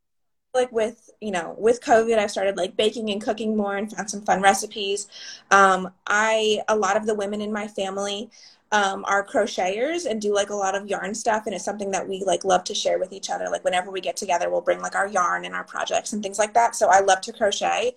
like 0.55 0.73
with 0.73 1.11
you 1.21 1.31
know 1.31 1.55
with 1.59 1.81
covid 1.81 2.19
i 2.19 2.27
started 2.27 2.57
like 2.57 2.75
baking 2.77 3.11
and 3.11 3.23
cooking 3.23 3.55
more 3.57 3.77
and 3.77 3.93
found 3.93 4.11
some 4.11 4.23
fun 4.23 4.41
recipes 4.41 5.07
um, 5.51 5.93
i 6.07 6.61
a 6.69 6.75
lot 6.75 6.97
of 6.97 7.07
the 7.07 7.15
women 7.15 7.41
in 7.41 7.53
my 7.53 7.69
family 7.69 8.31
um, 8.71 9.05
are 9.07 9.27
crocheters 9.27 10.05
and 10.05 10.21
do 10.21 10.35
like 10.35 10.51
a 10.51 10.55
lot 10.55 10.75
of 10.75 10.89
yarn 10.89 11.15
stuff 11.15 11.45
and 11.47 11.55
it's 11.55 11.65
something 11.65 11.91
that 11.91 12.07
we 12.07 12.23
like 12.25 12.45
love 12.45 12.65
to 12.65 12.75
share 12.75 12.99
with 12.99 13.13
each 13.13 13.31
other 13.31 13.49
like 13.49 13.65
whenever 13.65 13.91
we 13.91 14.01
get 14.01 14.17
together 14.17 14.51
we'll 14.51 14.61
bring 14.61 14.81
like 14.81 14.95
our 14.95 15.09
yarn 15.09 15.45
and 15.45 15.55
our 15.55 15.65
projects 15.65 16.13
and 16.13 16.23
things 16.23 16.39
like 16.39 16.53
that 16.55 16.75
so 16.75 16.89
i 16.89 17.01
love 17.01 17.21
to 17.21 17.33
crochet 17.33 17.95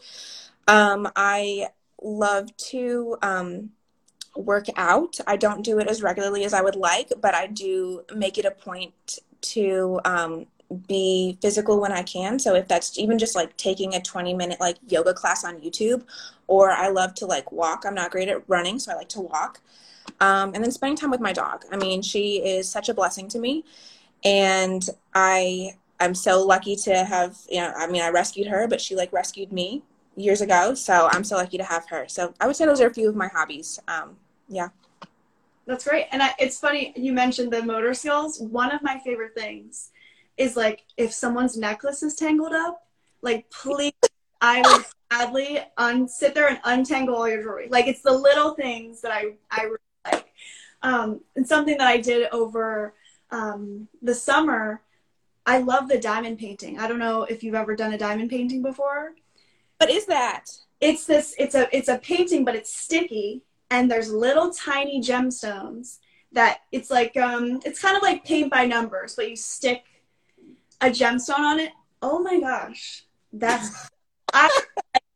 um, 0.67 1.09
i 1.15 1.67
love 2.01 2.55
to 2.55 3.17
um, 3.21 3.69
work 4.35 4.67
out 4.77 5.17
i 5.27 5.35
don't 5.35 5.63
do 5.63 5.77
it 5.79 5.87
as 5.87 6.01
regularly 6.01 6.45
as 6.45 6.53
i 6.53 6.61
would 6.61 6.77
like 6.77 7.11
but 7.19 7.35
i 7.35 7.47
do 7.47 8.01
make 8.15 8.37
it 8.37 8.45
a 8.45 8.51
point 8.51 9.19
to 9.41 9.99
um, 10.05 10.45
be 10.87 11.37
physical 11.41 11.79
when 11.81 11.91
I 11.91 12.03
can. 12.03 12.39
So 12.39 12.55
if 12.55 12.67
that's 12.67 12.97
even 12.97 13.19
just 13.19 13.35
like 13.35 13.57
taking 13.57 13.93
a 13.93 14.01
20 14.01 14.33
minute 14.33 14.59
like 14.59 14.77
yoga 14.87 15.13
class 15.13 15.43
on 15.43 15.59
YouTube, 15.59 16.03
or 16.47 16.71
I 16.71 16.89
love 16.89 17.13
to 17.15 17.25
like 17.25 17.51
walk. 17.51 17.83
I'm 17.85 17.95
not 17.95 18.11
great 18.11 18.29
at 18.29 18.47
running, 18.47 18.79
so 18.79 18.91
I 18.91 18.95
like 18.95 19.09
to 19.09 19.21
walk. 19.21 19.59
Um, 20.19 20.53
and 20.53 20.63
then 20.63 20.71
spending 20.71 20.97
time 20.97 21.11
with 21.11 21.21
my 21.21 21.33
dog. 21.33 21.63
I 21.71 21.77
mean, 21.77 22.01
she 22.01 22.37
is 22.37 22.69
such 22.69 22.89
a 22.89 22.93
blessing 22.93 23.27
to 23.29 23.39
me, 23.39 23.63
and 24.23 24.87
I 25.13 25.75
I'm 25.99 26.15
so 26.15 26.43
lucky 26.43 26.75
to 26.77 27.03
have. 27.03 27.37
You 27.49 27.61
know, 27.61 27.73
I 27.75 27.87
mean, 27.87 28.01
I 28.01 28.09
rescued 28.09 28.47
her, 28.47 28.67
but 28.67 28.81
she 28.81 28.95
like 28.95 29.11
rescued 29.13 29.51
me 29.51 29.83
years 30.15 30.41
ago. 30.41 30.73
So 30.73 31.09
I'm 31.11 31.23
so 31.23 31.37
lucky 31.37 31.57
to 31.57 31.63
have 31.63 31.87
her. 31.89 32.05
So 32.07 32.33
I 32.39 32.47
would 32.47 32.55
say 32.55 32.65
those 32.65 32.81
are 32.81 32.87
a 32.87 32.93
few 32.93 33.09
of 33.09 33.15
my 33.15 33.27
hobbies. 33.27 33.79
Um, 33.87 34.17
yeah. 34.47 34.69
That's 35.65 35.87
great. 35.87 36.07
And 36.11 36.21
I, 36.21 36.33
it's 36.39 36.59
funny 36.59 36.93
you 36.95 37.13
mentioned 37.13 37.53
the 37.53 37.63
motor 37.63 37.93
skills. 37.93 38.39
One 38.39 38.71
of 38.71 38.81
my 38.81 38.99
favorite 38.99 39.35
things 39.35 39.91
is 40.37 40.57
like 40.57 40.83
if 40.97 41.13
someone's 41.13 41.57
necklace 41.57 42.03
is 42.03 42.15
tangled 42.15 42.53
up, 42.53 42.83
like 43.21 43.49
please, 43.51 43.93
I 44.41 44.61
would 44.61 44.85
gladly 45.09 45.59
un- 45.77 46.07
sit 46.07 46.33
there 46.33 46.47
and 46.47 46.59
untangle 46.63 47.15
all 47.15 47.29
your 47.29 47.41
jewelry. 47.41 47.67
Like 47.69 47.87
it's 47.87 48.01
the 48.01 48.11
little 48.11 48.53
things 48.55 49.01
that 49.01 49.11
I 49.11 49.33
I. 49.49 49.71
Um, 50.83 51.21
and 51.35 51.47
something 51.47 51.77
that 51.77 51.87
I 51.87 51.97
did 51.97 52.29
over 52.31 52.93
um, 53.29 53.87
the 54.01 54.15
summer, 54.15 54.81
I 55.45 55.59
love 55.59 55.87
the 55.87 55.99
diamond 55.99 56.39
painting. 56.39 56.79
I 56.79 56.87
don't 56.87 56.99
know 56.99 57.23
if 57.23 57.43
you've 57.43 57.55
ever 57.55 57.75
done 57.75 57.93
a 57.93 57.97
diamond 57.97 58.29
painting 58.29 58.61
before. 58.61 59.13
What 59.77 59.89
is 59.89 60.05
that? 60.07 60.45
It's 60.79 61.05
this. 61.05 61.35
It's 61.37 61.55
a 61.55 61.75
it's 61.75 61.87
a 61.87 61.97
painting, 61.97 62.43
but 62.43 62.55
it's 62.55 62.73
sticky, 62.73 63.43
and 63.69 63.89
there's 63.89 64.11
little 64.11 64.51
tiny 64.51 65.01
gemstones 65.01 65.99
that 66.33 66.59
it's 66.71 66.89
like 66.89 67.15
um 67.17 67.59
it's 67.65 67.79
kind 67.81 67.97
of 67.97 68.03
like 68.03 68.23
paint 68.23 68.51
by 68.51 68.65
numbers, 68.65 69.15
but 69.15 69.29
you 69.29 69.35
stick 69.35 69.83
a 70.81 70.87
gemstone 70.87 71.39
on 71.39 71.59
it. 71.59 71.71
Oh 72.01 72.19
my 72.19 72.39
gosh, 72.39 73.05
that's 73.33 73.89
I 74.33 74.49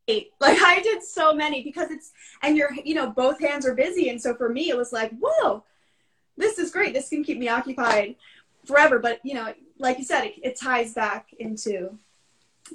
Like 0.07 0.61
I 0.61 0.81
did 0.81 1.03
so 1.03 1.33
many 1.33 1.63
because 1.63 1.89
it's 1.91 2.11
and 2.41 2.55
you're 2.55 2.73
you 2.83 2.93
know 2.93 3.09
both 3.09 3.39
hands 3.39 3.65
are 3.65 3.73
busy. 3.73 4.09
And 4.09 4.21
so 4.21 4.35
for 4.35 4.49
me 4.49 4.69
it 4.69 4.77
was 4.77 4.93
like 4.93 5.11
whoa 5.19 5.63
this 6.37 6.59
is 6.59 6.71
great. 6.71 6.93
This 6.93 7.09
can 7.09 7.23
keep 7.23 7.37
me 7.37 7.47
occupied 7.47 8.15
forever. 8.65 8.99
But 8.99 9.19
you 9.23 9.33
know 9.33 9.53
like 9.79 9.97
you 9.97 10.03
said 10.03 10.25
it, 10.25 10.35
it 10.43 10.59
ties 10.59 10.93
back 10.93 11.33
into 11.39 11.97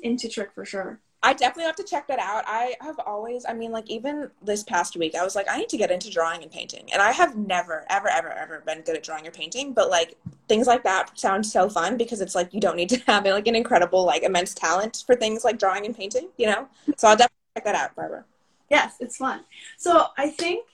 into 0.03 0.29
trich 0.29 0.53
for 0.55 0.65
sure. 0.65 1.01
I 1.23 1.35
definitely 1.35 1.65
have 1.65 1.77
to 1.77 1.85
check 1.85 2.07
that 2.09 2.19
out. 2.19 2.45
I 2.47 2.77
have 2.81 2.99
always, 3.01 3.45
I 3.47 3.53
mean, 3.53 3.73
like 3.73 3.91
even 3.91 4.31
this 4.41 4.63
past 4.63 4.97
week, 4.97 5.15
I 5.15 5.23
was 5.23 5.37
like, 5.37 5.47
I 5.51 5.59
need 5.59 5.69
to 5.69 5.77
get 5.77 5.91
into 5.91 6.11
drawing 6.11 6.43
and 6.43 6.51
painting. 6.51 6.89
And 6.93 7.03
I 7.03 7.13
have 7.13 7.37
never, 7.37 7.85
ever, 7.91 8.09
ever, 8.09 8.33
ever 8.33 8.63
been 8.65 8.81
good 8.81 8.97
at 8.97 9.03
drawing 9.03 9.27
or 9.27 9.31
painting. 9.31 9.75
But 9.75 9.91
like 9.91 10.17
things 10.49 10.67
like 10.67 10.83
that 10.85 11.19
sound 11.19 11.45
so 11.45 11.69
fun 11.69 11.99
because 11.99 12.23
it's 12.23 12.35
like 12.35 12.55
you 12.55 12.61
don't 12.61 12.77
need 12.77 12.89
to 12.89 13.01
have 13.07 13.27
like 13.27 13.47
an 13.47 13.55
incredible, 13.55 14.05
like 14.05 14.23
immense 14.23 14.55
talent 14.55 15.05
for 15.07 15.15
things 15.15 15.45
like 15.45 15.59
drawing 15.59 15.85
and 15.85 15.95
painting, 15.95 16.29
you 16.39 16.47
know? 16.47 16.67
So 16.97 17.09
I'll 17.09 17.17
definitely 17.17 17.37
check 17.55 17.65
that 17.65 17.75
out, 17.75 17.95
Barbara. 17.95 18.25
Yes, 18.71 18.95
it's 19.01 19.19
fun. 19.19 19.45
So 19.77 20.07
I 20.17 20.31
think, 20.31 20.65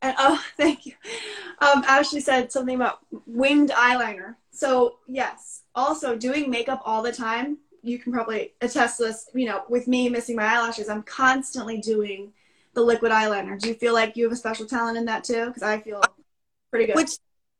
and 0.00 0.14
oh, 0.18 0.42
thank 0.56 0.86
you. 0.86 0.94
Um, 1.58 1.84
Ashley 1.86 2.20
said 2.20 2.50
something 2.50 2.76
about 2.76 3.00
winged 3.26 3.70
eyeliner. 3.70 4.36
So 4.52 4.96
yes, 5.06 5.64
also 5.74 6.16
doing 6.16 6.48
makeup 6.48 6.80
all 6.86 7.02
the 7.02 7.12
time 7.12 7.58
you 7.82 7.98
can 7.98 8.12
probably 8.12 8.52
attest 8.60 8.98
this, 8.98 9.28
you 9.34 9.46
know, 9.46 9.64
with 9.68 9.88
me 9.88 10.08
missing 10.08 10.36
my 10.36 10.44
eyelashes, 10.44 10.88
I'm 10.88 11.02
constantly 11.02 11.78
doing 11.78 12.32
the 12.74 12.82
liquid 12.82 13.12
eyeliner. 13.12 13.58
Do 13.58 13.68
you 13.68 13.74
feel 13.74 13.92
like 13.92 14.16
you 14.16 14.24
have 14.24 14.32
a 14.32 14.36
special 14.36 14.66
talent 14.66 14.96
in 14.96 15.04
that 15.06 15.24
too? 15.24 15.46
Because 15.46 15.62
I 15.62 15.80
feel 15.80 16.00
pretty 16.70 16.86
good. 16.86 16.96
Which 16.96 17.18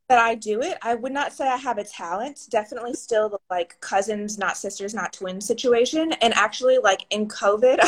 that 0.09 0.19
I 0.19 0.35
do 0.35 0.61
it. 0.61 0.77
I 0.83 0.95
would 0.95 1.13
not 1.13 1.33
say 1.33 1.49
I 1.49 1.57
have 1.57 1.79
a 1.79 1.85
talent. 1.85 2.41
Definitely 2.51 2.93
still 2.95 3.31
the 3.31 3.39
like 3.49 3.81
cousins, 3.81 4.37
not 4.37 4.59
sisters, 4.59 4.95
not 4.95 5.13
twins 5.13 5.47
situation. 5.47 6.13
And 6.21 6.35
actually, 6.35 6.79
like 6.79 7.07
in 7.11 7.29
COVID, 7.29 7.81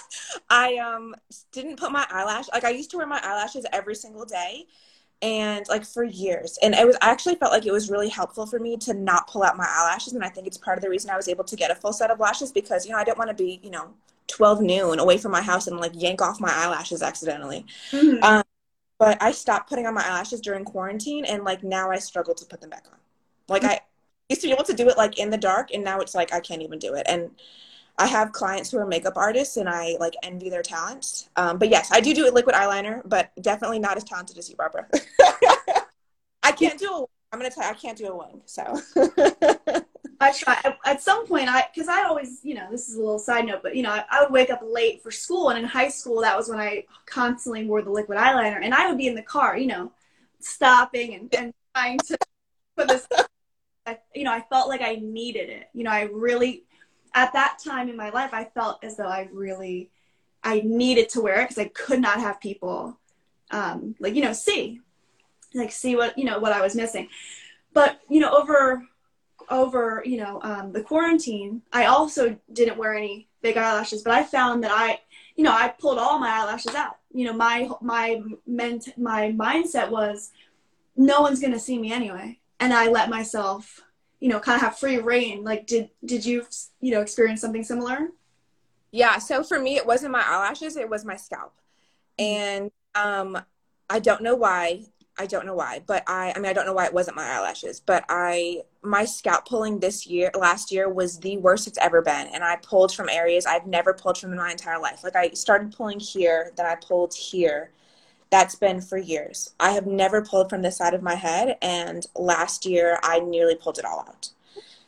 I 0.50 0.76
um 0.78 1.14
didn't 1.52 1.78
put 1.78 1.92
my 1.92 2.06
eyelash. 2.10 2.46
Like 2.52 2.64
I 2.64 2.70
used 2.70 2.90
to 2.90 2.96
wear 2.96 3.06
my 3.06 3.20
eyelashes 3.22 3.66
every 3.72 3.94
single 3.94 4.24
day, 4.24 4.66
and 5.22 5.66
like 5.68 5.84
for 5.84 6.04
years. 6.04 6.58
And 6.62 6.74
it 6.74 6.86
was 6.86 6.96
I 7.02 7.10
actually 7.10 7.34
felt 7.34 7.52
like 7.52 7.66
it 7.66 7.72
was 7.72 7.90
really 7.90 8.08
helpful 8.08 8.46
for 8.46 8.58
me 8.58 8.76
to 8.78 8.94
not 8.94 9.26
pull 9.28 9.42
out 9.42 9.56
my 9.56 9.66
eyelashes 9.68 10.14
and 10.14 10.24
i 10.24 10.28
think 10.28 10.46
it's 10.46 10.56
part 10.56 10.78
of 10.78 10.82
the 10.82 10.90
reason 10.90 11.10
i 11.10 11.16
was 11.16 11.28
able 11.28 11.44
to 11.44 11.56
get 11.56 11.70
a 11.70 11.74
full 11.74 11.92
set 11.92 12.10
of 12.10 12.20
lashes 12.20 12.52
because 12.52 12.86
you 12.86 12.92
know 12.92 12.98
i 12.98 13.04
didn't 13.04 13.18
want 13.18 13.28
to 13.28 13.34
be 13.34 13.60
you 13.62 13.70
know 13.70 13.92
12 14.28 14.62
noon 14.62 14.98
away 14.98 15.18
from 15.18 15.32
my 15.32 15.42
house 15.42 15.66
and 15.66 15.78
like 15.78 15.92
yank 15.94 16.22
off 16.22 16.40
my 16.40 16.52
eyelashes 16.52 17.02
accidentally. 17.02 17.66
Mm-hmm. 17.90 18.22
um, 18.22 18.44
but 18.98 19.20
i 19.22 19.32
stopped 19.32 19.68
putting 19.68 19.86
on 19.86 19.94
my 19.94 20.06
eyelashes 20.06 20.40
during 20.40 20.64
quarantine 20.64 21.24
and 21.24 21.44
like 21.44 21.62
now 21.62 21.90
i 21.90 21.98
struggle 21.98 22.34
to 22.34 22.44
put 22.44 22.60
them 22.60 22.70
back 22.70 22.86
on. 22.90 22.98
Like 23.48 23.64
i 23.64 23.80
used 24.28 24.42
to 24.42 24.48
be 24.48 24.52
able 24.52 24.64
to 24.64 24.74
do 24.74 24.88
it 24.88 24.96
like 24.96 25.18
in 25.18 25.30
the 25.30 25.38
dark 25.38 25.70
and 25.74 25.82
now 25.84 26.00
it's 26.00 26.14
like 26.14 26.32
i 26.32 26.40
can't 26.40 26.62
even 26.62 26.78
do 26.78 26.94
it. 26.94 27.06
And 27.08 27.30
I 28.00 28.06
have 28.06 28.32
clients 28.32 28.70
who 28.70 28.78
are 28.78 28.86
makeup 28.86 29.12
artists 29.16 29.58
and 29.58 29.68
I 29.68 29.98
like 30.00 30.14
envy 30.22 30.48
their 30.48 30.62
talents. 30.62 31.28
Um, 31.36 31.58
but 31.58 31.68
yes, 31.68 31.92
I 31.92 32.00
do 32.00 32.14
do 32.14 32.26
a 32.26 32.32
liquid 32.32 32.56
eyeliner, 32.56 33.02
but 33.04 33.30
definitely 33.42 33.78
not 33.78 33.98
as 33.98 34.04
talented 34.04 34.38
as 34.38 34.48
you, 34.48 34.56
Barbara. 34.56 34.88
I 36.42 36.52
can't 36.52 36.78
do 36.78 36.86
a. 36.90 37.04
I'm 37.30 37.38
gonna 37.38 37.50
tell 37.50 37.64
you, 37.64 37.70
I 37.70 37.74
can't 37.74 37.98
do 37.98 38.06
a 38.06 38.16
wing. 38.16 38.40
So 38.46 38.80
I 40.20 40.32
try 40.32 40.74
at 40.86 41.02
some 41.02 41.26
point. 41.26 41.50
I 41.50 41.66
because 41.72 41.88
I 41.88 42.04
always, 42.04 42.40
you 42.42 42.54
know, 42.54 42.68
this 42.70 42.88
is 42.88 42.96
a 42.96 43.00
little 43.00 43.18
side 43.18 43.44
note, 43.44 43.60
but 43.62 43.76
you 43.76 43.82
know, 43.82 43.90
I, 43.90 44.04
I, 44.10 44.22
would 44.22 44.32
wake 44.32 44.48
up 44.48 44.62
late 44.64 45.02
for 45.02 45.10
school, 45.10 45.50
and 45.50 45.58
in 45.58 45.66
high 45.66 45.90
school, 45.90 46.22
that 46.22 46.38
was 46.38 46.48
when 46.48 46.58
I 46.58 46.84
constantly 47.04 47.66
wore 47.66 47.82
the 47.82 47.90
liquid 47.90 48.16
eyeliner, 48.16 48.60
and 48.62 48.74
I 48.74 48.88
would 48.88 48.96
be 48.96 49.08
in 49.08 49.14
the 49.14 49.22
car, 49.22 49.58
you 49.58 49.66
know, 49.66 49.92
stopping 50.38 51.14
and, 51.14 51.34
and 51.34 51.54
trying 51.74 51.98
to 51.98 52.16
put 52.78 52.88
this. 52.88 53.06
I, 53.86 53.98
you 54.14 54.24
know, 54.24 54.32
I 54.32 54.40
felt 54.40 54.68
like 54.68 54.80
I 54.80 54.96
needed 54.96 55.50
it. 55.50 55.68
You 55.74 55.84
know, 55.84 55.90
I 55.90 56.02
really 56.02 56.64
at 57.14 57.32
that 57.32 57.58
time 57.64 57.88
in 57.88 57.96
my 57.96 58.10
life, 58.10 58.30
I 58.32 58.44
felt 58.44 58.82
as 58.84 58.96
though 58.96 59.08
I 59.08 59.28
really, 59.32 59.90
I 60.42 60.62
needed 60.64 61.08
to 61.10 61.20
wear 61.20 61.40
it 61.40 61.48
because 61.48 61.58
I 61.58 61.68
could 61.68 62.00
not 62.00 62.20
have 62.20 62.40
people, 62.40 62.98
um, 63.50 63.94
like 63.98 64.14
you 64.14 64.22
know, 64.22 64.32
see, 64.32 64.80
like 65.54 65.72
see 65.72 65.96
what 65.96 66.16
you 66.16 66.24
know 66.24 66.38
what 66.38 66.52
I 66.52 66.60
was 66.60 66.74
missing. 66.74 67.08
But 67.72 68.00
you 68.08 68.20
know, 68.20 68.30
over 68.30 68.86
over 69.48 70.02
you 70.06 70.18
know 70.18 70.40
um, 70.42 70.72
the 70.72 70.82
quarantine, 70.82 71.62
I 71.72 71.86
also 71.86 72.36
didn't 72.52 72.78
wear 72.78 72.94
any 72.94 73.28
big 73.42 73.56
eyelashes, 73.56 74.02
but 74.02 74.12
I 74.12 74.22
found 74.22 74.62
that 74.64 74.70
I, 74.72 75.00
you 75.36 75.44
know, 75.44 75.52
I 75.52 75.68
pulled 75.68 75.98
all 75.98 76.18
my 76.18 76.30
eyelashes 76.30 76.74
out. 76.74 76.98
You 77.12 77.26
know, 77.26 77.32
my 77.32 77.68
my 77.80 78.22
ment 78.46 78.88
my 78.96 79.32
mindset 79.32 79.90
was, 79.90 80.30
no 80.96 81.20
one's 81.20 81.40
gonna 81.40 81.58
see 81.58 81.78
me 81.78 81.92
anyway, 81.92 82.38
and 82.60 82.72
I 82.72 82.88
let 82.88 83.10
myself 83.10 83.82
you 84.20 84.28
know 84.28 84.38
kind 84.38 84.56
of 84.56 84.62
have 84.62 84.78
free 84.78 84.98
rein 84.98 85.42
like 85.42 85.66
did 85.66 85.90
did 86.04 86.24
you 86.24 86.46
you 86.80 86.92
know 86.92 87.00
experience 87.00 87.40
something 87.40 87.64
similar? 87.64 88.08
Yeah 88.92 89.18
so 89.18 89.42
for 89.42 89.58
me 89.58 89.76
it 89.76 89.86
wasn't 89.86 90.12
my 90.12 90.22
eyelashes 90.24 90.76
it 90.76 90.88
was 90.88 91.04
my 91.04 91.16
scalp. 91.16 91.54
And 92.18 92.70
um 92.94 93.40
i 93.88 93.98
don't 93.98 94.22
know 94.22 94.34
why 94.34 94.84
i 95.18 95.26
don't 95.26 95.46
know 95.46 95.54
why 95.54 95.80
but 95.86 96.02
i 96.06 96.32
i 96.34 96.38
mean 96.38 96.46
i 96.46 96.52
don't 96.52 96.66
know 96.66 96.72
why 96.72 96.86
it 96.86 96.92
wasn't 96.92 97.14
my 97.16 97.24
eyelashes 97.24 97.78
but 97.78 98.04
i 98.08 98.60
my 98.82 99.04
scalp 99.04 99.46
pulling 99.46 99.78
this 99.78 100.06
year 100.06 100.30
last 100.36 100.72
year 100.72 100.88
was 100.88 101.18
the 101.20 101.36
worst 101.36 101.68
it's 101.68 101.78
ever 101.78 102.02
been 102.02 102.26
and 102.28 102.42
i 102.42 102.56
pulled 102.56 102.92
from 102.92 103.08
areas 103.08 103.46
i've 103.46 103.66
never 103.66 103.94
pulled 103.94 104.18
from 104.18 104.32
in 104.32 104.38
my 104.38 104.50
entire 104.50 104.80
life. 104.80 105.04
Like 105.04 105.16
i 105.16 105.30
started 105.30 105.72
pulling 105.72 106.00
here 106.00 106.52
then 106.56 106.66
i 106.66 106.74
pulled 106.74 107.14
here 107.14 107.70
that's 108.30 108.54
been 108.54 108.80
for 108.80 108.96
years. 108.96 109.54
I 109.58 109.72
have 109.72 109.86
never 109.86 110.22
pulled 110.22 110.50
from 110.50 110.62
the 110.62 110.70
side 110.70 110.94
of 110.94 111.02
my 111.02 111.16
head, 111.16 111.56
and 111.60 112.06
last 112.14 112.64
year 112.64 112.98
I 113.02 113.20
nearly 113.20 113.56
pulled 113.56 113.78
it 113.78 113.84
all 113.84 114.04
out. 114.08 114.30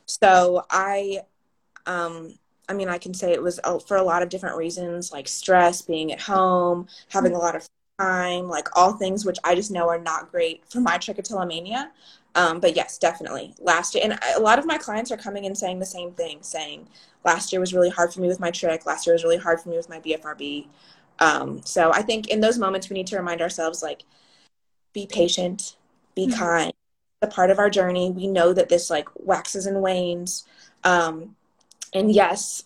So 0.05 0.65
I, 0.69 1.21
um, 1.85 2.37
I 2.69 2.73
mean, 2.73 2.87
I 2.87 2.97
can 2.97 3.13
say 3.13 3.33
it 3.33 3.41
was 3.41 3.59
for 3.87 3.97
a 3.97 4.03
lot 4.03 4.23
of 4.23 4.29
different 4.29 4.57
reasons, 4.57 5.11
like 5.11 5.27
stress, 5.27 5.81
being 5.81 6.11
at 6.11 6.21
home, 6.21 6.87
having 7.09 7.33
a 7.33 7.37
lot 7.37 7.55
of 7.55 7.67
time, 7.99 8.47
like 8.47 8.67
all 8.77 8.93
things 8.93 9.25
which 9.25 9.37
I 9.43 9.55
just 9.55 9.71
know 9.71 9.89
are 9.89 9.99
not 9.99 10.31
great 10.31 10.63
for 10.69 10.79
my 10.79 10.97
trichotillomania. 10.97 11.89
Um, 12.35 12.59
but 12.59 12.75
yes, 12.75 12.97
definitely 12.97 13.53
last 13.59 13.93
year, 13.93 14.03
and 14.03 14.17
a 14.35 14.39
lot 14.39 14.57
of 14.57 14.65
my 14.65 14.77
clients 14.77 15.11
are 15.11 15.17
coming 15.17 15.45
and 15.45 15.55
saying 15.55 15.77
the 15.79 15.85
same 15.85 16.11
thing, 16.11 16.39
saying 16.41 16.87
last 17.23 17.51
year 17.51 17.59
was 17.59 17.73
really 17.73 17.91
hard 17.91 18.11
for 18.11 18.21
me 18.21 18.27
with 18.27 18.39
my 18.39 18.49
trich. 18.49 18.85
Last 18.87 19.05
year 19.05 19.13
was 19.13 19.23
really 19.23 19.37
hard 19.37 19.59
for 19.61 19.69
me 19.69 19.77
with 19.77 19.89
my 19.89 19.99
BFRB. 19.99 20.65
Um, 21.19 21.61
so 21.63 21.91
I 21.91 22.01
think 22.01 22.29
in 22.29 22.41
those 22.41 22.57
moments 22.57 22.89
we 22.89 22.95
need 22.95 23.07
to 23.07 23.17
remind 23.17 23.41
ourselves 23.41 23.81
like, 23.81 24.03
be 24.93 25.07
patient, 25.07 25.75
be 26.15 26.27
mm-hmm. 26.27 26.39
kind. 26.39 26.73
A 27.21 27.27
part 27.27 27.49
of 27.49 27.57
our 27.57 27.69
journey. 27.69 28.11
We 28.11 28.27
know 28.27 28.51
that 28.51 28.67
this 28.67 28.89
like 28.89 29.07
waxes 29.15 29.65
and 29.65 29.81
wanes. 29.81 30.45
Um, 30.83 31.37
and 31.93 32.13
yes, 32.13 32.65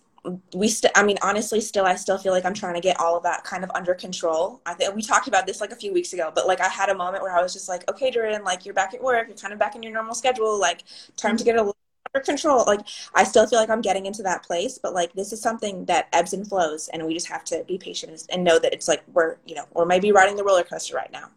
we 0.54 0.68
still 0.68 0.92
i 0.96 1.04
mean 1.04 1.18
honestly 1.22 1.62
still 1.62 1.86
i 1.86 1.96
still 1.96 2.18
feel 2.18 2.34
like 2.34 2.46
i'm 2.46 2.54
trying 2.54 2.74
to 2.74 2.82
get 2.82 3.00
all 3.00 3.16
of 3.16 3.24
that 3.24 3.44
kind 3.44 3.64
of 3.64 3.72
under 3.74 3.94
control 3.94 4.60
i 4.66 4.74
think 4.74 4.94
we 4.96 5.02
talked 5.02 5.28
about 5.28 5.46
this 5.46 5.62
like 5.62 5.72
a 5.72 5.76
few 5.76 5.94
weeks 5.94 6.14
ago 6.14 6.32
but 6.34 6.48
like 6.48 6.60
i 6.60 6.68
had 6.68 6.90
a 6.90 6.96
moment 6.96 7.24
where 7.24 7.36
i 7.36 7.42
was 7.42 7.54
just 7.54 7.70
like 7.70 7.90
okay 7.90 8.12
Dorin, 8.12 8.44
like 8.44 8.66
you're 8.66 8.74
back 8.74 8.94
at 8.94 9.02
work 9.02 9.28
you're 9.28 9.38
kind 9.38 9.54
of 9.54 9.60
back 9.60 9.76
in 9.76 9.84
your 9.84 9.94
normal 9.94 10.16
schedule 10.16 10.60
like 10.60 10.84
time 11.16 11.38
to 11.38 11.44
get 11.44 11.56
a 11.56 11.60
little 11.60 11.77
under 12.14 12.24
control. 12.24 12.64
Like 12.66 12.82
I 13.14 13.24
still 13.24 13.48
feel 13.48 13.60
like 13.60 13.70
I'm 13.70 13.82
getting 13.82 14.06
into 14.06 14.24
that 14.24 14.44
place, 14.44 14.78
but 14.78 14.94
like 14.94 15.14
this 15.14 15.32
is 15.32 15.42
something 15.42 15.86
that 15.86 16.08
ebbs 16.14 16.34
and 16.34 16.48
flows, 16.48 16.90
and 16.90 17.06
we 17.06 17.14
just 17.14 17.28
have 17.28 17.44
to 17.46 17.64
be 17.68 17.78
patient 17.78 18.26
and 18.30 18.44
know 18.44 18.60
that 18.60 18.74
it's 18.74 18.88
like 18.88 19.04
we're 19.14 19.38
you 19.46 19.56
know 19.56 19.66
we're 19.74 19.86
maybe 19.86 20.12
riding 20.12 20.36
the 20.36 20.44
roller 20.44 20.64
coaster 20.64 20.96
right 20.96 21.12
now. 21.12 21.30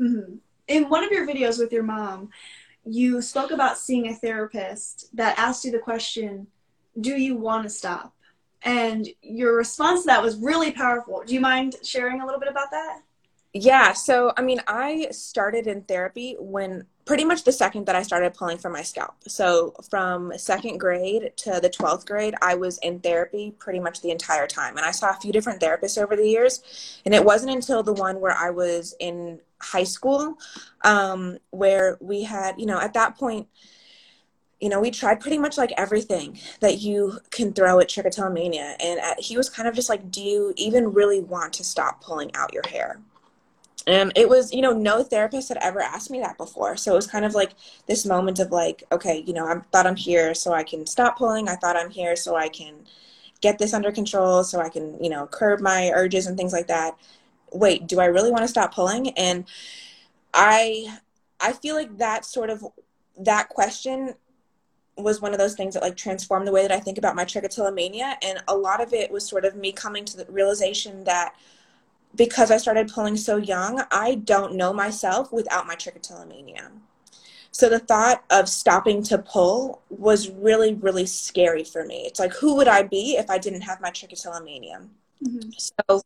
Mm-hmm. 0.00 0.36
In 0.68 0.88
one 0.88 1.04
of 1.04 1.10
your 1.10 1.26
videos 1.26 1.58
with 1.58 1.72
your 1.72 1.82
mom, 1.82 2.30
you 2.84 3.22
spoke 3.22 3.50
about 3.50 3.78
seeing 3.78 4.08
a 4.08 4.14
therapist 4.14 5.08
that 5.16 5.38
asked 5.38 5.64
you 5.64 5.70
the 5.70 5.78
question, 5.78 6.46
"Do 7.00 7.16
you 7.16 7.36
want 7.36 7.64
to 7.64 7.70
stop?" 7.70 8.14
And 8.62 9.08
your 9.22 9.56
response 9.56 10.02
to 10.02 10.06
that 10.06 10.22
was 10.22 10.36
really 10.36 10.72
powerful. 10.72 11.22
Do 11.24 11.34
you 11.34 11.40
mind 11.40 11.76
sharing 11.84 12.20
a 12.20 12.24
little 12.24 12.40
bit 12.40 12.48
about 12.48 12.70
that? 12.72 13.00
Yeah. 13.52 13.92
So, 13.92 14.32
I 14.36 14.42
mean, 14.42 14.60
I 14.66 15.08
started 15.12 15.66
in 15.66 15.82
therapy 15.82 16.36
when 16.38 16.84
pretty 17.06 17.24
much 17.24 17.44
the 17.44 17.52
second 17.52 17.86
that 17.86 17.94
I 17.94 18.02
started 18.02 18.34
pulling 18.34 18.58
from 18.58 18.72
my 18.72 18.82
scalp. 18.82 19.14
So, 19.28 19.74
from 19.88 20.32
second 20.36 20.78
grade 20.78 21.32
to 21.36 21.60
the 21.60 21.70
12th 21.70 22.04
grade, 22.04 22.34
I 22.42 22.56
was 22.56 22.78
in 22.78 22.98
therapy 22.98 23.54
pretty 23.58 23.80
much 23.80 24.02
the 24.02 24.10
entire 24.10 24.46
time. 24.46 24.76
And 24.76 24.84
I 24.84 24.90
saw 24.90 25.10
a 25.10 25.20
few 25.20 25.32
different 25.32 25.62
therapists 25.62 26.02
over 26.02 26.16
the 26.16 26.28
years. 26.28 27.00
And 27.06 27.14
it 27.14 27.24
wasn't 27.24 27.52
until 27.52 27.82
the 27.82 27.94
one 27.94 28.20
where 28.20 28.36
I 28.36 28.50
was 28.50 28.94
in 28.98 29.40
high 29.62 29.84
school 29.84 30.36
um, 30.82 31.38
where 31.50 31.96
we 32.00 32.24
had, 32.24 32.58
you 32.58 32.66
know, 32.66 32.78
at 32.78 32.92
that 32.94 33.16
point, 33.16 33.46
you 34.60 34.68
know, 34.68 34.80
we 34.80 34.90
tried 34.90 35.20
pretty 35.20 35.38
much 35.38 35.56
like 35.56 35.72
everything 35.76 36.38
that 36.60 36.78
you 36.78 37.20
can 37.30 37.52
throw 37.52 37.78
at 37.78 37.88
trichotillomania. 37.88 38.74
And 38.82 38.98
at, 38.98 39.20
he 39.20 39.36
was 39.36 39.48
kind 39.48 39.68
of 39.68 39.76
just 39.76 39.88
like, 39.88 40.10
Do 40.10 40.22
you 40.22 40.52
even 40.56 40.92
really 40.92 41.20
want 41.20 41.52
to 41.54 41.64
stop 41.64 42.02
pulling 42.02 42.34
out 42.34 42.52
your 42.52 42.64
hair? 42.68 42.98
And 43.86 44.12
it 44.16 44.28
was, 44.28 44.52
you 44.52 44.62
know, 44.62 44.72
no 44.72 45.04
therapist 45.04 45.48
had 45.48 45.58
ever 45.58 45.80
asked 45.80 46.10
me 46.10 46.18
that 46.20 46.36
before. 46.36 46.76
So 46.76 46.92
it 46.92 46.96
was 46.96 47.06
kind 47.06 47.24
of 47.24 47.34
like 47.34 47.52
this 47.86 48.04
moment 48.04 48.40
of 48.40 48.50
like, 48.50 48.82
okay, 48.90 49.22
you 49.26 49.32
know, 49.32 49.46
I 49.46 49.60
thought 49.70 49.86
I'm 49.86 49.96
here 49.96 50.34
so 50.34 50.52
I 50.52 50.64
can 50.64 50.86
stop 50.86 51.16
pulling. 51.16 51.48
I 51.48 51.54
thought 51.54 51.76
I'm 51.76 51.90
here 51.90 52.16
so 52.16 52.36
I 52.36 52.48
can 52.48 52.74
get 53.40 53.58
this 53.58 53.74
under 53.74 53.92
control, 53.92 54.42
so 54.42 54.60
I 54.60 54.68
can, 54.70 55.02
you 55.02 55.10
know, 55.10 55.26
curb 55.26 55.60
my 55.60 55.92
urges 55.94 56.26
and 56.26 56.36
things 56.36 56.52
like 56.52 56.66
that. 56.66 56.96
Wait, 57.52 57.86
do 57.86 58.00
I 58.00 58.06
really 58.06 58.30
want 58.30 58.42
to 58.42 58.48
stop 58.48 58.74
pulling? 58.74 59.10
And 59.10 59.44
I 60.34 60.98
I 61.40 61.52
feel 61.52 61.76
like 61.76 61.98
that 61.98 62.24
sort 62.24 62.50
of 62.50 62.64
that 63.18 63.48
question 63.48 64.14
was 64.96 65.20
one 65.20 65.32
of 65.32 65.38
those 65.38 65.54
things 65.54 65.74
that 65.74 65.82
like 65.82 65.96
transformed 65.96 66.46
the 66.46 66.52
way 66.52 66.62
that 66.62 66.72
I 66.72 66.80
think 66.80 66.98
about 66.98 67.14
my 67.14 67.24
trichotillomania. 67.24 68.14
And 68.22 68.42
a 68.48 68.56
lot 68.56 68.80
of 68.82 68.92
it 68.92 69.10
was 69.10 69.28
sort 69.28 69.44
of 69.44 69.54
me 69.54 69.70
coming 69.72 70.04
to 70.06 70.16
the 70.16 70.24
realization 70.30 71.04
that 71.04 71.34
because 72.16 72.50
I 72.50 72.56
started 72.56 72.88
pulling 72.88 73.16
so 73.16 73.36
young, 73.36 73.82
I 73.90 74.16
don't 74.16 74.54
know 74.54 74.72
myself 74.72 75.32
without 75.32 75.66
my 75.66 75.76
trichotillomania. 75.76 76.70
So 77.52 77.68
the 77.68 77.78
thought 77.78 78.24
of 78.30 78.48
stopping 78.48 79.02
to 79.04 79.18
pull 79.18 79.82
was 79.88 80.30
really, 80.30 80.74
really 80.74 81.06
scary 81.06 81.64
for 81.64 81.84
me. 81.84 82.04
It's 82.06 82.20
like, 82.20 82.34
who 82.34 82.54
would 82.56 82.68
I 82.68 82.82
be 82.82 83.16
if 83.16 83.30
I 83.30 83.38
didn't 83.38 83.62
have 83.62 83.80
my 83.80 83.90
trichotillomania? 83.90 84.88
Mm-hmm. 85.26 85.50
So 85.56 86.02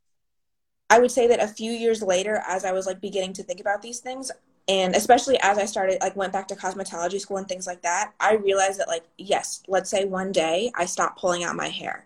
I 0.89 0.99
would 0.99 1.11
say 1.11 1.27
that 1.27 1.41
a 1.41 1.47
few 1.47 1.71
years 1.71 2.01
later, 2.01 2.41
as 2.47 2.63
I 2.63 2.71
was 2.71 2.85
like 2.85 3.01
beginning 3.01 3.33
to 3.33 3.43
think 3.43 3.59
about 3.59 3.81
these 3.81 3.99
things, 3.99 4.31
and 4.67 4.95
especially 4.95 5.37
as 5.41 5.57
I 5.57 5.65
started, 5.65 5.99
like, 6.01 6.15
went 6.15 6.31
back 6.31 6.47
to 6.49 6.55
cosmetology 6.55 7.19
school 7.19 7.37
and 7.37 7.47
things 7.47 7.67
like 7.67 7.81
that, 7.81 8.13
I 8.19 8.35
realized 8.35 8.79
that, 8.79 8.87
like, 8.87 9.03
yes, 9.17 9.63
let's 9.67 9.89
say 9.89 10.05
one 10.05 10.31
day 10.31 10.71
I 10.75 10.85
stopped 10.85 11.19
pulling 11.19 11.43
out 11.43 11.55
my 11.55 11.67
hair. 11.67 12.05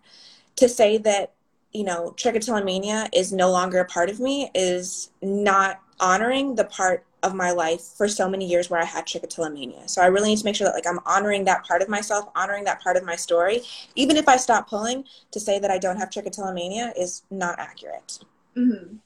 To 0.56 0.70
say 0.70 0.98
that, 1.00 1.34
you 1.76 1.84
know, 1.84 2.14
trichotillomania 2.18 3.10
is 3.14 3.34
no 3.34 3.52
longer 3.52 3.80
a 3.80 3.86
part 3.86 4.10
of 4.10 4.20
me 4.20 4.50
is 4.56 5.12
not 5.22 5.82
honoring 6.00 6.56
the 6.56 6.66
part 6.66 7.06
of 7.22 7.34
my 7.34 7.52
life 7.52 7.82
for 7.82 8.08
so 8.08 8.30
many 8.30 8.46
years 8.48 8.70
where 8.70 8.80
I 8.80 8.86
had 8.86 9.06
trichotillomania. 9.06 9.90
So 9.90 10.02
I 10.02 10.06
really 10.06 10.30
need 10.30 10.38
to 10.38 10.46
make 10.46 10.56
sure 10.56 10.68
that 10.68 10.76
like 10.76 10.88
I'm 10.88 11.00
honoring 11.06 11.44
that 11.46 11.66
part 11.66 11.82
of 11.82 11.90
myself, 11.90 12.30
honoring 12.36 12.64
that 12.66 12.82
part 12.82 12.98
of 12.98 13.04
my 13.04 13.16
story. 13.16 13.62
Even 13.96 14.16
if 14.16 14.30
I 14.30 14.38
stop 14.38 14.70
pulling, 14.70 15.06
to 15.32 15.40
say 15.40 15.60
that 15.60 15.72
I 15.72 15.78
don't 15.78 15.98
have 15.98 16.10
trichotillomania 16.10 16.94
is 16.98 17.24
not 17.30 17.60
accurate. 17.60 18.20
Mm-hmm. 18.56 18.98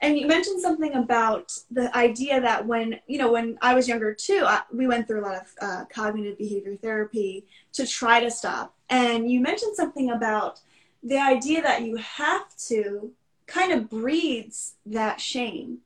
And 0.00 0.18
you 0.18 0.26
mentioned 0.26 0.60
something 0.60 0.94
about 0.94 1.52
the 1.70 1.94
idea 1.96 2.40
that 2.40 2.66
when 2.66 3.00
you 3.06 3.18
know 3.18 3.30
when 3.30 3.56
I 3.62 3.74
was 3.74 3.88
younger 3.88 4.12
too, 4.14 4.42
I, 4.46 4.62
we 4.72 4.86
went 4.86 5.06
through 5.06 5.20
a 5.20 5.26
lot 5.26 5.36
of 5.36 5.46
uh, 5.60 5.84
cognitive 5.86 6.36
behavior 6.38 6.76
therapy 6.76 7.46
to 7.74 7.86
try 7.86 8.20
to 8.20 8.30
stop. 8.30 8.74
And 8.90 9.30
you 9.30 9.40
mentioned 9.40 9.76
something 9.76 10.10
about 10.10 10.60
the 11.04 11.18
idea 11.18 11.62
that 11.62 11.82
you 11.82 11.96
have 11.96 12.44
to 12.68 13.12
kind 13.46 13.72
of 13.72 13.90
breeds 13.90 14.74
that 14.86 15.20
shame 15.20 15.78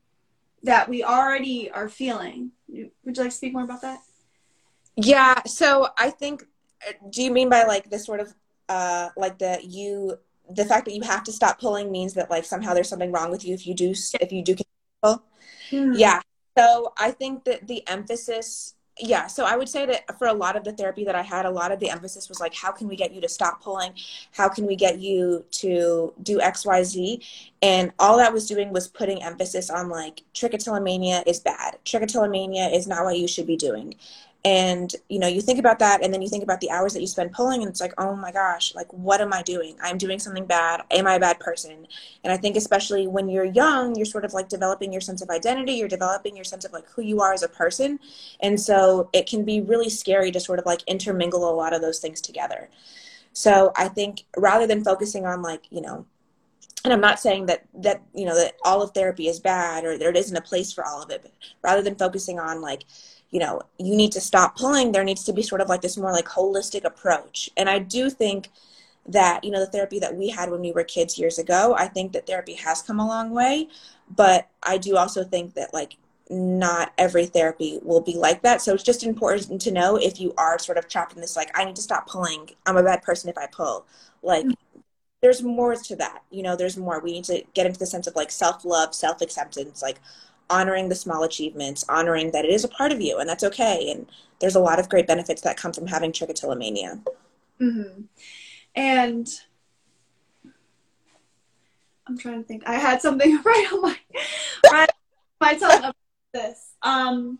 that 0.63 0.89
we 0.89 1.03
already 1.03 1.71
are 1.71 1.89
feeling. 1.89 2.53
Would 2.69 3.17
you 3.17 3.23
like 3.23 3.31
to 3.31 3.31
speak 3.31 3.53
more 3.53 3.65
about 3.65 3.83
that? 3.83 4.01
Yeah. 4.97 5.43
So 5.47 5.89
I 5.99 6.11
think, 6.11 6.45
do 7.11 7.23
you 7.23 7.33
mean 7.33 7.49
by 7.49 7.65
like 7.65 7.91
this 7.91 8.07
sort 8.07 8.21
of 8.21 8.33
uh, 8.69 9.09
like 9.17 9.39
the 9.39 9.61
you 9.63 10.19
the 10.51 10.65
fact 10.65 10.87
that 10.87 10.95
you 10.95 11.03
have 11.03 11.25
to 11.25 11.33
stop 11.33 11.61
pulling 11.61 11.91
means 11.93 12.15
that 12.15 12.31
like 12.31 12.45
somehow 12.45 12.73
there's 12.73 12.89
something 12.89 13.13
wrong 13.13 13.31
with 13.31 13.45
you 13.45 13.55
if 13.55 13.67
you 13.67 13.75
do 13.75 13.95
if 14.21 14.33
you 14.33 14.43
do? 14.43 14.57
Mm-hmm. 15.05 15.93
Yeah. 15.95 16.21
So 16.57 16.93
I 16.97 17.11
think 17.11 17.45
that 17.45 17.67
the 17.67 17.87
emphasis 17.89 18.75
yeah 19.01 19.27
so 19.27 19.45
i 19.45 19.57
would 19.57 19.69
say 19.69 19.87
that 19.87 20.19
for 20.19 20.29
a 20.29 20.33
lot 20.33 20.57
of 20.57 20.65
the 20.65 20.73
therapy 20.73 21.05
that 21.05 21.15
i 21.15 21.23
had 21.23 21.47
a 21.47 21.51
lot 21.51 21.73
of 21.73 21.81
the 21.81 21.91
emphasis 21.91 22.29
was 22.29 22.41
like 22.41 22.55
how 22.55 22.71
can 22.73 22.89
we 22.89 22.97
get 22.97 23.13
you 23.13 23.21
to 23.21 23.29
stop 23.29 23.63
pulling? 23.63 23.93
How 24.33 24.49
can 24.49 24.67
we 24.67 24.77
get 24.77 24.99
you 24.99 25.45
to 25.53 26.13
do 26.23 26.39
xyz 26.39 27.25
and 27.63 27.93
all 27.99 28.17
that 28.19 28.33
was 28.33 28.47
doing 28.47 28.73
was 28.73 28.89
putting 28.89 29.23
emphasis 29.23 29.71
on 29.71 29.89
like 29.89 30.23
trichotillomania 30.35 31.23
is 31.27 31.41
bad. 31.41 31.79
Trichotillomania 31.85 32.73
is 32.75 32.87
not 32.87 33.05
what 33.05 33.19
you 33.19 33.29
should 33.29 33.47
be 33.47 33.57
doing 33.57 33.95
and 34.45 34.95
you 35.09 35.19
know 35.19 35.27
you 35.27 35.41
think 35.41 35.59
about 35.59 35.81
that 35.81 36.03
and 36.03 36.15
then 36.15 36.23
you 36.23 36.29
think 36.29 36.45
about 36.45 36.61
the 36.61 36.71
hours 36.71 36.93
that 36.93 37.01
you 37.01 37.09
spend 37.09 37.33
pulling 37.33 37.61
and 37.61 37.69
it's 37.69 37.81
like 37.81 37.93
oh 37.99 38.15
my 38.15 38.31
gosh 38.31 38.73
like 38.75 38.91
what 38.93 39.21
am 39.21 39.33
i 39.33 39.43
doing? 39.43 39.77
I'm 39.83 39.99
doing 39.99 40.19
something 40.19 40.47
bad. 40.47 40.83
Am 40.91 41.07
i 41.07 41.15
a 41.15 41.21
bad 41.21 41.41
person? 41.41 41.87
And 42.23 42.33
i 42.33 42.37
think 42.37 42.57
especially 42.57 43.07
when 43.09 43.29
you're 43.29 43.45
young 43.45 43.97
you're 43.97 44.07
sort 44.07 44.25
of 44.25 44.33
like 44.35 44.49
developing 44.49 44.93
your 44.93 45.01
sense 45.01 45.23
of 45.23 45.31
identity 45.31 45.73
you're 45.73 45.89
developing 45.89 46.37
your 46.37 46.45
sense 46.45 46.65
of 46.65 46.73
like 46.73 46.89
who 46.89 47.03
you 47.03 47.21
are 47.21 47.33
as 47.33 47.43
a 47.43 47.49
person. 47.49 47.99
And 48.41 48.61
so 48.61 49.11
it 49.13 49.29
can 49.29 49.45
be 49.45 49.61
really 49.61 49.91
scary 49.91 50.31
to 50.31 50.41
sort 50.41 50.61
of 50.61 50.67
like 50.67 50.83
intermingle 50.87 51.51
a 51.51 51.55
lot 51.55 51.75
of 51.75 51.83
those 51.83 51.99
things 51.99 52.21
together. 52.21 52.69
So 53.33 53.73
i 53.77 53.89
think 53.89 54.25
rather 54.37 54.67
than 54.67 54.85
focusing 54.85 55.27
on 55.27 55.43
like 55.43 55.65
you 55.71 55.81
know 55.81 56.07
and 56.85 56.93
i'm 56.93 57.01
not 57.01 57.19
saying 57.21 57.47
that 57.47 57.65
that 57.75 58.03
you 58.15 58.25
know 58.25 58.37
that 58.37 58.55
all 58.65 58.83
of 58.83 58.93
therapy 58.93 59.29
is 59.29 59.41
bad 59.41 59.85
or 59.85 59.99
there 59.99 60.13
isn't 60.13 60.37
a 60.37 60.41
place 60.41 60.73
for 60.73 60.87
all 60.87 61.03
of 61.03 61.11
it 61.11 61.23
but 61.23 61.33
rather 61.63 61.83
than 61.83 61.95
focusing 61.97 62.39
on 62.39 62.61
like 62.61 62.85
you 63.31 63.41
know, 63.41 63.63
you 63.79 63.95
need 63.95 64.13
to 64.13 64.21
stop 64.21 64.57
pulling. 64.57 64.93
There 64.93 65.05
needs 65.05 65.25
to 65.25 65.33
be 65.33 65.43
sort 65.43 65.61
of 65.61 65.69
like 65.69 65.83
this 65.83 65.97
more 65.97 66.13
like 66.13 66.27
holistic 66.27 66.85
approach. 66.85 67.51
And 67.57 67.69
I 67.69 67.79
do 67.79 68.11
think 68.11 68.51
that, 69.07 69.45
you 69.45 69.51
know, 69.51 69.61
the 69.61 69.71
therapy 69.71 69.99
that 69.99 70.15
we 70.15 70.29
had 70.29 70.51
when 70.51 70.61
we 70.61 70.73
were 70.73 70.85
kids 70.85 71.19
years 71.19 71.39
ago, 71.39 71.75
I 71.77 71.89
think 71.89 72.13
that 72.13 72.27
therapy 72.27 72.55
has 72.55 72.83
come 72.83 73.01
a 73.01 73.07
long 73.07 73.31
way. 73.31 73.69
But 74.15 74.49
I 74.63 74.79
do 74.79 74.97
also 74.97 75.25
think 75.25 75.55
that 75.55 75.75
like 75.75 75.97
not 76.31 76.93
every 76.99 77.27
therapy 77.27 77.79
will 77.83 78.01
be 78.01 78.15
like 78.15 78.43
that. 78.43 78.61
So 78.61 78.75
it's 78.75 78.83
just 78.83 79.03
important 79.03 79.61
to 79.63 79.71
know 79.71 79.97
if 79.97 80.21
you 80.21 80.35
are 80.37 80.59
sort 80.59 80.79
of 80.79 80.89
trapped 80.89 81.15
in 81.15 81.21
this, 81.21 81.37
like, 81.37 81.51
I 81.59 81.65
need 81.65 81.77
to 81.77 81.83
stop 81.83 82.07
pulling. 82.07 82.51
I'm 82.67 82.77
a 82.77 82.83
bad 82.83 83.03
person 83.03 83.31
if 83.31 83.39
I 83.39 83.47
pull. 83.47 83.87
Like, 84.23 84.45
mm-hmm. 84.45 84.81
there's 85.23 85.43
more 85.43 85.75
to 85.75 85.97
that. 85.97 86.23
You 86.31 86.43
know, 86.43 86.57
there's 86.57 86.77
more. 86.77 87.01
We 87.01 87.13
need 87.13 87.25
to 87.25 87.43
get 87.55 87.67
into 87.67 87.79
the 87.79 87.87
sense 87.87 88.07
of 88.07 88.17
like 88.17 88.31
self 88.31 88.65
love, 88.65 88.95
self 88.95 89.21
acceptance, 89.23 89.83
like 89.83 90.01
honoring 90.51 90.89
the 90.89 90.95
small 90.95 91.23
achievements, 91.23 91.85
honoring 91.89 92.31
that 92.33 92.45
it 92.45 92.51
is 92.51 92.65
a 92.65 92.69
part 92.69 92.93
of 92.93 93.01
you 93.01 93.19
and 93.19 93.29
that's 93.29 93.45
okay. 93.45 93.91
And 93.91 94.07
there's 94.41 94.55
a 94.55 94.61
lot 94.61 94.79
of 94.79 94.89
great 94.89 95.07
benefits 95.07 95.43
that 95.43 95.57
come 95.57 95.73
from 95.73 95.87
having 95.87 96.13
trichotillomania. 96.13 97.05
Mm-hmm. 97.61 98.03
And 98.75 99.29
I'm 102.07 102.19
trying 102.19 102.43
to 102.43 102.47
think. 102.47 102.63
I 102.67 102.75
had 102.75 103.03
something 103.03 103.41
right 103.45 103.69
on 103.73 103.83
my 103.83 103.97
right 104.73 104.91
my 105.41 105.55
tongue 105.55 105.79
about 105.79 105.97
this. 106.33 106.75
Um, 106.83 107.39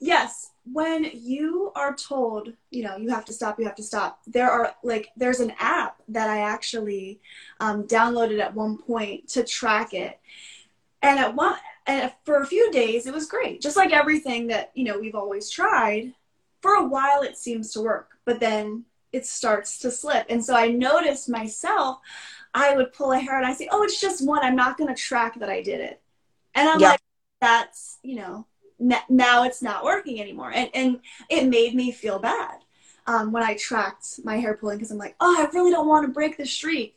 yes, 0.00 0.50
when 0.64 1.08
you 1.12 1.72
are 1.76 1.94
told, 1.94 2.52
you 2.70 2.82
know, 2.84 2.96
you 2.96 3.10
have 3.10 3.24
to 3.26 3.32
stop, 3.32 3.58
you 3.58 3.64
have 3.64 3.76
to 3.76 3.82
stop. 3.82 4.20
There 4.26 4.50
are 4.50 4.74
like 4.82 5.10
there's 5.16 5.40
an 5.40 5.52
app 5.58 6.00
that 6.08 6.28
I 6.28 6.40
actually 6.40 7.20
um, 7.60 7.84
downloaded 7.84 8.40
at 8.40 8.54
one 8.54 8.78
point 8.78 9.28
to 9.30 9.44
track 9.44 9.94
it, 9.94 10.18
and 11.02 11.18
at 11.18 11.34
one 11.34 11.56
and 11.86 12.12
for 12.24 12.40
a 12.40 12.46
few 12.46 12.70
days 12.70 13.06
it 13.06 13.14
was 13.14 13.26
great. 13.26 13.60
Just 13.60 13.76
like 13.76 13.92
everything 13.92 14.46
that 14.48 14.70
you 14.74 14.84
know 14.84 14.98
we've 14.98 15.14
always 15.14 15.50
tried 15.50 16.12
for 16.60 16.74
a 16.74 16.86
while 16.86 17.22
it 17.22 17.36
seems 17.36 17.72
to 17.72 17.80
work 17.80 18.10
but 18.24 18.40
then 18.40 18.84
it 19.12 19.26
starts 19.26 19.78
to 19.80 19.90
slip. 19.90 20.26
And 20.28 20.44
so 20.44 20.54
i 20.54 20.68
noticed 20.68 21.28
myself 21.28 21.98
i 22.54 22.74
would 22.76 22.92
pull 22.92 23.12
a 23.12 23.18
hair 23.18 23.36
and 23.36 23.46
i 23.46 23.52
say 23.52 23.68
oh 23.70 23.82
it's 23.82 24.00
just 24.00 24.26
one. 24.26 24.44
I'm 24.44 24.56
not 24.56 24.78
going 24.78 24.94
to 24.94 25.00
track 25.00 25.38
that 25.38 25.50
i 25.50 25.62
did 25.62 25.80
it. 25.80 26.00
And 26.54 26.68
i'm 26.68 26.80
yeah. 26.80 26.90
like 26.90 27.00
that's 27.40 27.98
you 28.02 28.16
know 28.16 28.46
n- 28.80 28.94
now 29.08 29.44
it's 29.44 29.62
not 29.62 29.84
working 29.84 30.20
anymore. 30.20 30.52
And 30.54 30.70
and 30.74 31.00
it 31.28 31.46
made 31.48 31.74
me 31.74 31.92
feel 31.92 32.18
bad 32.18 32.58
um, 33.06 33.32
when 33.32 33.42
i 33.42 33.54
tracked 33.54 34.20
my 34.24 34.36
hair 34.36 34.54
pulling 34.54 34.78
because 34.78 34.90
i'm 34.90 34.98
like 34.98 35.16
oh 35.20 35.36
i 35.38 35.50
really 35.52 35.72
don't 35.72 35.88
want 35.88 36.06
to 36.06 36.12
break 36.12 36.36
the 36.36 36.46
streak. 36.46 36.96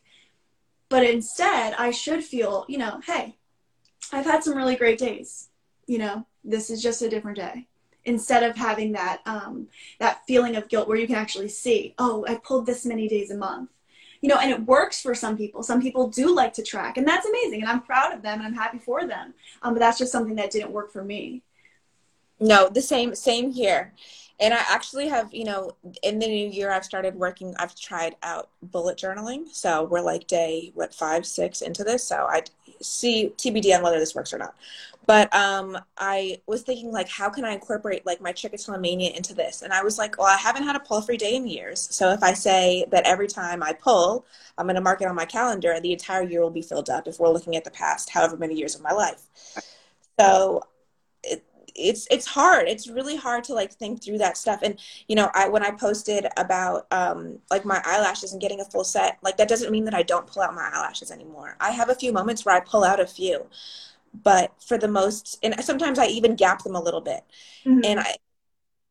But 0.88 1.04
instead 1.04 1.74
i 1.78 1.90
should 1.90 2.22
feel 2.22 2.64
you 2.68 2.78
know 2.78 3.00
hey 3.04 3.36
I've 4.12 4.24
had 4.24 4.44
some 4.44 4.56
really 4.56 4.76
great 4.76 4.98
days. 4.98 5.48
You 5.86 5.98
know, 5.98 6.26
this 6.44 6.70
is 6.70 6.82
just 6.82 7.02
a 7.02 7.08
different 7.08 7.36
day. 7.36 7.66
Instead 8.04 8.44
of 8.44 8.56
having 8.56 8.92
that 8.92 9.20
um, 9.26 9.68
that 9.98 10.22
feeling 10.26 10.54
of 10.56 10.68
guilt 10.68 10.88
where 10.88 10.96
you 10.96 11.06
can 11.06 11.16
actually 11.16 11.48
see, 11.48 11.94
oh, 11.98 12.24
I 12.28 12.36
pulled 12.36 12.66
this 12.66 12.86
many 12.86 13.08
days 13.08 13.30
a 13.30 13.36
month. 13.36 13.70
You 14.22 14.30
know, 14.30 14.38
and 14.38 14.50
it 14.50 14.64
works 14.64 15.00
for 15.02 15.14
some 15.14 15.36
people. 15.36 15.62
Some 15.62 15.82
people 15.82 16.08
do 16.08 16.34
like 16.34 16.52
to 16.54 16.62
track, 16.62 16.96
and 16.96 17.06
that's 17.06 17.26
amazing. 17.26 17.60
And 17.60 17.70
I'm 17.70 17.82
proud 17.82 18.14
of 18.14 18.22
them, 18.22 18.38
and 18.38 18.46
I'm 18.46 18.54
happy 18.54 18.78
for 18.78 19.06
them. 19.06 19.34
Um, 19.62 19.74
but 19.74 19.80
that's 19.80 19.98
just 19.98 20.12
something 20.12 20.36
that 20.36 20.50
didn't 20.50 20.70
work 20.70 20.92
for 20.92 21.04
me. 21.04 21.42
No, 22.40 22.68
the 22.68 22.82
same 22.82 23.14
same 23.14 23.50
here. 23.50 23.92
And 24.38 24.52
I 24.52 24.62
actually 24.68 25.08
have, 25.08 25.32
you 25.32 25.44
know, 25.44 25.70
in 26.02 26.18
the 26.18 26.26
new 26.26 26.48
year, 26.48 26.70
I've 26.70 26.84
started 26.84 27.14
working. 27.14 27.54
I've 27.58 27.74
tried 27.74 28.16
out 28.22 28.50
bullet 28.62 28.98
journaling. 28.98 29.48
So 29.52 29.84
we're 29.84 30.02
like 30.02 30.26
day 30.26 30.72
what 30.74 30.94
five, 30.94 31.24
six 31.24 31.62
into 31.62 31.84
this. 31.84 32.04
So 32.04 32.26
I 32.28 32.42
see 32.80 33.32
TBD 33.36 33.76
on 33.76 33.82
whether 33.82 33.98
this 33.98 34.14
works 34.14 34.32
or 34.32 34.38
not. 34.38 34.54
But 35.06 35.32
um, 35.32 35.78
I 35.96 36.40
was 36.46 36.62
thinking 36.62 36.90
like, 36.90 37.08
how 37.08 37.30
can 37.30 37.44
I 37.44 37.52
incorporate 37.52 38.04
like 38.04 38.20
my 38.20 38.32
trichotillomania 38.32 39.16
into 39.16 39.34
this? 39.34 39.62
And 39.62 39.72
I 39.72 39.82
was 39.84 39.98
like, 39.98 40.18
well, 40.18 40.26
I 40.26 40.36
haven't 40.36 40.64
had 40.64 40.74
a 40.74 40.80
pull 40.80 41.00
free 41.00 41.16
day 41.16 41.36
in 41.36 41.46
years. 41.46 41.80
So 41.94 42.10
if 42.10 42.24
I 42.24 42.32
say 42.32 42.86
that 42.90 43.06
every 43.06 43.28
time 43.28 43.62
I 43.62 43.72
pull, 43.72 44.24
I'm 44.58 44.66
going 44.66 44.74
to 44.74 44.80
mark 44.80 45.02
it 45.02 45.06
on 45.06 45.14
my 45.14 45.24
calendar, 45.24 45.70
and 45.70 45.84
the 45.84 45.92
entire 45.92 46.22
year 46.22 46.40
will 46.40 46.50
be 46.50 46.62
filled 46.62 46.90
up. 46.90 47.06
If 47.06 47.20
we're 47.20 47.30
looking 47.30 47.54
at 47.54 47.62
the 47.62 47.70
past, 47.70 48.10
however 48.10 48.36
many 48.36 48.54
years 48.54 48.74
of 48.74 48.82
my 48.82 48.92
life. 48.92 49.22
So 50.18 50.64
it, 51.22 51.44
it's 51.78 52.06
it's 52.10 52.26
hard. 52.26 52.68
It's 52.68 52.88
really 52.88 53.16
hard 53.16 53.44
to 53.44 53.54
like 53.54 53.72
think 53.72 54.02
through 54.02 54.18
that 54.18 54.36
stuff. 54.36 54.60
And 54.62 54.78
you 55.08 55.16
know 55.16 55.30
i 55.34 55.48
when 55.48 55.62
i 55.62 55.70
posted 55.70 56.26
about 56.36 56.86
um 56.92 57.38
like 57.50 57.64
my 57.64 57.80
eyelashes 57.84 58.32
and 58.32 58.40
getting 58.40 58.60
a 58.60 58.64
full 58.64 58.84
set 58.84 59.18
like 59.22 59.36
that 59.36 59.48
doesn't 59.48 59.70
mean 59.70 59.84
that 59.84 59.94
i 59.94 60.02
don't 60.02 60.26
pull 60.26 60.42
out 60.42 60.54
my 60.54 60.70
eyelashes 60.72 61.10
anymore. 61.10 61.56
I 61.60 61.70
have 61.70 61.88
a 61.90 61.94
few 61.94 62.12
moments 62.12 62.44
where 62.44 62.54
i 62.54 62.60
pull 62.60 62.84
out 62.84 63.00
a 63.00 63.06
few 63.06 63.46
but 64.24 64.52
for 64.66 64.78
the 64.78 64.88
most 64.88 65.38
and 65.42 65.54
sometimes 65.62 65.98
i 65.98 66.06
even 66.06 66.36
gap 66.36 66.62
them 66.62 66.74
a 66.74 66.82
little 66.82 67.00
bit. 67.00 67.22
Mm-hmm. 67.64 67.80
and 67.84 68.00
i 68.00 68.16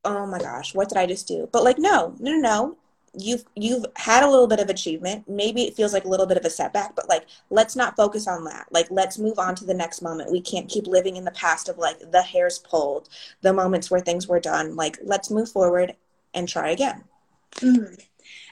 oh 0.03 0.25
my 0.27 0.39
gosh 0.39 0.75
what 0.75 0.89
did 0.89 0.97
i 0.97 1.05
just 1.05 1.27
do? 1.27 1.49
But 1.51 1.63
like 1.63 1.77
no 1.79 2.15
no 2.19 2.31
no 2.31 2.39
no 2.39 2.77
you've 3.17 3.43
you've 3.55 3.85
had 3.95 4.23
a 4.23 4.29
little 4.29 4.47
bit 4.47 4.59
of 4.59 4.69
achievement. 4.69 5.27
Maybe 5.27 5.63
it 5.63 5.75
feels 5.75 5.93
like 5.93 6.05
a 6.05 6.09
little 6.09 6.25
bit 6.25 6.37
of 6.37 6.45
a 6.45 6.49
setback 6.49 6.95
but 6.95 7.09
like 7.09 7.25
let's 7.49 7.75
not 7.75 7.95
focus 7.95 8.27
on 8.27 8.43
that. 8.45 8.67
Like 8.71 8.87
let's 8.89 9.17
move 9.17 9.39
on 9.39 9.55
to 9.55 9.65
the 9.65 9.73
next 9.73 10.01
moment. 10.01 10.31
We 10.31 10.41
can't 10.41 10.69
keep 10.69 10.87
living 10.87 11.15
in 11.15 11.25
the 11.25 11.31
past 11.31 11.69
of 11.69 11.77
like 11.77 12.11
the 12.11 12.21
hairs 12.21 12.59
pulled 12.59 13.09
the 13.41 13.53
moments 13.53 13.89
where 13.89 14.01
things 14.01 14.27
were 14.27 14.39
done. 14.39 14.75
Like 14.75 14.97
let's 15.03 15.31
move 15.31 15.49
forward 15.49 15.95
and 16.33 16.47
try 16.47 16.69
again. 16.69 17.03
Mm-hmm. 17.55 17.95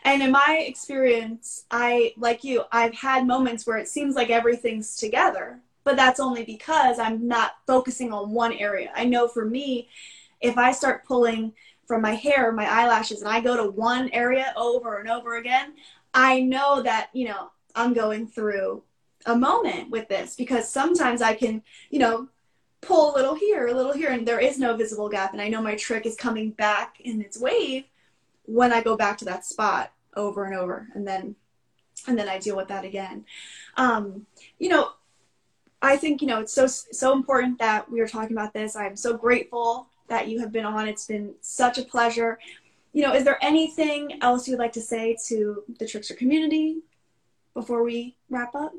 And 0.05 0.21
in 0.21 0.31
my 0.31 0.65
experience, 0.67 1.65
I, 1.71 2.13
like 2.17 2.43
you, 2.43 2.63
I've 2.71 2.93
had 2.93 3.25
moments 3.25 3.65
where 3.65 3.77
it 3.77 3.87
seems 3.87 4.15
like 4.15 4.29
everything's 4.29 4.95
together, 4.97 5.59
but 5.83 5.95
that's 5.95 6.19
only 6.19 6.43
because 6.43 6.99
I'm 6.99 7.27
not 7.27 7.53
focusing 7.65 8.11
on 8.11 8.31
one 8.31 8.53
area. 8.53 8.91
I 8.95 9.05
know 9.05 9.27
for 9.27 9.45
me, 9.45 9.89
if 10.41 10.57
I 10.57 10.73
start 10.73 11.05
pulling 11.05 11.53
from 11.93 12.01
my 12.01 12.15
hair, 12.15 12.51
my 12.51 12.65
eyelashes, 12.65 13.21
and 13.21 13.29
I 13.29 13.39
go 13.39 13.55
to 13.55 13.69
one 13.69 14.09
area 14.13 14.51
over 14.57 14.97
and 14.97 15.07
over 15.07 15.35
again, 15.35 15.73
I 16.11 16.39
know 16.39 16.81
that, 16.81 17.11
you 17.13 17.27
know, 17.27 17.51
I'm 17.75 17.93
going 17.93 18.25
through 18.25 18.81
a 19.27 19.35
moment 19.35 19.91
with 19.91 20.09
this 20.09 20.35
because 20.35 20.67
sometimes 20.67 21.21
I 21.21 21.35
can, 21.35 21.61
you 21.91 21.99
know, 21.99 22.29
pull 22.81 23.13
a 23.13 23.15
little 23.15 23.35
here, 23.35 23.67
a 23.67 23.73
little 23.75 23.93
here, 23.93 24.09
and 24.09 24.27
there 24.27 24.39
is 24.39 24.57
no 24.57 24.75
visible 24.75 25.07
gap. 25.07 25.33
And 25.33 25.41
I 25.41 25.49
know 25.49 25.61
my 25.61 25.75
trich 25.75 26.07
is 26.07 26.15
coming 26.15 26.49
back 26.49 26.99
in 26.99 27.21
its 27.21 27.39
wave 27.39 27.83
when 28.45 28.73
I 28.73 28.81
go 28.81 28.97
back 28.97 29.19
to 29.19 29.25
that 29.25 29.45
spot 29.45 29.93
over 30.15 30.45
and 30.45 30.55
over. 30.55 30.87
And 30.95 31.07
then, 31.07 31.35
and 32.07 32.17
then 32.17 32.27
I 32.27 32.39
deal 32.39 32.57
with 32.57 32.69
that 32.69 32.85
again. 32.85 33.23
Um, 33.77 34.25
you 34.57 34.69
know, 34.69 34.93
I 35.79 35.97
think, 35.97 36.23
you 36.23 36.27
know, 36.27 36.39
it's 36.39 36.53
so, 36.53 36.65
so 36.65 37.13
important 37.13 37.59
that 37.59 37.91
we 37.91 37.99
are 37.99 38.07
talking 38.07 38.35
about 38.35 38.51
this. 38.51 38.75
I'm 38.75 38.95
so 38.95 39.15
grateful 39.15 39.89
that 40.07 40.27
you 40.27 40.39
have 40.39 40.51
been 40.51 40.65
on. 40.65 40.87
It's 40.87 41.05
been 41.05 41.33
such 41.41 41.77
a 41.77 41.83
pleasure. 41.83 42.39
You 42.91 43.03
know, 43.03 43.13
is 43.13 43.23
there 43.23 43.37
anything 43.41 44.19
else 44.21 44.47
you'd 44.47 44.59
like 44.59 44.73
to 44.73 44.81
say 44.81 45.17
to 45.27 45.63
the 45.79 45.85
Trichster 45.85 46.15
community 46.15 46.79
before 47.53 47.83
we 47.83 48.15
wrap 48.29 48.55
up? 48.55 48.73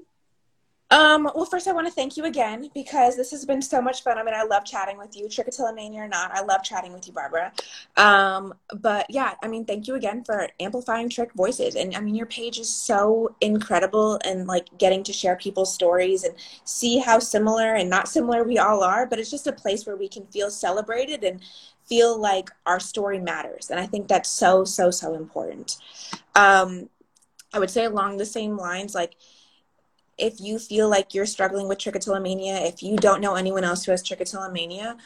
Um, 0.95 1.29
well, 1.35 1.45
first, 1.45 1.67
I 1.67 1.73
want 1.73 1.89
to 1.89 1.93
thank 1.93 2.17
you 2.17 2.25
again 2.25 2.71
because 2.73 3.17
this 3.17 3.33
has 3.33 3.45
been 3.45 3.61
so 3.61 3.83
much 3.83 4.05
fun. 4.05 4.17
I 4.17 4.23
mean, 4.23 4.33
I 4.33 4.45
love 4.45 4.65
chatting 4.65 4.97
with 4.97 5.17
you, 5.17 5.27
Trichotillomania 5.27 5.97
or 5.97 6.07
not. 6.07 6.31
I 6.31 6.43
love 6.43 6.63
chatting 6.63 6.93
with 6.93 7.09
you, 7.09 7.13
Barbara. 7.13 7.53
Um, 7.97 8.55
but 8.81 9.07
yeah, 9.11 9.35
I 9.43 9.49
mean, 9.49 9.65
thank 9.65 9.89
you 9.89 9.97
again 9.97 10.23
for 10.23 10.49
amplifying 10.61 11.09
trich 11.09 11.33
voices. 11.33 11.75
And 11.75 11.97
I 11.97 12.01
mean, 12.01 12.15
your 12.15 12.27
page 12.27 12.61
is 12.61 12.73
so 12.73 13.35
incredible 13.41 14.21
and 14.25 14.47
like 14.47 14.69
getting 14.79 15.03
to 15.03 15.13
share 15.13 15.35
people's 15.35 15.75
stories 15.75 16.23
and 16.23 16.37
see 16.63 16.99
how 16.99 17.19
similar 17.19 17.75
and 17.75 17.91
not 17.91 18.07
similar 18.07 18.45
we 18.45 18.59
all 18.59 18.85
are. 18.85 19.05
But 19.05 19.19
it's 19.19 19.33
just 19.33 19.49
a 19.49 19.53
place 19.53 19.87
where 19.87 19.97
we 19.97 20.09
can 20.09 20.29
feel 20.29 20.49
celebrated 20.49 21.25
and 21.25 21.41
feel 21.89 22.17
like 22.17 22.51
our 22.67 22.79
story 22.79 23.19
matters. 23.19 23.69
And 23.69 23.81
I 23.81 23.87
think 23.87 24.07
that's 24.07 24.31
so, 24.31 24.65
so, 24.65 24.93
so 24.93 25.15
important. 25.15 25.77
Um, 26.37 26.89
I 27.53 27.59
would 27.59 27.71
say 27.71 27.85
along 27.85 28.19
the 28.19 28.27
same 28.27 28.57
lines, 28.57 28.95
like, 28.95 29.17
if 30.19 30.41
you 30.41 30.59
feel 30.59 30.89
like 30.89 31.15
you're 31.15 31.27
struggling 31.27 31.69
with 31.69 31.79
trichotillomania, 31.79 32.69
if 32.69 32.83
you 32.83 32.97
don't 32.97 33.21
know 33.21 33.35
anyone 33.35 33.65
else 33.65 33.85
who 33.85 33.91
has 33.91 34.03
trichotillomania, 34.03 34.97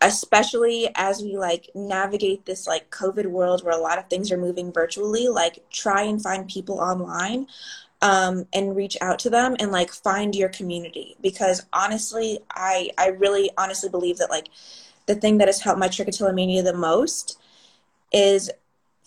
especially 0.00 0.90
as 0.96 1.22
we 1.22 1.36
like 1.38 1.70
navigate 1.74 2.44
this 2.44 2.66
like 2.66 2.90
COVID 2.90 3.26
world 3.26 3.64
where 3.64 3.76
a 3.76 3.80
lot 3.80 3.98
of 3.98 4.08
things 4.10 4.32
are 4.32 4.36
moving 4.36 4.72
virtually, 4.72 5.28
like 5.28 5.62
try 5.70 6.02
and 6.02 6.20
find 6.20 6.48
people 6.48 6.80
online 6.80 7.46
um, 8.02 8.46
and 8.52 8.76
reach 8.76 8.96
out 9.00 9.20
to 9.20 9.30
them 9.30 9.56
and 9.60 9.70
like 9.70 9.92
find 9.92 10.34
your 10.34 10.48
community. 10.48 11.16
Because 11.22 11.64
honestly, 11.72 12.40
I 12.50 12.90
I 12.98 13.08
really 13.08 13.50
honestly 13.56 13.88
believe 13.88 14.18
that 14.18 14.30
like 14.30 14.48
the 15.06 15.14
thing 15.14 15.38
that 15.38 15.48
has 15.48 15.60
helped 15.60 15.80
my 15.80 15.88
trichotillomania 15.88 16.64
the 16.64 16.74
most 16.74 17.38
is 18.12 18.50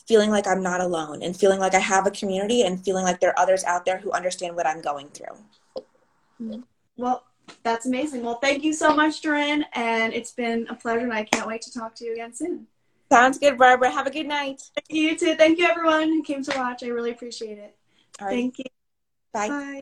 feeling 0.07 0.29
like 0.29 0.47
I'm 0.47 0.61
not 0.61 0.81
alone 0.81 1.23
and 1.23 1.35
feeling 1.35 1.59
like 1.59 1.73
I 1.73 1.79
have 1.79 2.05
a 2.05 2.11
community 2.11 2.61
and 2.63 2.83
feeling 2.83 3.03
like 3.03 3.19
there 3.19 3.31
are 3.31 3.39
others 3.39 3.63
out 3.63 3.85
there 3.85 3.97
who 3.97 4.11
understand 4.11 4.55
what 4.55 4.67
I'm 4.67 4.81
going 4.81 5.09
through. 5.09 6.63
Well, 6.97 7.23
that's 7.63 7.85
amazing. 7.85 8.23
Well, 8.23 8.39
thank 8.41 8.63
you 8.63 8.73
so 8.73 8.95
much, 8.95 9.21
Dorin, 9.21 9.63
and 9.73 10.13
it's 10.13 10.31
been 10.31 10.67
a 10.69 10.75
pleasure, 10.75 11.03
and 11.03 11.13
I 11.13 11.23
can't 11.23 11.47
wait 11.47 11.61
to 11.63 11.73
talk 11.73 11.95
to 11.95 12.05
you 12.05 12.13
again 12.13 12.33
soon. 12.33 12.67
Sounds 13.11 13.37
good, 13.37 13.57
Barbara. 13.57 13.91
Have 13.91 14.07
a 14.07 14.11
good 14.11 14.27
night. 14.27 14.61
Thank 14.75 14.87
you 14.89 15.17
too. 15.17 15.35
Thank 15.35 15.59
you, 15.59 15.65
everyone 15.65 16.07
who 16.09 16.23
came 16.23 16.43
to 16.43 16.57
watch. 16.57 16.83
I 16.83 16.87
really 16.87 17.11
appreciate 17.11 17.57
it. 17.57 17.75
Thank 18.17 18.59
you. 18.59 18.65
Bye. 19.33 19.49
Bye. 19.49 19.81